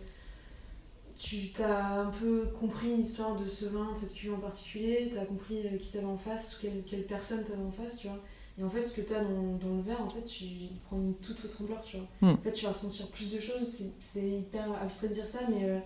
tu 1.18 1.52
as 1.62 2.00
un 2.02 2.10
peu 2.10 2.48
compris 2.60 2.96
l'histoire 2.96 3.36
de 3.36 3.46
ce 3.48 3.66
vin, 3.66 3.92
de 3.92 3.98
cette 3.98 4.14
cuve 4.14 4.34
en 4.34 4.40
particulier, 4.40 5.10
tu 5.12 5.18
as 5.20 5.26
compris 5.26 5.64
qui 5.80 5.92
t'avait 5.92 6.06
en 6.06 6.18
face, 6.18 6.58
quelle, 6.62 6.84
quelle 6.84 7.06
personne 7.06 7.44
t'avait 7.44 7.62
en 7.62 7.72
face, 7.72 8.00
tu 8.00 8.08
vois. 8.08 8.20
Et 8.60 8.64
en 8.64 8.70
fait, 8.70 8.84
ce 8.84 8.94
que 8.94 9.02
tu 9.02 9.14
as 9.14 9.24
dans, 9.24 9.58
dans 9.58 9.76
le 9.78 9.82
verre, 9.82 10.02
en 10.02 10.10
fait, 10.10 10.24
tu 10.24 10.44
il 10.44 10.80
prend 10.86 10.98
une 10.98 11.14
toute 11.16 11.44
autre 11.46 11.62
ampleur, 11.64 11.82
tu 11.82 11.98
vois. 11.98 12.08
Hmm. 12.22 12.34
En 12.34 12.38
fait, 12.38 12.52
tu 12.52 12.66
vas 12.66 12.72
ressentir 12.72 13.08
plus 13.10 13.32
de 13.32 13.40
choses, 13.40 13.64
c'est- 14.00 14.28
hyper 14.28 14.72
abstrait 14.82 15.08
de 15.08 15.14
dire 15.14 15.26
ça, 15.26 15.40
mais, 15.50 15.64
euh, 15.64 15.80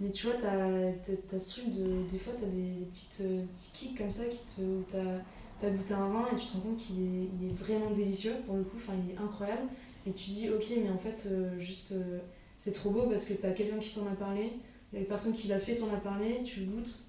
mais 0.00 0.10
tu 0.10 0.26
vois, 0.26 0.36
tu 0.36 0.44
as, 0.44 1.38
ce 1.38 1.48
truc 1.50 1.70
de. 1.72 1.84
Des 2.10 2.18
fois, 2.18 2.32
tu 2.38 2.44
as 2.44 2.48
des, 2.48 2.84
petites, 2.90 3.20
euh, 3.22 3.44
petits 3.46 3.70
kicks 3.72 3.98
comme 3.98 4.10
ça 4.10 4.24
qui 4.26 4.38
te. 4.56 4.60
où 4.62 4.82
t'as- 4.90 5.22
T'as 5.60 5.70
goûté 5.70 5.92
un 5.92 6.08
vin 6.08 6.28
et 6.32 6.36
tu 6.36 6.46
te 6.46 6.52
rends 6.52 6.60
compte 6.60 6.76
qu'il 6.76 7.00
est, 7.02 7.28
il 7.40 7.48
est 7.48 7.52
vraiment 7.52 7.90
délicieux 7.90 8.34
pour 8.46 8.54
le 8.54 8.62
coup, 8.62 8.76
enfin 8.76 8.92
il 9.04 9.12
est 9.12 9.18
incroyable. 9.18 9.66
Et 10.06 10.12
tu 10.12 10.30
dis 10.30 10.48
ok 10.50 10.64
mais 10.84 10.88
en 10.88 10.96
fait 10.98 11.24
euh, 11.26 11.58
juste 11.58 11.94
c'est 12.56 12.70
trop 12.70 12.90
beau 12.92 13.08
parce 13.08 13.24
que 13.24 13.32
t'as 13.34 13.50
quelqu'un 13.50 13.78
qui 13.80 13.92
t'en 13.92 14.06
a 14.06 14.14
parlé, 14.14 14.52
la 14.92 15.00
personne 15.00 15.32
qui 15.34 15.48
l'a 15.48 15.58
fait 15.58 15.74
t'en 15.74 15.92
a 15.92 15.96
parlé, 15.96 16.44
tu 16.44 16.60
le 16.60 16.66
goûtes, 16.66 17.06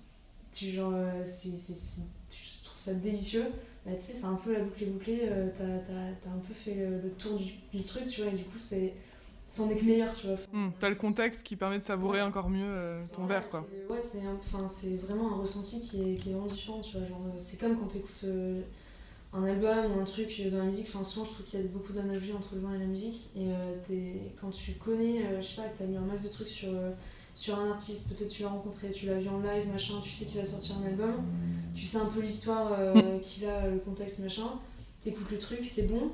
tu 0.52 0.72
genre 0.72 0.92
c'est- 1.24 1.50
tu 2.32 2.44
trouves 2.64 2.82
ça 2.82 2.96
délicieux. 2.96 3.46
Bah, 3.86 3.92
tu 3.96 4.02
sais 4.02 4.14
c'est 4.14 4.26
un 4.26 4.36
peu 4.36 4.54
la 4.54 4.60
boucle 4.60 4.84
est 4.84 4.88
bouclée, 4.88 5.22
euh, 5.24 5.48
t'as, 5.54 5.80
t'as, 5.80 6.12
t'as 6.22 6.30
un 6.30 6.40
peu 6.40 6.54
fait 6.54 6.76
le, 6.76 7.02
le 7.02 7.10
tour 7.12 7.38
du, 7.38 7.54
du 7.74 7.84
truc 7.84 8.06
tu 8.08 8.22
vois 8.22 8.32
et 8.32 8.36
du 8.36 8.44
coup 8.44 8.58
c'est 8.58 8.94
c'en 9.48 9.70
est 9.70 9.76
que 9.78 9.86
meilleur 9.86 10.14
tu 10.14 10.28
vois. 10.28 10.36
Hmm, 10.54 10.70
T'as 10.80 10.90
le 10.90 10.96
contexte 10.96 11.44
qui 11.44 11.56
permet 11.56 11.80
de 11.80 11.84
savourer 11.84 12.22
encore 12.22 12.50
mieux 12.50 12.66
euh, 12.70 13.02
ton 13.16 13.26
verre, 13.26 13.48
quoi. 13.50 13.66
c'est- 13.88 13.94
Ouais, 13.94 14.00
c'est 14.00 14.22
enfin, 14.28 14.68
c'est 14.68 14.98
vraiment 14.98 15.34
un 15.34 15.38
ressenti 15.38 15.80
qui 15.82 16.02
est, 16.02 16.16
qui 16.16 16.30
est 16.30 16.34
vraiment 16.34 16.46
différent, 16.48 16.82
tu 16.82 16.98
vois. 16.98 17.08
Genre, 17.08 17.22
euh, 17.26 17.38
c'est 17.38 17.58
comme 17.60 17.78
quand 17.80 17.88
tu 17.88 17.98
écoutes 17.98 18.26
un 19.34 19.44
album 19.44 19.96
ou 19.96 20.00
un 20.00 20.04
truc 20.04 20.42
dans 20.52 20.58
la 20.60 20.66
musique. 20.66 20.88
Enfin, 20.90 21.04
souvent, 21.04 21.26
je 21.26 21.32
trouve 21.34 21.46
qu'il 21.46 21.60
y 21.60 21.64
a 21.64 21.68
beaucoup 21.68 21.94
d'analogies 21.94 22.34
entre 22.34 22.56
le 22.56 22.62
vin 22.62 22.76
et 22.76 22.80
la 22.80 22.86
musique. 22.86 23.30
Et 23.36 23.50
t'es- 23.88 24.34
quand 24.42 24.50
tu 24.52 24.74
connais, 24.74 25.42
je 25.42 25.48
sais 25.48 25.62
pas, 25.62 25.68
que 25.70 25.78
tu 25.78 25.84
as 25.84 25.86
mis 25.88 25.98
un 25.98 26.02
max 26.02 26.24
de 26.24 26.30
trucs 26.30 26.48
sur, 26.48 26.70
sur 27.40 27.58
un 27.58 27.72
artiste, 27.72 28.08
peut-être 28.10 28.30
tu 28.30 28.44
l'as 28.44 28.50
rencontré, 28.50 28.92
tu 28.92 29.06
l'as 29.06 29.18
vu 29.18 29.30
en 29.30 29.40
live, 29.40 29.66
machin, 29.72 29.94
tu 30.04 30.10
sais 30.12 30.26
qu'il 30.26 30.38
va 30.42 30.46
sortir 30.46 30.76
un 30.84 30.88
album, 30.88 31.14
tu 31.74 31.86
sais 31.86 31.98
un 31.98 32.08
peu 32.08 32.20
l'histoire 32.20 32.74
euh, 32.78 33.18
qu'il 33.20 33.46
a, 33.46 33.70
le 33.70 33.80
contexte, 33.80 34.20
machin. 34.20 34.50
T'écoutes 35.02 35.32
le 35.32 35.38
truc, 35.38 35.64
c'est 35.64 35.88
bon. 35.88 36.12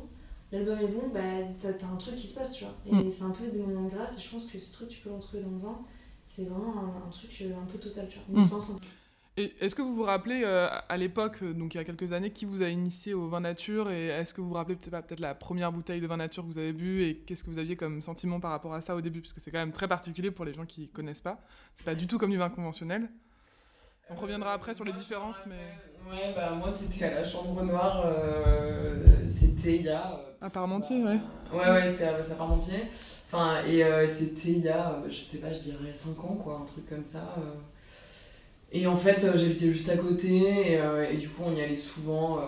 L'album 0.51 0.77
est 0.79 0.87
bon, 0.87 1.09
bah 1.11 1.21
t'as 1.59 1.73
t'as 1.73 1.87
un 1.87 1.95
truc 1.95 2.15
qui 2.15 2.27
se 2.27 2.35
passe, 2.37 2.53
tu 2.53 2.63
vois. 2.65 2.75
Et 2.85 2.93
Mm. 3.05 3.09
c'est 3.09 3.23
un 3.23 3.31
peu 3.31 3.47
des 3.47 3.57
moments 3.57 3.85
de 3.85 3.89
grâce, 3.89 4.19
et 4.19 4.21
je 4.21 4.29
pense 4.29 4.45
que 4.45 4.59
ce 4.59 4.71
truc, 4.71 4.87
tu 4.89 4.99
peux 4.99 5.09
le 5.09 5.15
retrouver 5.15 5.41
dans 5.41 5.49
le 5.49 5.57
vin 5.59 5.79
c'est 6.23 6.45
vraiment 6.45 6.73
un, 6.77 7.07
un 7.07 7.11
truc 7.11 7.31
euh, 7.41 7.53
un 7.55 7.65
peu 7.71 7.77
total, 7.79 8.07
tu 8.09 8.17
vois. 8.17 8.25
Une 8.29 8.35
Mm. 8.35 8.41
expérience 8.41 8.69
un 8.69 8.73
peu- 8.79 8.85
est-ce 9.37 9.75
que 9.75 9.81
vous 9.81 9.93
vous 9.93 10.03
rappelez, 10.03 10.43
euh, 10.45 10.67
à 10.87 10.95
l'époque, 10.97 11.39
euh, 11.43 11.53
donc 11.53 11.73
il 11.73 11.77
y 11.77 11.81
a 11.81 11.83
quelques 11.83 12.13
années, 12.13 12.31
qui 12.31 12.45
vous 12.45 12.61
a 12.63 12.69
initié 12.69 13.13
au 13.13 13.27
vin 13.27 13.41
nature 13.41 13.91
Et 13.91 14.07
est-ce 14.07 14.33
que 14.33 14.39
vous 14.39 14.47
vous 14.47 14.53
rappelez 14.53 14.75
peut-être 14.77 15.19
la 15.19 15.35
première 15.35 15.71
bouteille 15.73 15.99
de 15.99 16.07
vin 16.07 16.17
nature 16.17 16.43
que 16.43 16.47
vous 16.47 16.57
avez 16.57 16.71
bu 16.71 17.03
Et 17.03 17.17
qu'est-ce 17.17 17.43
que 17.43 17.49
vous 17.49 17.57
aviez 17.57 17.75
comme 17.75 18.01
sentiment 18.01 18.39
par 18.39 18.51
rapport 18.51 18.73
à 18.73 18.79
ça 18.81 18.95
au 18.95 19.01
début? 19.01 19.21
Parce 19.21 19.33
que 19.33 19.41
c'est 19.41 19.51
quand 19.51 19.59
même 19.59 19.73
très 19.73 19.87
particulier 19.89 20.31
pour 20.31 20.45
les 20.45 20.53
gens 20.53 20.65
qui 20.65 20.87
connaissent 20.87 21.21
pas. 21.21 21.41
C'est 21.75 21.85
pas 21.85 21.95
du 21.95 22.07
tout 22.07 22.17
comme 22.17 22.31
du 22.31 22.37
vin 22.37 22.49
conventionnel. 22.49 23.09
On 24.09 24.15
reviendra 24.15 24.53
après 24.53 24.73
sur 24.73 24.85
les 24.85 24.93
différences, 24.93 25.45
mais 25.47 25.55
Ouais, 26.09 26.31
bah 26.35 26.51
moi 26.51 26.69
c'était 26.69 27.05
à 27.05 27.15
la 27.15 27.25
Chambre 27.25 27.63
Noire, 27.63 28.03
euh, 28.05 29.03
c'était 29.27 29.77
il 29.77 29.81
y 29.81 29.89
a. 29.89 30.21
à 30.39 30.49
Parmentier, 30.51 31.03
ouais. 31.03 31.19
Ouais, 31.51 31.71
ouais, 31.71 31.87
c'était 31.89 32.03
à 32.03 32.15
à 32.15 32.21
Parmentier. 32.37 32.83
Enfin, 33.31 33.63
et 33.65 33.83
euh, 33.83 34.07
c'était 34.07 34.49
il 34.51 34.59
y 34.59 34.69
a, 34.69 35.01
je 35.09 35.23
sais 35.23 35.39
pas, 35.39 35.51
je 35.51 35.57
dirais 35.59 35.91
5 35.91 36.23
ans, 36.23 36.35
quoi, 36.35 36.59
un 36.61 36.65
truc 36.65 36.87
comme 36.87 37.03
ça. 37.03 37.33
euh. 37.39 37.55
Et 38.75 38.85
en 38.87 38.95
fait, 38.97 39.23
euh, 39.23 39.37
j'habitais 39.37 39.71
juste 39.71 39.87
à 39.87 39.95
côté, 39.95 40.73
et, 40.73 40.77
euh, 40.81 41.09
et 41.09 41.15
du 41.15 41.29
coup, 41.29 41.43
on 41.45 41.55
y 41.55 41.61
allait 41.61 41.77
souvent 41.77 42.39
euh, 42.39 42.41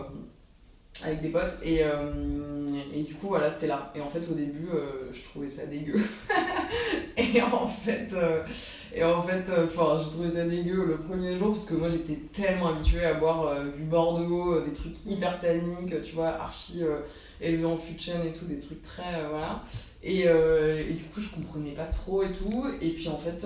avec 1.02 1.22
des 1.22 1.30
potes. 1.30 1.56
Et, 1.64 1.80
et 2.94 3.04
du 3.04 3.14
coup, 3.14 3.28
voilà, 3.30 3.50
c'était 3.50 3.68
là. 3.68 3.94
Et 3.96 4.02
en 4.02 4.10
fait, 4.10 4.30
au 4.30 4.34
début, 4.34 4.68
je 5.10 5.24
trouvais 5.24 5.48
ça 5.48 5.66
dégueu. 5.66 6.02
et 7.18 7.42
en 7.42 7.66
fait, 7.68 8.14
et 8.94 9.04
en 9.04 9.22
fait 9.22 9.46
j'ai 9.46 10.10
trouvé 10.10 10.30
ça 10.34 10.46
dégueu 10.46 10.86
le 10.86 10.98
premier 10.98 11.38
jour, 11.38 11.54
parce 11.54 11.66
que 11.66 11.76
moi, 11.76 11.88
j'étais 11.88 12.18
tellement 12.34 12.70
habituée 12.70 13.06
à 13.06 13.14
boire 13.14 13.56
du 13.78 13.84
Bordeaux, 13.84 14.60
des 14.62 14.74
trucs 14.74 14.96
hyper 15.06 15.40
tanniques, 15.40 16.04
tu 16.04 16.16
vois, 16.16 16.30
archi. 16.30 16.82
élevé 17.40 17.66
en 17.66 17.80
chêne 17.98 18.26
et 18.26 18.34
tout, 18.34 18.46
des 18.46 18.60
trucs 18.60 18.82
très. 18.82 19.24
voilà. 19.30 19.64
Et, 20.04 20.24
et 20.24 20.94
du 20.94 21.04
coup, 21.04 21.22
je 21.22 21.30
comprenais 21.30 21.72
pas 21.72 21.86
trop 21.86 22.24
et 22.24 22.34
tout. 22.34 22.66
Et 22.82 22.90
puis 22.90 23.08
en 23.08 23.18
fait. 23.18 23.46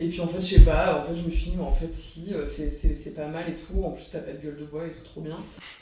Et 0.00 0.08
puis 0.08 0.20
en 0.20 0.26
fait, 0.26 0.40
je 0.40 0.54
sais 0.56 0.64
pas, 0.64 0.98
en 1.00 1.04
fait, 1.04 1.14
je 1.14 1.22
me 1.22 1.30
suis 1.30 1.50
dit, 1.50 1.56
mais 1.56 1.62
en 1.62 1.72
fait, 1.72 1.94
si, 1.94 2.32
euh, 2.34 2.46
c'est- 2.46 2.70
c'est 2.70 2.94
c'est 2.94 3.10
pas 3.10 3.28
mal 3.28 3.48
et 3.50 3.54
tout. 3.54 3.84
En 3.84 3.90
plus, 3.90 4.04
t'as 4.10 4.20
pas 4.20 4.32
de 4.32 4.38
gueule 4.38 4.56
de 4.58 4.64
bois 4.64 4.86
et 4.86 4.90
tout, 4.90 5.04
trop 5.04 5.20
bien. 5.20 5.36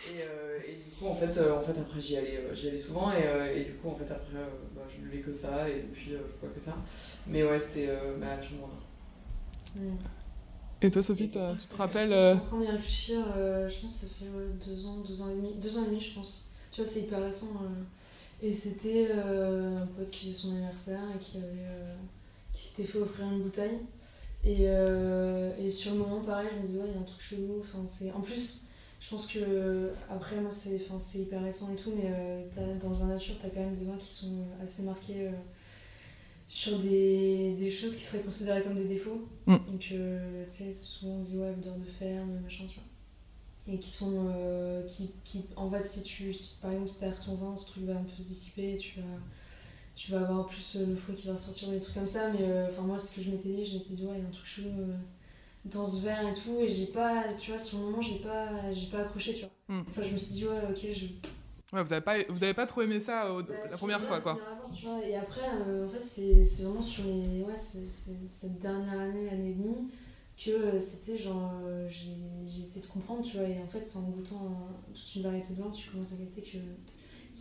Et, 0.08 0.22
euh, 0.22 0.58
et 0.66 0.72
du 0.72 0.90
coup, 0.98 1.06
en 1.06 1.14
fait, 1.14 1.36
euh, 1.38 1.56
en 1.56 1.60
fait 1.60 1.78
après, 1.78 2.00
j'y 2.00 2.16
allais, 2.16 2.42
j'y 2.52 2.68
allais 2.68 2.78
souvent. 2.80 3.12
Et, 3.12 3.22
euh, 3.24 3.54
et 3.56 3.64
du 3.64 3.72
coup, 3.74 3.88
en 3.90 3.94
fait, 3.94 4.04
après, 4.12 4.34
bah, 4.74 4.82
je 4.92 5.00
buvais 5.02 5.22
que 5.22 5.32
ça. 5.32 5.68
Et 5.70 5.82
depuis, 5.88 6.10
je 6.10 6.16
bois 6.40 6.50
que 6.54 6.60
ça. 6.60 6.76
Mais 7.26 7.44
ouais, 7.44 7.58
c'était 7.60 7.86
la 8.20 8.42
chambre. 8.42 8.70
Mm. 9.76 9.96
Et 10.82 10.90
toi, 10.90 11.02
Sophie, 11.02 11.28
tu 11.28 11.38
te 11.38 11.76
rappelles 11.76 12.10
Je 12.10 12.38
suis 12.38 12.46
en 12.46 12.48
train 12.48 12.60
d'y 12.60 12.66
réfléchir, 12.70 13.24
euh, 13.36 13.68
je 13.68 13.80
pense 13.80 14.00
que 14.00 14.06
ça 14.06 14.12
fait 14.18 14.24
ouais, 14.26 14.46
deux 14.66 14.86
ans, 14.86 14.96
deux 15.06 15.20
ans 15.20 15.28
et 15.30 15.34
demi, 15.34 15.54
deux 15.54 15.76
ans 15.76 15.84
et 15.84 15.88
demi, 15.88 16.00
je 16.00 16.14
pense. 16.14 16.50
Tu 16.70 16.80
vois, 16.82 16.88
c'est 16.90 17.00
hyper 17.00 17.22
récent. 17.22 17.48
euh. 17.62 18.46
Et 18.46 18.52
c'était 18.52 19.08
euh, 19.10 19.82
un 19.82 19.86
pote 19.86 20.10
qui 20.10 20.26
faisait 20.26 20.38
son 20.38 20.50
anniversaire 20.52 21.00
et 21.14 21.18
qui 21.18 21.38
avait, 21.38 21.46
euh, 21.66 21.94
qui 22.52 22.62
s'était 22.62 22.84
fait 22.88 22.98
offrir 22.98 23.26
une 23.26 23.42
bouteille. 23.42 23.78
Et, 24.44 24.58
euh, 24.62 25.52
et 25.58 25.70
sur 25.70 25.92
le 25.92 25.98
moment, 25.98 26.20
pareil, 26.20 26.48
je 26.52 26.58
me 26.58 26.62
disais, 26.62 26.78
ouais, 26.80 26.86
il 26.88 26.94
y 26.94 26.96
a 26.96 27.00
un 27.00 27.04
truc 27.04 27.20
chelou. 27.20 27.58
Enfin, 27.60 27.84
c'est... 27.86 28.10
En 28.12 28.20
plus, 28.20 28.62
je 29.00 29.10
pense 29.10 29.26
que, 29.26 29.90
après, 30.10 30.40
moi, 30.40 30.50
c'est, 30.50 30.76
enfin, 30.76 30.98
c'est 30.98 31.18
hyper 31.20 31.42
récent 31.42 31.72
et 31.72 31.76
tout, 31.76 31.92
mais 31.94 32.10
euh, 32.10 32.44
t'as- 32.54 32.74
dans 32.74 32.90
vin 32.92 33.06
nature, 33.06 33.36
tu 33.38 33.46
as 33.46 33.50
quand 33.50 33.60
même 33.60 33.74
des 33.76 33.84
vins 33.84 33.96
qui 33.98 34.08
sont 34.08 34.44
assez 34.62 34.82
marqués 34.82 35.28
euh, 35.28 35.32
sur 36.46 36.78
des, 36.78 37.54
des 37.58 37.70
choses 37.70 37.94
qui 37.96 38.02
seraient 38.02 38.22
considérées 38.22 38.62
comme 38.62 38.74
des 38.74 38.84
défauts. 38.88 39.28
Mm. 39.46 39.56
Donc, 39.70 39.88
euh, 39.92 40.44
tu 40.46 40.50
sais, 40.50 40.72
souvent 40.72 41.14
on 41.16 41.20
dit, 41.20 41.36
ouais, 41.36 41.50
odeur 41.50 41.76
de 41.76 41.84
ferme, 41.84 42.40
machin, 42.42 42.64
tu 42.66 42.76
vois. 42.76 43.74
Et 43.74 43.78
qui 43.78 43.90
sont. 43.90 44.28
euh, 44.34 44.82
qui, 44.86 45.10
qui, 45.24 45.44
en 45.56 45.70
fait, 45.70 45.84
si 45.84 46.02
tu. 46.02 46.34
par 46.62 46.70
exemple, 46.70 46.88
si 46.88 47.00
t'arrêtes 47.00 47.20
ton 47.24 47.34
vin, 47.34 47.54
ce 47.54 47.66
truc 47.66 47.84
va 47.84 47.94
un 47.94 48.02
peu 48.04 48.16
se 48.22 48.26
dissiper, 48.26 48.76
tu 48.76 49.00
vas 49.00 49.06
tu 49.98 50.12
vas 50.12 50.20
avoir 50.20 50.46
plus 50.46 50.76
euh, 50.76 50.86
le 50.86 50.96
fruit 50.96 51.16
qui 51.16 51.26
va 51.26 51.34
ressortir, 51.34 51.70
des 51.70 51.80
trucs 51.80 51.94
comme 51.94 52.06
ça. 52.06 52.30
Mais 52.32 52.42
euh, 52.42 52.68
enfin, 52.70 52.82
moi, 52.82 52.98
ce 52.98 53.14
que 53.16 53.22
je 53.22 53.30
m'étais 53.30 53.48
dit, 53.50 53.64
je 53.66 53.78
m'étais 53.78 53.94
dit, 53.94 54.04
ouais, 54.06 54.14
il 54.18 54.22
y 54.22 54.24
a 54.24 54.28
un 54.28 54.30
truc 54.30 54.46
chelou 54.46 54.70
euh, 54.70 54.94
dans 55.64 55.84
ce 55.86 56.02
verre 56.02 56.26
et 56.28 56.34
tout. 56.34 56.58
Et 56.60 56.68
j'ai 56.68 56.86
pas, 56.86 57.24
tu 57.34 57.50
vois, 57.50 57.58
sur 57.60 57.78
le 57.78 57.84
moment, 57.86 58.00
j'ai 58.02 58.20
pas, 58.20 58.72
j'ai 58.72 58.88
pas 58.88 59.00
accroché, 59.00 59.34
tu 59.34 59.40
vois. 59.40 59.50
Hmm. 59.68 59.82
Enfin, 59.90 60.02
je 60.02 60.12
me 60.12 60.18
suis 60.18 60.34
dit, 60.34 60.46
ouais, 60.46 60.60
ok, 60.70 60.78
je. 60.94 61.06
Ouais, 61.76 61.82
vous 61.82 61.92
avez 61.92 62.00
pas, 62.00 62.16
vous 62.28 62.44
avez 62.44 62.54
pas 62.54 62.66
trop 62.66 62.82
aimé 62.82 63.00
ça 63.00 63.32
au- 63.32 63.42
Ouais, 63.42 63.46
la 63.70 63.76
première 63.76 64.00
fois, 64.02 64.20
quoi. 64.20 64.40
tu 64.74 64.86
vois. 64.86 65.04
Et 65.04 65.16
après, 65.16 65.42
euh, 65.66 65.86
en 65.86 65.90
fait, 65.90 66.02
c'est 66.02 66.44
c'est 66.44 66.62
vraiment 66.64 66.80
sur 66.82 67.04
les, 67.04 67.42
ouais, 67.42 67.56
cette 67.56 68.60
dernière 68.60 68.98
année, 68.98 69.28
année 69.28 69.50
et 69.50 69.54
demie, 69.54 69.88
que 70.42 70.50
euh, 70.50 70.80
c'était 70.80 71.18
genre. 71.18 71.52
euh, 71.64 71.88
j'ai 71.90 72.16
j'ai 72.48 72.62
essayé 72.62 72.82
de 72.86 72.90
comprendre, 72.90 73.22
tu 73.24 73.36
vois. 73.36 73.46
Et 73.48 73.58
en 73.62 73.66
fait, 73.66 73.82
c'est 73.82 73.98
en 73.98 74.02
goûtant 74.10 74.68
toute 74.94 75.14
une 75.16 75.22
variété 75.22 75.54
de 75.54 75.62
vins, 75.62 75.70
tu 75.70 75.90
commences 75.90 76.12
à 76.14 76.16
capter 76.16 76.42
que 76.42 76.58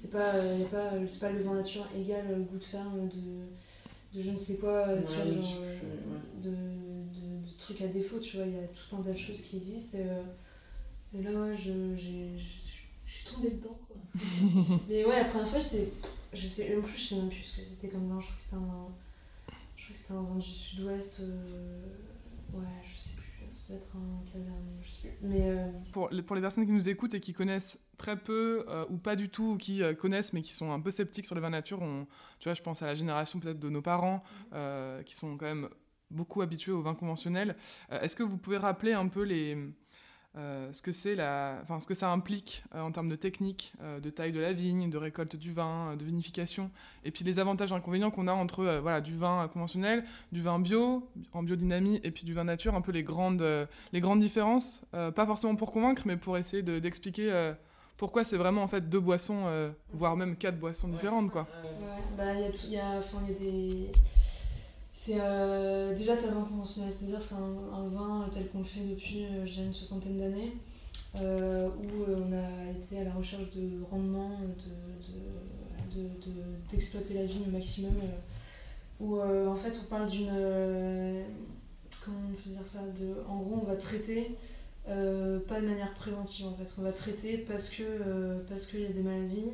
c'est 0.01 0.11
pas, 0.11 0.35
euh, 0.35 0.57
y 0.59 0.63
a 0.63 0.67
pas, 0.67 0.91
c'est 1.07 1.19
pas 1.19 1.31
le 1.31 1.41
vin 1.43 1.55
nature 1.55 1.87
égal 1.95 2.25
euh, 2.29 2.39
goût 2.39 2.57
de 2.57 2.63
ferme 2.63 3.07
de, 3.09 4.17
de 4.17 4.21
je 4.23 4.29
ne 4.31 4.35
sais 4.35 4.57
quoi, 4.57 4.87
euh, 4.87 5.01
tu 5.01 5.07
vois, 5.13 5.25
Ouais, 5.25 5.33
genre, 5.33 5.43
je- 5.43 5.85
euh, 5.85 5.89
je- 6.43 6.47
de, 6.49 6.55
de, 6.55 7.47
de 7.51 7.57
trucs 7.57 7.81
à 7.81 7.87
défaut, 7.87 8.19
tu 8.19 8.37
vois. 8.37 8.45
Il 8.45 8.53
y 8.53 8.59
a 8.59 8.67
tout 8.67 8.95
un 8.95 9.01
tas 9.01 9.11
de 9.11 9.17
choses 9.17 9.41
qui 9.41 9.57
existent. 9.57 9.97
Et, 9.97 10.01
euh, 10.09 10.21
et 11.17 11.23
là, 11.23 11.31
ouais, 11.31 11.55
je, 11.57 11.95
je, 11.95 12.37
je 13.05 13.11
suis 13.11 13.25
tombée 13.29 13.49
dedans, 13.51 13.77
quoi. 13.87 13.97
Mais 14.89 15.03
ouais, 15.05 15.17
la 15.23 15.25
première 15.25 15.47
fois, 15.47 15.61
c'est. 15.61 15.89
Je 16.33 16.45
sais, 16.45 16.75
en 16.77 16.81
plus, 16.81 16.97
je 16.97 17.07
sais 17.07 17.15
même 17.15 17.29
plus 17.29 17.43
ce 17.43 17.57
que 17.57 17.63
c'était 17.63 17.87
comme 17.87 18.07
vin. 18.09 18.19
Je 18.19 18.25
crois 18.25 18.35
que 18.35 18.41
c'était 18.41 18.55
un. 18.55 18.87
Je 19.77 19.83
crois 19.83 19.93
que 19.93 19.97
c'était 19.99 20.13
un 20.13 20.21
vin 20.23 20.35
du 20.35 20.49
sud-ouest. 20.51 21.19
euh, 21.21 21.81
Ouais, 22.53 22.63
je 22.93 22.99
sais 23.01 23.09
un 23.73 24.81
je 24.81 24.89
sais 24.89 25.09
plus. 25.09 25.27
Mais 25.27 25.41
euh, 25.43 25.71
Pour 25.91 26.09
les, 26.09 26.21
pour 26.21 26.35
les 26.35 26.41
personnes 26.41 26.65
qui 26.65 26.71
nous 26.71 26.89
écoutent 26.89 27.13
et 27.13 27.19
qui 27.19 27.33
connaissent 27.33 27.79
très 27.97 28.17
peu 28.17 28.65
euh, 28.69 28.85
ou 28.89 28.97
pas 28.97 29.15
du 29.15 29.29
tout, 29.29 29.53
ou 29.53 29.57
qui 29.57 29.83
euh, 29.83 29.93
connaissent 29.93 30.33
mais 30.33 30.41
qui 30.41 30.53
sont 30.53 30.71
un 30.71 30.79
peu 30.79 30.91
sceptiques 30.91 31.25
sur 31.25 31.35
les 31.35 31.41
vins 31.41 31.49
nature, 31.49 31.81
on, 31.81 32.07
tu 32.39 32.49
vois, 32.49 32.53
je 32.53 32.61
pense 32.61 32.81
à 32.81 32.85
la 32.85 32.95
génération 32.95 33.39
peut-être 33.39 33.59
de 33.59 33.69
nos 33.69 33.81
parents 33.81 34.23
euh, 34.53 35.03
qui 35.03 35.15
sont 35.15 35.37
quand 35.37 35.45
même 35.45 35.69
beaucoup 36.09 36.41
habitués 36.41 36.71
aux 36.71 36.81
vins 36.81 36.95
conventionnels. 36.95 37.57
Est-ce 37.89 38.15
que 38.15 38.23
vous 38.23 38.37
pouvez 38.37 38.55
rappeler 38.55 38.93
un 38.93 39.09
peu 39.09 39.23
les, 39.23 39.57
euh, 40.35 40.71
ce, 40.71 40.81
que 40.81 40.91
c'est 40.91 41.15
la, 41.15 41.57
enfin, 41.63 41.79
ce 41.79 41.87
que 41.87 41.93
ça 41.95 42.11
implique 42.11 42.63
euh, 42.75 42.81
en 42.81 42.91
termes 42.91 43.09
de 43.09 43.15
technique, 43.15 43.73
euh, 43.81 43.99
de 43.99 44.09
taille 44.09 44.31
de 44.31 44.39
la 44.39 44.53
vigne, 44.53 44.89
de 44.89 44.97
récolte 44.97 45.35
du 45.35 45.51
vin, 45.51 45.95
de 45.95 46.03
vinification, 46.03 46.69
et 47.03 47.11
puis 47.11 47.23
les 47.23 47.39
avantages 47.39 47.71
et 47.71 47.75
inconvénients 47.75 48.11
qu'on 48.11 48.27
a 48.27 48.33
entre 48.33 48.77
voilà, 48.81 49.01
du 49.01 49.15
vin 49.15 49.47
conventionnel, 49.47 50.03
du 50.31 50.41
vin 50.41 50.59
bio, 50.59 51.07
en 51.33 51.41
biodynamie, 51.41 51.99
et 52.03 52.11
puis 52.11 52.23
du 52.25 52.33
vin 52.33 52.43
nature, 52.43 52.75
un 52.75 52.81
peu 52.81 52.91
les 52.91 53.03
grandes, 53.03 53.43
les 53.93 53.99
grandes 54.01 54.19
différences, 54.19 54.83
pas 54.91 55.25
forcément 55.25 55.55
pour 55.55 55.71
convaincre, 55.71 56.03
mais 56.05 56.17
pour 56.17 56.37
essayer 56.37 56.61
de- 56.61 56.77
d'expliquer 56.79 57.53
pourquoi 57.97 58.23
c'est 58.23 58.37
vraiment 58.37 58.61
en 58.61 58.67
fait 58.67 58.89
deux 58.89 58.99
boissons, 58.99 59.45
voire 59.91 60.15
même 60.15 60.35
quatre 60.35 60.59
boissons 60.59 60.87
différentes, 60.87 61.31
quoi. 61.31 61.47
Bah 62.15 62.33
y 62.35 62.45
a 62.45 62.51
tout, 62.51 62.59
il 62.65 62.71
y 62.73 62.77
a, 62.79 62.97
enfin 62.99 63.17
il 63.27 63.33
y 63.33 63.35
a 63.35 63.39
des, 63.39 63.91
c'est 64.99 65.19
euh, 65.21 65.93
déjà 65.95 66.15
le 66.15 66.33
vin 66.33 66.41
conventionnel, 66.41 66.91
c'est-à-dire 66.91 67.21
c'est 67.21 67.35
un, 67.35 67.87
vin 67.87 68.27
tel 68.31 68.47
qu'on 68.47 68.57
le 68.57 68.63
fait 68.63 68.79
depuis 68.79 69.25
euh, 69.25 69.45
dirais 69.51 69.65
une 69.67 69.71
soixantaine 69.71 70.17
d'années, 70.17 70.53
euh, 71.21 71.69
où 71.69 72.09
euh, 72.09 72.25
on 72.27 72.31
a 72.31 72.71
été 72.71 73.01
à 73.01 73.03
la 73.03 73.13
recherche 73.13 73.43
de 73.55 73.83
rendement, 73.91 74.31
de, 74.39 76.01
de, 76.01 76.01
de- 76.01 76.25
de- 76.25 76.71
d'exploiter 76.71 77.13
la 77.13 77.25
vigne 77.25 77.43
au 77.47 77.51
maximum, 77.51 77.93
euh, 77.93 78.09
où 78.99 79.17
euh, 79.17 79.45
en 79.47 79.55
fait 79.55 79.79
on 79.79 79.87
parle 79.87 80.09
d'une, 80.09 80.31
euh, 80.31 81.23
comment 82.03 82.17
on 82.31 82.33
peut 82.33 82.49
dire 82.49 82.65
ça, 82.65 82.79
de, 82.99 83.17
en 83.29 83.37
gros 83.37 83.59
on 83.61 83.65
va 83.67 83.75
traiter 83.75 84.31
euh, 84.89 85.39
pas 85.41 85.61
de 85.61 85.67
manière 85.67 85.93
préventive 85.93 86.47
en 86.47 86.53
fait, 86.55 86.73
on 86.79 86.81
va 86.81 86.91
traiter 86.91 87.37
parce 87.37 87.69
euh, 87.83 88.39
parce 88.49 88.65
qu'il 88.65 88.81
y 88.81 88.85
a 88.87 88.89
des 88.89 89.03
maladies 89.03 89.51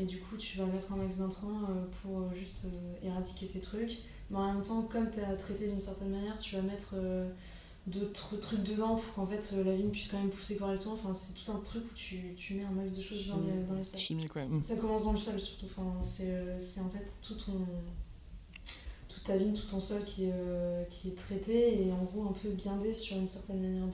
et 0.00 0.04
du 0.04 0.18
coup, 0.18 0.36
tu 0.38 0.56
vas 0.56 0.64
mettre 0.64 0.92
un 0.94 0.96
max 0.96 1.18
d'intrants 1.18 1.62
euh, 1.68 1.84
pour 2.00 2.20
euh, 2.20 2.30
juste 2.34 2.62
euh, 2.64 3.06
éradiquer 3.06 3.44
ces 3.46 3.60
trucs. 3.60 3.98
Mais 4.30 4.36
en 4.36 4.52
même 4.52 4.62
temps, 4.62 4.82
comme 4.82 5.10
tu 5.10 5.20
as 5.20 5.34
traité 5.36 5.68
d'une 5.68 5.80
certaine 5.80 6.10
manière, 6.10 6.38
tu 6.38 6.56
vas 6.56 6.62
mettre 6.62 6.90
euh, 6.94 7.28
d'autres 7.86 8.36
trucs 8.36 8.62
dedans 8.62 8.96
pour 8.96 9.14
qu'en 9.14 9.26
fait 9.26 9.54
euh, 9.54 9.64
la 9.64 9.74
vigne 9.74 9.88
puisse 9.90 10.08
quand 10.08 10.18
même 10.18 10.28
pousser 10.30 10.56
correctement. 10.56 10.92
Enfin, 10.94 11.14
c'est 11.14 11.32
tout 11.34 11.50
un 11.50 11.60
truc 11.60 11.84
où 11.84 11.94
tu, 11.94 12.34
tu 12.36 12.54
mets 12.54 12.64
un 12.64 12.70
max 12.70 12.92
de 12.92 13.00
choses 13.00 13.26
dans 13.28 13.40
les, 13.40 13.62
dans 13.66 13.74
les 13.74 13.84
sacs. 13.84 13.98
Chimique, 14.00 14.34
ouais. 14.36 14.46
mm. 14.46 14.62
Ça 14.62 14.76
commence 14.76 15.04
dans 15.04 15.12
le 15.12 15.18
sol 15.18 15.40
surtout. 15.40 15.66
Enfin, 15.66 15.90
c'est, 16.02 16.28
euh, 16.28 16.60
c'est 16.60 16.80
en 16.80 16.90
fait 16.90 17.06
tout 17.22 17.34
ton, 17.34 17.64
toute 19.08 19.24
ta 19.24 19.38
vigne, 19.38 19.54
tout 19.54 19.66
ton 19.66 19.80
sol 19.80 20.04
qui, 20.04 20.24
est, 20.24 20.32
euh, 20.34 20.84
qui 20.90 21.08
est 21.08 21.16
traité 21.16 21.86
et 21.86 21.92
en 21.92 22.04
gros 22.04 22.28
un 22.28 22.32
peu 22.32 22.50
guindé 22.50 22.92
sur 22.92 23.16
une 23.16 23.26
certaine 23.26 23.62
manière 23.62 23.86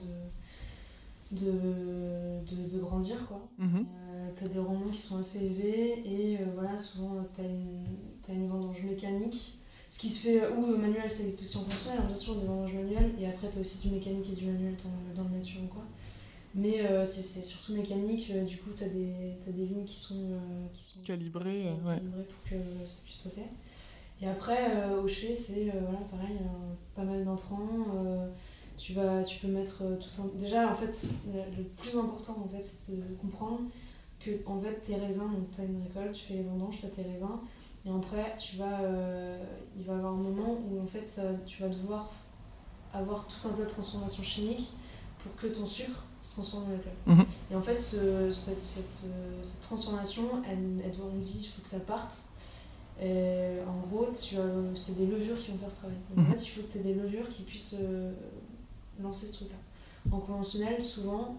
de, 1.31 1.39
de, 1.45 1.51
de, 1.51 2.69
de 2.75 2.79
grandir. 2.79 3.25
Quoi. 3.27 3.47
Mhm. 3.57 3.85
Euh, 4.11 4.29
t'as 4.35 4.47
des 4.49 4.59
rendements 4.59 4.91
qui 4.91 5.01
sont 5.01 5.17
assez 5.19 5.45
élevés 5.45 6.03
et 6.05 6.37
euh, 6.39 6.45
voilà, 6.53 6.77
souvent 6.77 7.25
t'as 7.35 7.43
une, 7.43 7.85
t'as 8.27 8.33
une 8.33 8.49
vendange 8.49 8.83
mécanique. 8.83 9.59
Ce 9.95 9.99
qui 10.01 10.09
se 10.09 10.27
fait, 10.27 10.49
ou 10.49 10.75
manuel, 10.75 11.09
ça 11.09 11.23
existe 11.23 11.43
aussi 11.43 11.57
en 11.57 11.61
hein, 11.61 12.03
bien 12.05 12.15
sûr, 12.17 12.35
des 12.35 12.45
vendanges 12.45 12.73
manuelles, 12.73 13.13
et 13.17 13.27
après 13.27 13.47
t'as 13.49 13.61
aussi 13.61 13.77
du 13.77 13.95
mécanique 13.95 14.29
et 14.29 14.35
du 14.35 14.45
manuel 14.45 14.75
dans, 14.83 15.23
dans 15.23 15.29
le 15.29 15.37
nature 15.37 15.61
ou 15.63 15.67
quoi. 15.67 15.83
Mais 16.53 16.81
euh, 16.81 17.05
c'est, 17.05 17.21
surtout 17.21 17.71
mécanique, 17.71 18.29
euh, 18.31 18.43
du 18.43 18.57
coup 18.57 18.71
t'as 18.75 18.89
des, 18.89 19.37
t'as 19.45 19.51
des 19.51 19.63
vignes 19.63 19.85
qui 19.85 19.95
sont, 19.95 20.31
euh, 20.31 20.67
qui 20.73 20.83
sont 20.83 20.99
ouais. 20.99 21.05
calibrées 21.05 22.25
pour 22.27 22.43
que 22.43 22.57
ça 22.85 23.03
puisse 23.05 23.19
passer. 23.23 23.43
Et 24.21 24.27
après, 24.27 24.75
euh, 24.75 25.01
au 25.01 25.07
chai, 25.07 25.33
c'est 25.33 25.71
voilà, 25.71 25.99
pareil, 26.11 26.39
euh, 26.41 26.73
pas 26.93 27.03
mal 27.03 27.23
d'intrants. 27.23 27.85
tu, 28.75 28.91
vas, 28.91 29.23
tu 29.23 29.39
peux 29.39 29.47
mettre 29.47 29.77
tout 29.77 30.21
un. 30.21 30.37
Déjà, 30.37 30.69
en 30.69 30.75
fait, 30.75 31.07
le, 31.33 31.57
le 31.57 31.63
plus 31.63 31.97
important, 31.97 32.37
en 32.43 32.49
fait, 32.49 32.63
c'est 32.63 32.97
de 32.97 33.15
comprendre 33.15 33.61
que 34.19 34.31
en 34.45 34.59
fait, 34.59 34.73
tes 34.81 34.95
raisins, 34.95 35.31
donc 35.31 35.51
tu 35.55 35.61
as 35.61 35.63
une 35.63 35.81
récolte, 35.83 36.11
tu 36.11 36.25
fais 36.25 36.33
les 36.33 36.43
vendanges, 36.43 36.79
tu 36.79 36.85
as 36.85 36.89
tes 36.89 37.03
raisins, 37.03 37.39
et 37.85 37.89
après, 37.91 38.35
tu 38.37 38.57
vas, 38.57 38.81
euh, 38.81 39.37
il 39.77 39.83
va 39.85 39.93
y 39.93 39.95
avoir 39.97 40.13
un 40.13 40.17
moment 40.17 40.57
où 40.69 40.81
en 40.81 40.87
fait, 40.87 41.05
ça, 41.05 41.21
tu 41.45 41.61
vas 41.61 41.69
devoir 41.69 42.11
avoir 42.93 43.25
tout 43.27 43.47
un 43.47 43.51
tas 43.51 43.63
de 43.63 43.69
transformations 43.69 44.23
chimiques 44.23 44.71
pour 45.21 45.35
que 45.35 45.47
ton 45.47 45.65
sucre 45.67 46.03
se 46.21 46.31
transforme 46.33 46.63
en 46.69 46.73
alcool. 46.73 46.91
Mhm. 47.05 47.25
Et 47.51 47.55
en 47.55 47.61
fait, 47.61 47.75
ce- 47.75 48.31
cette, 48.31 48.59
cette, 48.59 49.03
euh, 49.05 49.39
cette 49.43 49.61
transformation, 49.61 50.23
elle, 50.49 50.81
elle 50.83 50.91
doit, 50.95 51.07
on 51.13 51.17
dit, 51.17 51.37
il 51.41 51.47
faut 51.47 51.61
que 51.61 51.67
ça 51.67 51.79
parte. 51.79 52.15
Et 53.01 53.57
en 53.67 53.85
gros, 53.87 54.07
c'est 54.13 54.97
des 54.97 55.05
levures 55.05 55.37
qui 55.37 55.51
vont 55.51 55.57
faire 55.57 55.71
ce 55.71 55.77
travail. 55.79 55.97
Donc, 56.09 56.25
Mhm. 56.25 56.31
En 56.31 56.35
fait, 56.35 56.43
il 56.43 56.49
faut 56.49 56.61
que 56.61 56.71
tu 56.71 56.77
aies 56.79 56.81
des 56.83 56.93
levures 56.93 57.27
qui 57.29 57.43
puissent 57.43 57.75
euh, 57.79 58.13
lancer 59.03 59.27
ce 59.27 59.33
truc-là. 59.33 59.57
En 60.15 60.19
conventionnel, 60.19 60.81
souvent, 60.81 61.35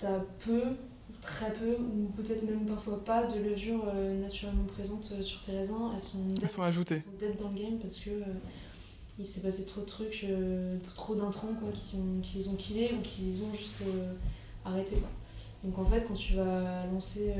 tu 0.00 0.06
as 0.06 0.20
peu, 0.44 0.62
très 1.20 1.52
peu, 1.52 1.76
ou 1.76 2.06
peut-être 2.16 2.42
même 2.44 2.66
parfois 2.66 3.04
pas 3.04 3.24
de 3.26 3.38
levures 3.40 3.84
euh, 3.94 4.20
naturellement 4.20 4.64
présentes 4.64 5.10
euh, 5.12 5.22
sur 5.22 5.40
tes 5.42 5.52
raisins. 5.52 5.90
Elles 5.94 6.00
sont 6.00 6.18
Elles 6.30 6.38
dead, 6.40 6.50
sont 6.50 6.62
ajoutées. 6.62 6.94
elles 6.96 7.02
sont 7.02 7.18
dead 7.18 7.36
dans 7.38 7.48
le 7.50 7.58
game 7.58 7.78
parce 7.80 7.98
que 7.98 8.10
euh, 8.10 8.24
il 9.18 9.26
s'est 9.26 9.40
passé 9.40 9.64
trop 9.64 9.80
de 9.80 9.86
trucs, 9.86 10.26
trop 10.94 11.14
d'intrants 11.14 11.54
quoi, 11.58 11.68
qui, 11.72 11.96
ont, 11.96 12.20
qui 12.22 12.36
les 12.38 12.48
ont 12.48 12.56
killés 12.56 12.90
ou 12.92 13.00
qui 13.02 13.22
les 13.22 13.42
ont 13.42 13.52
juste 13.54 13.82
arrêtés. 14.64 14.96
Quoi. 14.96 15.08
Donc 15.64 15.78
en 15.78 15.84
fait, 15.90 16.04
quand 16.06 16.12
tu 16.14 16.34
vas 16.34 16.84
lancer 16.92 17.32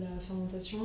la 0.00 0.20
fermentation, 0.20 0.80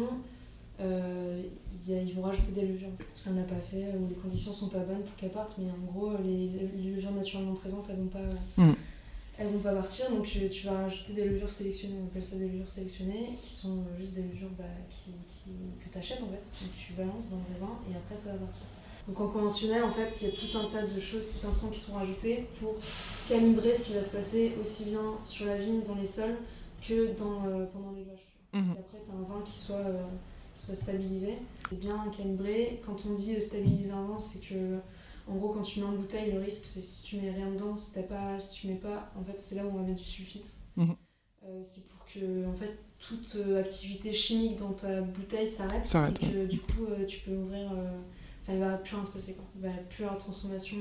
y 1.92 1.94
a- 1.98 2.02
ils 2.02 2.14
vont 2.14 2.22
rajouter 2.22 2.52
des 2.52 2.68
levures 2.68 2.90
parce 3.00 3.22
en 3.34 3.42
a 3.42 3.44
pas 3.46 3.56
assez 3.56 3.86
ou 4.00 4.08
les 4.08 4.16
conditions 4.16 4.54
sont 4.54 4.70
pas 4.70 4.80
bonnes 4.80 5.02
pour 5.02 5.16
qu'elles 5.16 5.32
partent. 5.32 5.56
Mais 5.58 5.72
en 5.72 5.92
gros, 5.92 6.12
les, 6.24 6.50
les 6.78 6.92
levures 6.92 7.12
naturellement 7.12 7.56
présentes, 7.56 7.86
elles 7.90 7.98
vont 7.98 8.06
pas, 8.06 8.20
Mhm. 8.62 8.76
Elles 9.38 9.48
vont 9.48 9.60
pas 9.60 9.74
partir. 9.74 10.10
Donc 10.10 10.24
tu, 10.26 10.48
tu 10.50 10.66
vas 10.68 10.74
rajouter 10.84 11.14
des 11.14 11.26
levures 11.26 11.50
sélectionnées. 11.50 11.96
On 12.02 12.08
appelle 12.08 12.24
ça 12.24 12.38
des 12.38 12.48
levures 12.48 12.70
sélectionnées, 12.70 13.38
qui 13.42 13.54
sont 13.54 13.80
euh, 13.80 13.98
juste 13.98 14.12
des 14.12 14.22
levures 14.24 14.52
bah, 14.58 14.64
qui, 14.90 15.12
qui- 15.28 15.52
que 15.84 15.90
tu 15.92 15.98
achètes 15.98 16.22
en 16.22 16.28
fait. 16.28 16.44
Donc 16.62 16.74
tu 16.78 16.94
balances 16.94 17.30
dans 17.30 17.38
le 17.38 17.54
raisin 17.54 17.72
et 17.92 17.96
après 17.96 18.16
ça 18.16 18.32
va 18.34 18.40
partir. 18.40 18.64
Donc 19.08 19.20
en 19.22 19.28
conventionnel, 19.28 19.84
en 19.84 19.92
fait, 19.92 20.18
il 20.22 20.28
y 20.28 20.32
a 20.32 20.34
tout 20.34 20.58
un 20.58 20.66
tas 20.68 20.82
de 20.88 21.00
choses, 21.00 21.26
tout 21.40 21.48
un 21.48 21.52
tronc 21.52 21.68
qui 21.70 21.80
sont 21.80 21.94
rajoutés 21.94 22.48
pour 22.60 22.74
calibrer 23.30 23.72
ce 23.74 23.84
qui 23.86 23.94
va 23.94 24.02
se 24.02 24.16
passer 24.16 24.54
aussi 24.60 24.86
bien 24.86 25.14
sur 25.26 25.46
la 25.46 25.58
vigne, 25.58 25.82
dans 25.84 25.94
les 25.94 26.08
sols, 26.08 26.38
que 26.88 27.14
dans, 27.18 27.46
euh, 27.46 27.66
pendant 27.72 27.92
l'élevage. 27.92 28.26
Et 28.76 28.80
après, 28.80 28.98
tu 29.06 29.12
as 29.12 29.14
un 29.14 29.22
vin 29.22 29.44
qui 29.44 29.60
soit, 29.60 29.76
euh, 29.76 30.06
soit 30.56 30.76
stabilisé. 30.76 31.34
C'est 31.70 31.80
bien 31.80 32.04
calibré. 32.18 32.82
Quand 32.86 32.96
on 33.08 33.14
dit 33.14 33.40
stabiliser 33.42 33.92
un 33.92 34.06
vin, 34.08 34.18
c'est 34.20 34.40
que, 34.40 34.80
en 35.28 35.36
gros, 35.36 35.50
quand 35.50 35.62
tu 35.64 35.80
mets 35.80 35.86
en 35.86 35.94
bouteille, 35.94 36.32
le 36.32 36.40
risque, 36.40 36.66
c'est 36.68 36.82
si 36.82 37.04
tu 37.04 37.18
mets 37.18 37.32
rien 37.32 37.52
dedans, 37.52 37.76
si, 37.76 37.94
t'as 37.94 38.04
pas, 38.04 38.40
si 38.40 38.60
tu 38.62 38.68
mets 38.68 38.76
pas, 38.76 39.12
en 39.20 39.24
fait, 39.24 39.40
c'est 39.40 39.56
là 39.56 39.66
où 39.66 39.70
on 39.70 39.78
va 39.78 39.82
mettre 39.82 40.00
du 40.00 40.04
sulfite. 40.06 40.48
Mhm. 40.76 40.96
Euh, 41.44 41.60
c'est 41.64 41.88
pour 41.88 42.06
que, 42.06 42.46
en 42.48 42.54
fait, 42.56 42.78
toute 43.00 43.36
euh, 43.36 43.60
activité 43.60 44.14
chimique 44.14 44.58
dans 44.58 44.74
ta 44.74 45.02
bouteille 45.02 45.48
s'arrête. 45.48 45.86
S'arrête, 45.86 46.22
et 46.24 46.28
que, 46.28 46.46
du 46.46 46.60
coup, 46.60 46.86
euh, 46.90 47.06
tu 47.06 47.20
peux 47.20 47.36
ouvrir. 47.36 47.72
Enfin, 47.72 48.54
il 48.54 48.60
va 48.60 48.78
plus 48.78 48.96
rien 48.96 49.04
se 49.04 49.12
passer, 49.12 49.34
quoi. 49.36 49.46
Il 49.56 49.62
va 49.62 49.70
plus 49.90 50.04
avoir 50.04 50.18
de 50.18 50.22
transformation. 50.24 50.78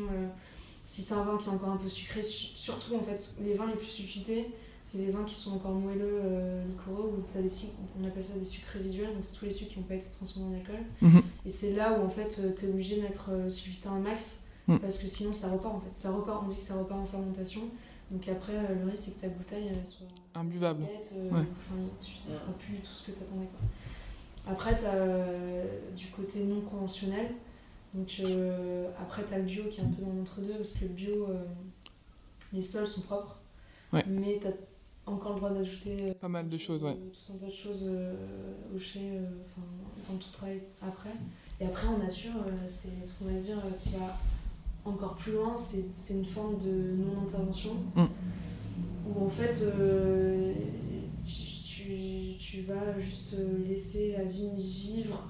si 0.85 1.03
c'est 1.03 1.15
un 1.15 1.23
vin 1.25 1.39
qui 1.39 1.47
est 1.47 1.53
encore 1.53 1.71
un 1.71 1.77
peu 1.79 1.89
sucré, 1.89 2.23
su- 2.23 2.55
surtout, 2.55 2.95
en 2.97 3.01
fait, 3.01 3.35
les 3.41 3.55
vins 3.55 3.67
les 3.67 3.75
plus 3.77 3.87
sulfités, 3.87 4.51
c'est 4.87 4.99
les 4.99 5.11
vins 5.11 5.25
qui 5.25 5.35
sont 5.35 5.53
encore 5.53 5.73
moelleux, 5.73 6.21
euh, 6.23 6.63
liquoreux, 6.67 7.15
où 7.19 7.23
t'as 7.33 7.41
des 7.41 7.49
sucres, 7.49 7.73
on 8.01 8.07
appelle 8.07 8.23
ça 8.23 8.35
des 8.37 8.45
sucres 8.45 8.69
résiduels, 8.75 9.15
donc 9.15 9.25
c'est 9.25 9.35
tous 9.37 9.47
les 9.47 9.51
sucres 9.51 9.73
qui 9.73 9.79
n'ont 9.81 9.87
pas 9.87 9.95
été 9.95 10.07
transformés 10.11 10.55
en 10.55 10.59
alcool. 10.61 10.85
Mhm. 11.01 11.23
Et 11.47 11.51
c'est 11.51 11.73
là 11.73 11.99
où 11.99 12.05
en 12.05 12.11
fait 12.11 12.39
euh, 12.39 12.53
t'es 12.53 12.69
obligé 12.69 12.97
de 12.97 13.03
mettre 13.03 13.31
euh, 13.31 13.49
sulfité 13.49 13.89
un 13.89 13.99
max, 13.99 14.45
Mhm. 14.69 14.79
parce 14.79 14.97
que 14.99 15.07
sinon 15.09 15.33
ça 15.33 15.51
repart 15.51 15.75
en 15.75 15.81
fait. 15.81 15.91
Ça 15.95 16.11
repart, 16.13 16.43
on 16.45 16.49
dit 16.49 16.57
que 16.57 16.63
ça 16.63 16.77
repart 16.77 17.01
en 17.01 17.07
fermentation. 17.07 17.63
Donc 18.11 18.29
après, 18.29 18.53
euh, 18.55 18.85
le 18.85 18.91
risque 18.91 19.05
c'est 19.07 19.17
que 19.17 19.21
ta 19.23 19.29
bouteille 19.29 19.69
elle 19.71 19.87
soit 19.87 20.07
Imbuvable. 20.35 20.85
euh, 20.85 21.31
Ouais. 21.31 21.41
enfin, 21.57 21.75
tu- 22.01 22.19
ça 22.19 22.35
sera 22.35 22.53
plus 22.53 22.77
tout 22.77 22.93
ce 22.95 23.07
que 23.07 23.13
t'attendais 23.13 23.47
quoi. 23.47 24.53
Après, 24.53 24.77
t'as 24.77 24.95
euh, 24.97 25.65
du 25.97 26.09
côté 26.09 26.45
non 26.45 26.61
conventionnel. 26.61 27.31
Donc 27.95 28.21
après, 29.01 29.23
t'as 29.23 29.39
le 29.39 29.45
bio 29.45 29.65
qui 29.71 29.81
est 29.81 29.85
un 29.85 29.89
peu 29.89 30.03
dans 30.03 30.13
l'entre-deux, 30.13 30.55
parce 30.55 30.75
que 30.75 30.83
le 30.85 30.91
bio, 30.91 31.29
les 32.53 32.61
sols 32.63 32.87
sont 32.89 33.03
propres. 33.03 33.39
Ouais. 33.93 34.05
Mais 34.09 34.41
encore 35.07 35.33
le 35.35 35.39
droit 35.41 35.51
d'ajouter 35.51 36.11
euh, 36.11 36.15
Pas 36.15 36.29
mal 36.29 36.49
de 36.49 36.57
choses, 36.59 36.83
ouais. 36.85 36.95
tout 36.95 37.33
un 37.33 37.37
tas 37.37 37.47
de 37.47 37.51
choses 37.53 37.87
euh, 37.89 38.15
au 38.75 38.79
chai, 38.79 39.01
euh, 39.13 39.23
dans 40.09 40.17
tout 40.17 40.31
travail 40.33 40.61
après. 40.81 41.11
Et 41.61 41.67
après, 41.67 41.87
en 41.87 41.99
nature, 41.99 42.33
c'est 42.67 43.05
ce 43.05 43.19
qu'on 43.19 43.27
va 43.27 43.39
se 43.39 43.45
dire, 43.45 43.59
tu 43.83 43.91
vas 43.91 44.19
encore 44.85 45.15
plus 45.15 45.33
loin, 45.33 45.55
c'est 45.55 45.85
c'est 45.95 46.15
une 46.15 46.25
forme 46.25 46.59
de 46.59 46.97
non-intervention. 46.97 47.73
Mm. 47.95 48.05
Où 49.07 49.25
en 49.25 49.29
fait, 49.29 49.65
tu, 51.25 51.65
tu- 51.65 52.37
tu 52.39 52.61
vas 52.63 52.99
juste 53.01 53.37
laisser 53.69 54.13
la 54.17 54.25
vigne 54.25 54.57
vivre. 54.57 55.23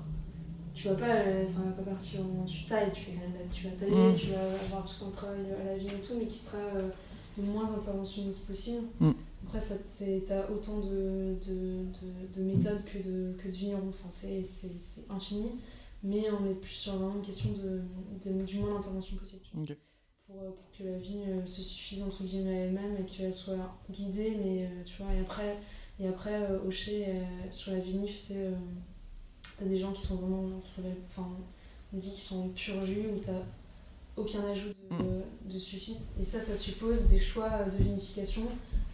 Tu 0.72 0.88
vas 0.88 0.94
pas, 0.94 1.06
enfin, 1.48 1.62
va 1.66 1.72
pas 1.72 1.90
partir 1.90 2.20
en. 2.20 2.44
Tu 2.44 2.64
tailles, 2.64 2.90
tu, 2.92 3.10
vas- 3.12 3.48
tu 3.52 3.64
vas 3.68 3.70
tailler, 3.76 4.12
Mm. 4.12 4.14
tu 4.16 4.26
vas 4.28 4.64
avoir 4.66 4.84
tout 4.84 5.04
un 5.04 5.10
travail 5.10 5.40
à 5.62 5.64
la 5.72 5.76
vigne 5.76 5.88
et 5.90 6.00
tout, 6.00 6.14
mais 6.18 6.26
qui 6.26 6.38
sera 6.38 6.58
le 7.36 7.42
moins 7.44 7.72
interventionniste 7.74 8.46
possible. 8.46 8.82
Mm. 9.00 9.10
Après, 9.46 9.60
t'as 10.26 10.48
autant 10.50 10.80
de, 10.80 11.36
de, 11.46 11.84
de, 11.84 12.32
de 12.38 12.42
méthodes 12.42 12.84
que 12.84 12.98
de, 12.98 13.36
que 13.38 13.48
de 13.48 13.52
vignerons, 13.54 13.88
enfin, 13.90 14.08
c'est, 14.10 14.42
infini, 15.10 15.52
mais 16.02 16.24
on 16.30 16.48
est 16.50 16.54
plus 16.60 16.72
sur 16.74 16.96
vraiment 16.96 17.14
une 17.16 17.22
question 17.22 17.50
de, 17.52 17.82
de- 18.24 18.44
du 18.44 18.58
moins 18.58 18.74
d'intervention 18.74 19.16
possible. 19.16 19.42
pour, 20.26 20.36
euh, 20.42 20.50
pour 20.50 20.70
que 20.76 20.82
la 20.84 20.98
vigne 20.98 21.28
euh, 21.28 21.46
se 21.46 21.62
suffise 21.62 22.02
entre 22.02 22.24
guillemets 22.24 22.56
à 22.58 22.60
elle-même 22.66 22.96
et 23.00 23.04
qu'elle 23.04 23.32
soit 23.34 23.78
guidée. 23.90 24.36
Mais 24.42 24.64
euh, 24.66 24.82
tu 24.84 25.02
vois, 25.02 25.12
et 25.14 25.20
après, 25.20 25.58
et 26.00 26.08
après 26.08 26.48
au 26.66 26.70
euh, 27.08 27.24
sur 27.50 27.72
la 27.72 27.78
vinif, 27.80 28.16
c'est. 28.16 28.48
t'as 29.58 29.66
des 29.66 29.78
gens 29.78 29.92
qui 29.92 30.02
sont 30.02 30.16
vraiment. 30.16 30.60
qui. 30.64 30.80
Enfin, 31.08 31.28
on 31.92 31.96
dit 31.98 32.10
qu'ils 32.10 32.18
sont 32.20 32.48
pur 32.48 32.84
jus 32.84 33.06
où 33.14 33.18
t'as 33.20 33.42
aucun 34.16 34.44
ajout 34.44 34.70
de, 34.90 35.52
de 35.52 35.58
sulfite. 35.58 36.02
Et 36.20 36.24
ça, 36.24 36.40
ça 36.40 36.56
suppose 36.56 37.06
des 37.06 37.18
choix 37.18 37.50
euh, 37.52 37.70
de 37.70 37.82
vinification 37.82 38.42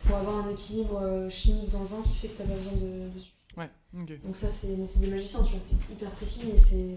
pour 0.03 0.17
avoir 0.17 0.47
un 0.47 0.51
équilibre 0.51 0.99
euh, 1.03 1.29
chimique 1.29 1.71
dans 1.71 1.81
le 1.81 1.87
vin 1.87 2.03
qui 2.03 2.17
fait 2.17 2.29
que 2.29 2.39
t'as 2.39 2.45
pas 2.45 2.55
besoin 2.55 2.73
de, 2.73 3.09
de 3.13 3.19
sulfite. 3.19 3.35
Ouais, 3.57 3.71
ok. 3.95 4.23
Donc 4.23 4.37
ça, 4.37 4.49
c'est 4.49 4.77
mais 4.77 4.87
des 5.01 5.07
magiciens, 5.09 5.43
tu 5.43 5.53
vois, 5.53 5.61
c'est 5.61 5.93
hyper 5.93 6.11
précis 6.13 6.43
et 6.55 6.59
c'est... 6.59 6.97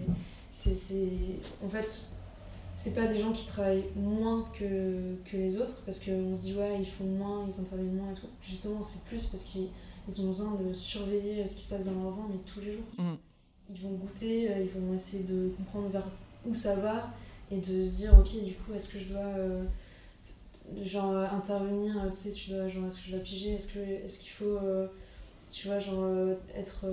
En 1.65 1.69
fait, 1.69 2.01
c'est 2.73 2.93
pas 2.93 3.07
des 3.07 3.19
gens 3.19 3.31
qui 3.31 3.47
travaillent 3.47 3.85
moins 3.95 4.47
que, 4.57 5.15
que 5.25 5.37
les 5.37 5.57
autres 5.57 5.81
parce 5.85 5.99
qu'on 5.99 6.35
se 6.35 6.41
dit, 6.41 6.55
ouais, 6.55 6.79
ils 6.79 6.85
font 6.85 7.05
moins, 7.05 7.45
ils 7.47 7.59
interviennent 7.59 7.95
moins 7.95 8.11
et 8.11 8.15
tout. 8.15 8.27
Justement, 8.41 8.81
c'est 8.81 9.03
plus 9.03 9.25
parce 9.25 9.43
qu'ils 9.43 9.67
ils 10.07 10.21
ont 10.21 10.27
besoin 10.27 10.55
de 10.55 10.73
surveiller 10.73 11.45
ce 11.47 11.55
qui 11.55 11.61
se 11.63 11.69
passe 11.69 11.85
dans 11.85 11.93
leur 11.93 12.11
vin, 12.11 12.27
mais 12.29 12.37
tous 12.45 12.59
les 12.59 12.73
jours. 12.73 12.85
Mhm. 12.97 13.17
Ils 13.69 13.81
vont 13.81 13.91
goûter, 13.91 14.51
euh, 14.51 14.61
ils 14.61 14.69
vont 14.69 14.93
essayer 14.93 15.23
de 15.23 15.49
comprendre 15.57 15.87
vers 15.89 16.05
où 16.45 16.53
ça 16.53 16.75
va 16.75 17.09
et 17.53 17.57
de 17.59 17.83
se 17.83 17.97
dire, 17.97 18.13
ok, 18.19 18.43
du 18.43 18.53
coup, 18.53 18.73
est-ce 18.73 18.89
que 18.91 18.99
je 18.99 19.05
dois... 19.09 19.19
euh, 19.21 19.63
genre 20.81 21.15
intervenir, 21.15 21.93
tu 22.11 22.17
sais, 22.17 22.31
tu 22.31 22.49
dois, 22.51 22.67
genre, 22.67 22.87
est-ce 22.87 22.97
que 22.97 23.05
je 23.05 23.11
dois 23.11 23.19
piger, 23.19 23.51
est-ce 23.53 23.67
que 23.67 23.79
est-ce 23.79 24.17
qu'il 24.19 24.29
faut, 24.31 24.57
euh, 24.57 24.87
tu 25.51 25.67
vois, 25.67 25.77
genre, 25.79 26.03
euh, 26.03 26.35
être 26.55 26.85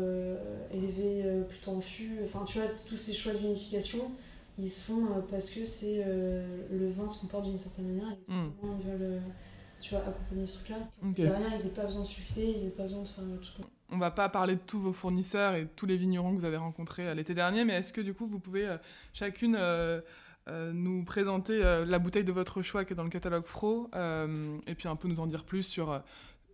élevé 0.73 1.25
plutôt 1.49 1.71
en 1.73 1.81
fût, 1.81 2.19
enfin, 2.25 2.45
tu 2.45 2.59
vois, 2.59 2.69
tous 2.69 2.97
ces 2.97 3.15
choix 3.15 3.33
de 3.33 3.39
vinification, 3.39 4.11
ils 4.59 4.69
se 4.69 4.83
font 4.83 5.07
parce 5.31 5.49
que 5.51 5.65
c'est 5.65 6.05
le 6.05 6.91
vin 6.91 7.07
se 7.09 7.21
comporte 7.21 7.45
d'une 7.45 7.57
certaine 7.57 7.87
manière, 7.87 8.11
et 8.11 8.33
Mm. 8.33 8.51
comment 8.61 8.77
ils 8.79 8.91
veulent, 8.91 9.21
tu 9.81 9.95
vois, 9.95 10.01
accompagner 10.07 10.47
ce 10.47 10.57
truc-là. 10.59 10.77
Derrière, 11.03 11.53
ils 11.59 11.65
n'aient 11.65 11.71
pas 11.71 11.85
besoin 11.85 12.03
de 12.03 12.07
sulfiter, 12.07 12.51
ils 12.51 12.65
n'aient 12.65 12.71
pas 12.71 12.83
besoin 12.83 13.03
de 13.03 13.09
faire 13.09 13.25
tout. 13.57 13.63
On 13.93 13.99
va 13.99 14.11
pas 14.11 14.29
parler 14.29 14.55
de 14.57 14.61
tous 14.67 14.79
vos 14.79 14.93
fournisseurs 14.93 15.55
et 15.55 15.63
de 15.63 15.69
tous 15.75 15.87
les 15.87 15.97
vignerons 15.97 16.33
que 16.35 16.39
vous 16.41 16.45
avez 16.45 16.57
rencontrés 16.59 17.13
l'été 17.15 17.35
dernier, 17.35 17.65
mais 17.65 17.75
est-ce 17.75 17.93
que 17.93 18.01
du 18.01 18.15
coup 18.15 18.27
vous 18.27 18.39
pouvez 18.39 18.67
euh, 18.67 18.77
chacune 19.13 19.57
euh, 19.59 20.01
nous 20.47 21.05
présenter 21.05 21.63
euh, 21.63 21.85
la 21.85 21.99
bouteille 21.99 22.25
de 22.25 22.33
votre 22.33 22.63
choix 22.63 22.85
qui 22.85 22.93
est 22.93 22.97
dans 22.97 23.05
le 23.05 23.11
catalogue 23.11 23.47
Fro 23.47 23.89
euh, 23.95 24.59
et 24.67 24.75
puis 24.75 24.89
un 24.89 24.97
peu 24.97 25.07
nous 25.07 25.21
en 25.21 25.27
dire 25.27 25.45
plus 25.45 25.63
sur 25.63 25.93
euh, 25.93 25.99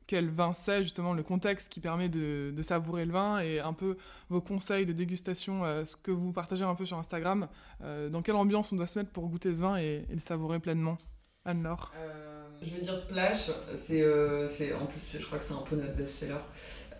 quel 0.06 0.30
vin 0.30 0.52
c'est, 0.54 0.82
justement 0.82 1.14
le 1.14 1.22
contexte 1.22 1.68
qui 1.68 1.80
permet 1.80 2.08
de, 2.08 2.52
savourer 2.62 3.04
le 3.04 3.12
vin 3.12 3.40
et 3.40 3.60
un 3.60 3.72
peu 3.72 3.96
vos 4.28 4.40
conseils 4.40 4.86
de 4.86 4.92
dégustation, 4.92 5.64
euh, 5.64 5.84
ce 5.84 5.96
que 5.96 6.10
vous 6.10 6.32
partagez 6.32 6.64
un 6.64 6.74
peu 6.74 6.84
sur 6.84 6.98
Instagram, 6.98 7.48
euh, 7.82 8.08
dans 8.08 8.22
quelle 8.22 8.36
ambiance 8.36 8.72
on 8.72 8.76
doit 8.76 8.86
se 8.86 8.98
mettre 8.98 9.10
pour 9.10 9.28
goûter 9.28 9.54
ce 9.54 9.60
vin 9.60 9.76
et, 9.76 10.06
le 10.10 10.20
savourer 10.20 10.58
pleinement? 10.58 10.96
Anne-Laure? 11.44 11.92
Euh, 11.96 12.44
je 12.62 12.70
vais 12.70 12.80
dire 12.80 12.96
Splash, 12.96 13.50
c'est, 13.74 14.02
euh, 14.02 14.48
en 14.80 14.86
plus 14.86 15.16
je 15.18 15.24
crois 15.24 15.38
que 15.38 15.44
c'est 15.44 15.54
un 15.54 15.62
peu 15.62 15.76
notre 15.76 15.94
best-seller. 15.94 16.38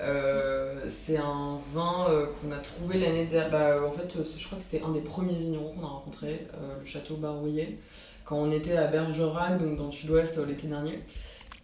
Euh, 0.01 0.75
c'est 0.89 1.17
un 1.17 1.59
vin 1.75 2.07
euh, 2.11 2.27
qu'on 2.27 2.53
a 2.53 2.59
trouvé 2.59 2.99
l'année 2.99 3.27
dernière. 3.27 3.51
Bah, 3.51 3.87
en 3.87 3.91
fait, 3.91 4.15
euh, 4.19 4.23
je 4.39 4.45
crois 4.47 4.59
que 4.59 4.65
c'était 4.71 4.85
un 4.85 4.91
des 4.93 5.01
premiers 5.01 5.35
vignerons 5.39 5.73
qu'on 5.73 5.85
a 5.85 5.89
rencontré, 5.89 6.47
euh, 6.55 6.79
le 6.81 6.85
château 6.85 7.15
Barouillet, 7.17 7.79
quand 8.25 8.37
on 8.37 8.51
était 8.51 8.77
à 8.77 8.89
Bergerac, 8.89 9.59
donc 9.59 9.77
dans 9.79 9.87
le 9.87 9.93
sud-ouest 9.93 10.37
euh, 10.39 10.47
l'été 10.47 10.67
dernier. 10.67 11.01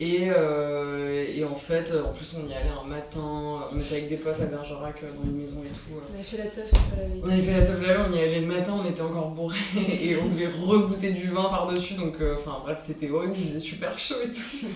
Et, 0.01 0.31
euh, 0.35 1.25
et 1.29 1.45
en 1.45 1.55
fait, 1.55 1.93
euh, 1.93 2.03
en 2.05 2.13
plus, 2.13 2.35
on 2.37 2.49
y 2.49 2.55
allait 2.55 2.71
un 2.71 2.89
matin, 2.89 3.69
on 3.73 3.79
était 3.79 3.97
avec 3.97 4.09
des 4.09 4.17
potes 4.17 4.41
à 4.41 4.47
Bergerac 4.47 4.97
euh, 5.05 5.13
dans 5.17 5.23
une 5.23 5.37
maison 5.37 5.59
et 5.63 5.69
tout. 5.69 5.97
euh. 5.97 6.01
On 6.11 6.15
avait 6.15 6.25
fait 6.25 6.39
la 6.39 6.47
teuf 6.47 6.73
la 6.73 7.05
veille. 7.05 7.21
On 7.23 7.29
avait 7.29 7.43
fait 7.43 7.53
la 7.61 7.67
teuf 7.67 7.81
la 7.87 7.95
veille, 7.95 8.05
on 8.11 8.17
y 8.17 8.19
allait 8.19 8.41
le 8.41 8.47
matin, 8.47 8.81
on 8.85 8.89
était 8.91 9.03
encore 9.03 9.31
bourré 9.31 9.59
et 9.77 10.17
on 10.17 10.27
devait 10.27 10.49
regoûter 10.49 11.13
du 11.13 11.29
vin 11.29 11.45
par-dessus. 11.45 11.95
Donc, 11.95 12.15
euh, 12.21 12.35
enfin 12.35 12.59
bref, 12.65 12.83
c'était 12.85 13.11
horrible, 13.11 13.35
il 13.39 13.47
faisait 13.47 13.59
super 13.61 13.97
chaud 13.97 14.17
et 14.25 14.31
tout. 14.31 14.67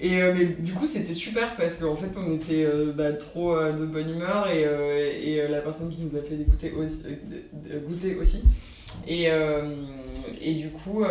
Et 0.00 0.22
euh, 0.22 0.34
mais 0.34 0.46
du 0.46 0.72
coup, 0.72 0.86
c'était 0.86 1.12
super 1.12 1.56
parce 1.56 1.76
qu'en 1.76 1.94
fait, 1.94 2.10
on 2.16 2.34
était 2.34 2.64
euh, 2.64 2.92
bah, 2.92 3.12
trop 3.12 3.54
euh, 3.54 3.72
de 3.72 3.84
bonne 3.84 4.10
humeur 4.10 4.48
et, 4.48 4.62
et 4.62 5.46
la 5.46 5.60
personne 5.60 5.90
qui 5.90 6.00
nous 6.00 6.16
a 6.18 6.22
fait 6.22 6.36
dégoûter 6.36 6.72
aussi, 6.72 6.98
goûter 7.86 8.14
aussi. 8.16 8.42
Et, 9.06 9.28
et 10.40 10.54
du 10.54 10.70
coup, 10.70 11.04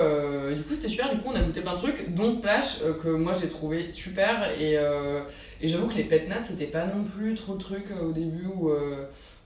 c'était 0.72 0.88
super. 0.88 1.14
Du 1.14 1.22
coup, 1.22 1.30
on 1.32 1.36
a 1.36 1.44
goûté 1.44 1.62
plein 1.62 1.76
de 1.76 1.80
trucs, 1.80 2.14
dont 2.14 2.32
Splash, 2.32 2.80
que 3.02 3.10
moi 3.10 3.34
j'ai 3.40 3.48
trouvé 3.48 3.92
super. 3.92 4.50
Et, 4.60 4.74
et 5.62 5.68
j'avoue 5.68 5.88
que 5.88 5.96
les 5.96 6.04
pet 6.04 6.28
nats, 6.28 6.44
c'était 6.44 6.66
pas 6.66 6.86
non 6.86 7.04
plus 7.04 7.36
trop 7.36 7.54
le 7.54 7.60
truc 7.60 7.86
au 8.02 8.12
début 8.12 8.48
où. 8.48 8.72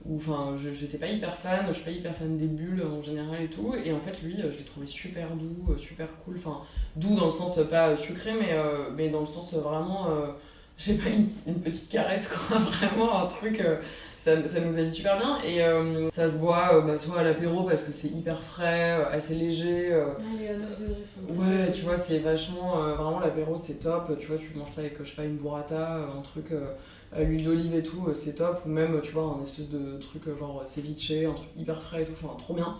Où, 0.06 0.16
enfin, 0.16 0.56
j'étais 0.72 0.98
pas 0.98 1.06
hyper 1.08 1.34
fan, 1.36 1.64
je 1.68 1.72
suis 1.74 1.84
pas 1.84 1.90
hyper 1.90 2.14
fan 2.14 2.36
des 2.36 2.46
bulles 2.46 2.82
en 2.86 3.00
général 3.02 3.42
et 3.42 3.48
tout. 3.48 3.74
Et 3.84 3.92
en 3.92 4.00
fait, 4.00 4.22
lui, 4.22 4.34
euh, 4.42 4.50
je 4.52 4.58
l'ai 4.58 4.64
trouvé 4.64 4.86
super 4.86 5.28
doux, 5.30 5.72
euh, 5.72 5.78
super 5.78 6.08
cool. 6.24 6.36
Enfin, 6.36 6.60
doux 6.96 7.14
dans 7.16 7.26
le 7.26 7.30
sens 7.30 7.56
euh, 7.58 7.64
pas 7.64 7.96
sucré, 7.96 8.32
mais, 8.38 8.52
euh, 8.52 8.90
mais 8.96 9.08
dans 9.08 9.20
le 9.20 9.26
sens 9.26 9.54
vraiment, 9.54 10.10
euh, 10.10 10.26
je 10.76 10.84
sais 10.84 10.94
pas, 10.94 11.08
une, 11.08 11.28
une 11.46 11.60
petite 11.60 11.88
caresse, 11.88 12.28
quoi. 12.28 12.58
Vraiment 12.58 13.18
un 13.22 13.26
truc, 13.26 13.60
euh, 13.60 13.76
ça, 14.18 14.46
ça 14.46 14.60
nous 14.60 14.76
a 14.78 14.82
mis 14.82 14.94
super 14.94 15.16
bien. 15.18 15.38
Et 15.42 15.60
ça 16.12 16.30
se 16.30 16.36
boit 16.36 16.80
bah, 16.86 16.98
soit 16.98 17.20
à 17.20 17.22
l'apéro 17.22 17.62
parce 17.64 17.82
que 17.82 17.92
c'est 17.92 18.08
hyper 18.08 18.40
frais, 18.42 19.04
assez 19.12 19.34
léger. 19.34 19.92
à 19.94 20.06
9 20.56 20.80
degrés. 20.80 20.96
enfin, 21.28 21.40
Ouais, 21.40 21.70
tu 21.72 21.82
vois, 21.82 21.96
c'est 21.98 22.18
vachement. 22.20 22.72
vraiment, 22.78 23.20
l'apéro, 23.20 23.56
c'est 23.58 23.80
top. 23.80 24.18
Tu 24.18 24.26
vois, 24.26 24.36
tu 24.38 24.52
manges 24.56 24.72
ça 24.74 24.80
avec, 24.80 24.96
je 25.02 25.08
sais 25.08 25.14
pas, 25.16 25.24
une 25.24 25.36
burrata, 25.36 25.98
un 26.18 26.22
truc 26.22 26.46
l'huile 27.22 27.44
d'olive 27.44 27.74
et 27.74 27.82
tout, 27.82 28.04
euh, 28.08 28.14
c'est 28.14 28.34
top. 28.34 28.60
Ou 28.66 28.68
même, 28.70 29.00
tu 29.02 29.12
vois, 29.12 29.36
un 29.38 29.42
espèce 29.42 29.70
de 29.70 29.98
truc 29.98 30.26
euh, 30.26 30.36
genre 30.36 30.62
ceviche, 30.66 31.12
un 31.12 31.32
truc 31.34 31.48
hyper 31.56 31.80
frais 31.82 32.02
et 32.02 32.04
tout, 32.04 32.12
enfin, 32.12 32.34
trop 32.38 32.54
bien. 32.54 32.76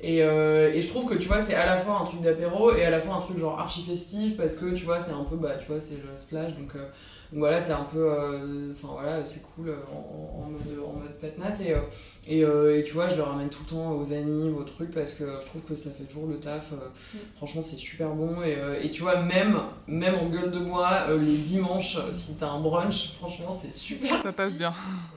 Et, 0.00 0.22
euh, 0.22 0.72
et 0.72 0.80
je 0.80 0.88
trouve 0.88 1.08
que, 1.08 1.14
tu 1.14 1.26
vois, 1.28 1.40
c'est 1.40 1.54
à 1.54 1.66
la 1.66 1.76
fois 1.76 2.00
un 2.00 2.04
truc 2.04 2.20
d'apéro 2.22 2.72
et 2.74 2.84
à 2.84 2.90
la 2.90 3.00
fois 3.00 3.16
un 3.16 3.20
truc 3.20 3.38
genre 3.38 3.58
archi 3.58 3.82
festif 3.82 4.36
parce 4.36 4.54
que, 4.54 4.74
tu 4.74 4.84
vois, 4.84 5.00
c'est 5.00 5.12
un 5.12 5.24
peu, 5.24 5.36
bah, 5.36 5.56
tu 5.58 5.66
vois, 5.66 5.80
c'est 5.80 5.94
le 5.96 6.18
splash, 6.18 6.54
donc. 6.56 6.74
euh, 6.76 6.86
donc 7.32 7.38
voilà, 7.40 7.60
c'est 7.60 7.72
un 7.72 7.84
peu. 7.92 7.98
euh, 8.12 8.72
Enfin 8.72 8.88
voilà, 8.92 9.24
c'est 9.24 9.42
cool 9.42 9.70
euh, 9.70 9.76
en, 9.92 10.44
en 10.44 10.50
mode, 10.50 10.78
en 10.86 10.92
mode 11.00 11.18
pet 11.20 11.36
nat. 11.38 11.54
Et, 11.60 11.72
euh, 11.74 11.78
et, 12.26 12.44
euh, 12.44 12.78
et 12.78 12.82
tu 12.84 12.92
vois, 12.92 13.08
je 13.08 13.16
le 13.16 13.22
ramène 13.22 13.48
tout 13.48 13.62
le 13.64 13.70
temps 13.70 13.92
aux 13.92 14.12
annives, 14.12 14.56
aux 14.56 14.62
trucs, 14.64 14.92
parce 14.92 15.12
que 15.12 15.24
je 15.40 15.46
trouve 15.46 15.62
que 15.62 15.74
ça 15.76 15.90
fait 15.90 16.04
toujours 16.04 16.28
le 16.28 16.38
taf. 16.38 16.72
euh, 16.72 16.76
Mm. 17.14 17.18
Franchement, 17.36 17.62
c'est 17.62 17.76
super 17.76 18.10
bon. 18.10 18.42
Et, 18.42 18.56
euh, 18.56 18.80
et 18.82 18.90
tu 18.90 19.02
vois, 19.02 19.20
même, 19.22 19.58
même 19.86 20.14
en 20.16 20.28
gueule 20.28 20.50
de 20.50 20.58
bois, 20.60 21.06
euh, 21.08 21.18
les 21.18 21.36
dimanches, 21.36 21.98
si 22.12 22.34
t'as 22.36 22.48
un 22.50 22.60
brunch, 22.60 23.12
franchement, 23.18 23.50
c'est 23.52 23.72
super. 23.74 24.18
Ça 24.18 24.32
passe 24.32 24.56
bien. 24.56 24.72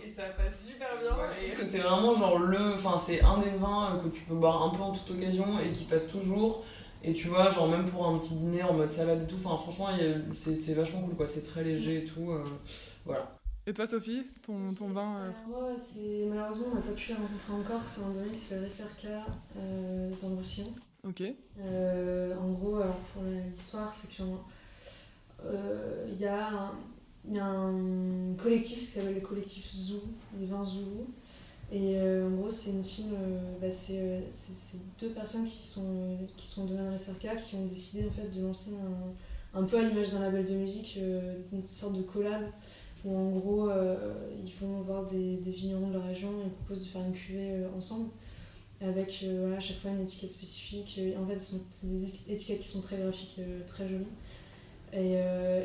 Et 0.05 0.10
ça 0.12 0.24
passe 0.38 0.66
super 0.68 0.88
bien. 0.99 1.16
Et 1.62 1.66
c'est 1.66 1.80
vraiment 1.80 2.14
genre 2.16 2.39
le. 2.39 2.74
Enfin, 2.74 2.99
c'est 3.03 3.22
un 3.22 3.38
des 3.38 3.51
vins 3.60 3.99
que 4.03 4.10
tu 4.10 4.22
peux 4.24 4.36
boire 4.36 4.64
un 4.64 4.70
peu 4.70 4.82
en 4.82 4.91
toute 4.91 5.10
occasion 5.16 5.45
et 5.60 5.72
qui 5.72 5.84
passe 5.86 6.08
toujours. 6.08 6.64
Et 7.03 7.13
tu 7.13 7.27
vois, 7.27 7.49
genre 7.51 7.67
même 7.69 7.89
pour 7.89 8.05
un 8.07 8.17
petit 8.17 8.33
dîner 8.35 8.63
en 8.63 8.73
mode 8.73 8.91
salade 8.91 9.23
et 9.23 9.27
tout, 9.27 9.35
enfin 9.43 9.57
franchement, 9.57 9.87
c'est 10.35 10.55
c'est 10.55 10.73
vachement 10.73 11.01
cool 11.01 11.15
quoi, 11.15 11.27
c'est 11.27 11.41
très 11.43 11.63
léger 11.63 12.03
et 12.03 12.05
tout. 12.05 12.31
euh, 12.31 12.43
voilà. 13.05 13.31
Et 13.65 13.73
toi, 13.73 13.85
Sophie, 13.85 14.25
ton, 14.43 14.73
ton 14.73 14.89
vin 14.89 15.17
euh, 15.19 15.29
moi, 15.47 15.73
c'est 15.77 16.25
malheureusement 16.29 16.67
on 16.71 16.75
n'a 16.75 16.81
pas 16.81 16.91
pu 16.93 17.11
la 17.11 17.17
rencontrer 17.17 17.53
encore. 17.53 17.85
C'est 17.85 18.01
un 18.01 18.09
domaine 18.11 18.31
qui 18.31 18.37
s'appelle 18.37 18.63
Recerca 18.63 19.25
euh, 19.57 20.09
dans 20.21 20.29
le 20.29 20.35
Roussillon. 20.35 20.73
Ok. 21.07 21.23
Euh, 21.59 22.35
en 22.37 22.51
gros, 22.51 22.77
alors 22.77 22.97
pour 23.13 23.23
l'histoire, 23.23 23.93
c'est 23.93 24.09
qu'il 24.09 24.25
y 26.19 26.25
a, 26.25 26.47
un- 26.49 26.71
il 27.27 27.35
y 27.35 27.39
a 27.39 27.45
un 27.45 28.33
collectif 28.41 28.79
qui 28.79 28.85
s'appelle 28.85 29.15
le 29.15 29.21
collectif 29.21 29.69
Zou, 29.73 30.01
les 30.39 30.45
vins 30.47 30.63
Zoulou. 30.63 31.07
Et 31.72 31.97
euh, 31.97 32.26
en 32.28 32.32
gros, 32.32 32.49
c'est 32.49 32.72
une 32.72 32.82
team, 32.82 33.07
euh, 33.13 33.39
bah, 33.61 33.70
c'est 33.70 33.99
euh, 33.99 34.22
c'est- 34.30 34.78
deux 34.99 35.09
personnes 35.09 35.45
qui 35.45 35.61
sont, 35.61 36.18
qui 36.38 36.47
sont 36.47 36.65
domaine 36.65 36.91
Recerca 36.93 37.36
qui 37.36 37.55
ont 37.55 37.65
décidé 37.65 38.05
en 38.07 38.11
fait 38.11 38.30
de 38.30 38.41
lancer 38.41 38.72
un, 39.53 39.59
un 39.59 39.63
peu 39.65 39.78
à 39.80 39.84
l'image 39.84 40.09
d'un 40.11 40.22
label 40.22 40.45
de 40.45 40.53
musique, 40.55 40.97
une 41.51 41.61
sorte 41.63 41.95
de 41.97 42.01
collab 42.03 42.43
où 43.05 43.15
en 43.15 43.32
gros 43.32 43.70
ils 44.43 44.51
vont 44.61 44.82
voir 44.82 45.05
des, 45.05 45.38
des 45.38 45.51
vignerons 45.51 45.89
de 45.89 45.97
la 45.97 46.03
région 46.05 46.30
et 46.45 46.49
proposent 46.49 46.84
de 46.84 46.88
faire 46.89 47.01
une 47.05 47.13
cuvée 47.13 47.65
ensemble 47.76 48.09
avec 48.82 49.26
à 49.55 49.59
chaque 49.59 49.78
fois 49.78 49.91
une 49.91 50.01
étiquette 50.03 50.30
spécifique. 50.32 50.99
En 51.22 51.28
fait, 51.28 51.39
c'est 51.72 51.88
des 51.89 52.05
étiquettes 52.30 52.61
qui 52.61 52.68
sont 52.68 52.82
très 52.82 52.97
graphiques, 52.97 53.39
très 53.68 53.88
jolies. 53.88 54.05
Et, 54.93 55.13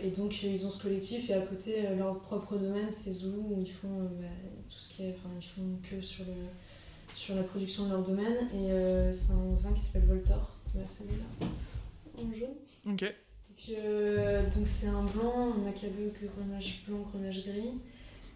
et 0.05 0.11
donc, 0.11 0.43
ils 0.43 0.67
ont 0.67 0.71
ce 0.71 0.83
collectif, 0.83 1.31
et 1.31 1.35
à 1.35 1.41
côté, 1.43 1.83
leur 1.97 2.21
propre 2.21 2.57
domaine, 2.57 2.91
c'est 2.91 3.13
Zoulou, 3.13 3.45
où 3.57 3.61
ils 3.61 3.71
font 3.71 3.89
bah, 4.21 4.29
qui 4.93 5.05
est. 5.05 5.15
Enfin, 5.17 5.31
ils 5.41 5.47
font 5.47 5.79
que 5.89 6.01
sur, 6.05 6.25
le, 6.25 6.33
sur 7.13 7.35
la 7.35 7.43
production 7.43 7.87
de 7.87 7.91
leur 7.91 8.03
domaine. 8.03 8.49
Et 8.55 8.71
euh, 8.71 9.13
c'est 9.13 9.33
un 9.33 9.55
vin 9.63 9.73
qui 9.75 9.83
s'appelle 9.83 10.07
Voltor, 10.07 10.57
celui-là, 10.87 11.47
en 12.19 12.33
jaune. 12.33 12.95
Ok. 12.95 13.15
Donc, 13.49 13.79
euh, 13.79 14.51
donc 14.51 14.67
c'est 14.67 14.89
un 14.89 15.05
blanc, 15.05 15.53
un 15.55 15.59
macabeu 15.59 16.13
grenage 16.37 16.85
blanc, 16.87 16.99
grenage 17.13 17.45
gris. 17.45 17.75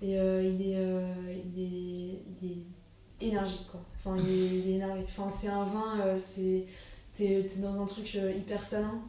Et 0.03 0.19
euh, 0.19 0.43
il, 0.43 0.71
est, 0.71 0.77
euh, 0.77 1.15
il, 1.33 1.63
est, 1.63 2.23
il 2.43 2.51
est 2.53 3.27
énergique 3.27 3.67
quoi. 3.71 3.81
Enfin 3.95 4.17
il 4.19 4.31
est, 4.31 4.59
il 4.59 4.71
est 4.71 4.75
énervé. 4.75 5.03
Enfin 5.05 5.29
c'est 5.29 5.49
un 5.49 5.65
vin, 5.65 6.01
euh, 6.01 6.19
c'est 6.19 6.67
t'es 7.15 7.47
dans 7.63 7.81
un 7.81 7.87
truc 7.87 8.15
euh, 8.17 8.31
hyper 8.31 8.63
salin. 8.63 9.01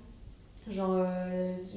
Genre 0.69 1.05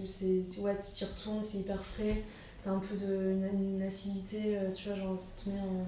c'est 0.06 0.42
ouais 0.58 0.76
tu 0.78 0.86
t'y 0.92 1.04
retournes, 1.04 1.42
c'est 1.42 1.58
hyper 1.58 1.82
frais. 1.82 2.22
T'as 2.62 2.70
un 2.70 2.78
peu 2.78 2.94
de 2.96 3.36
une, 3.52 3.82
acidité, 3.82 4.58
euh, 4.58 4.70
tu 4.72 4.88
vois 4.88 4.96
genre 4.96 5.18
ça 5.18 5.42
te 5.42 5.48
met 5.48 5.60
en 5.60 5.86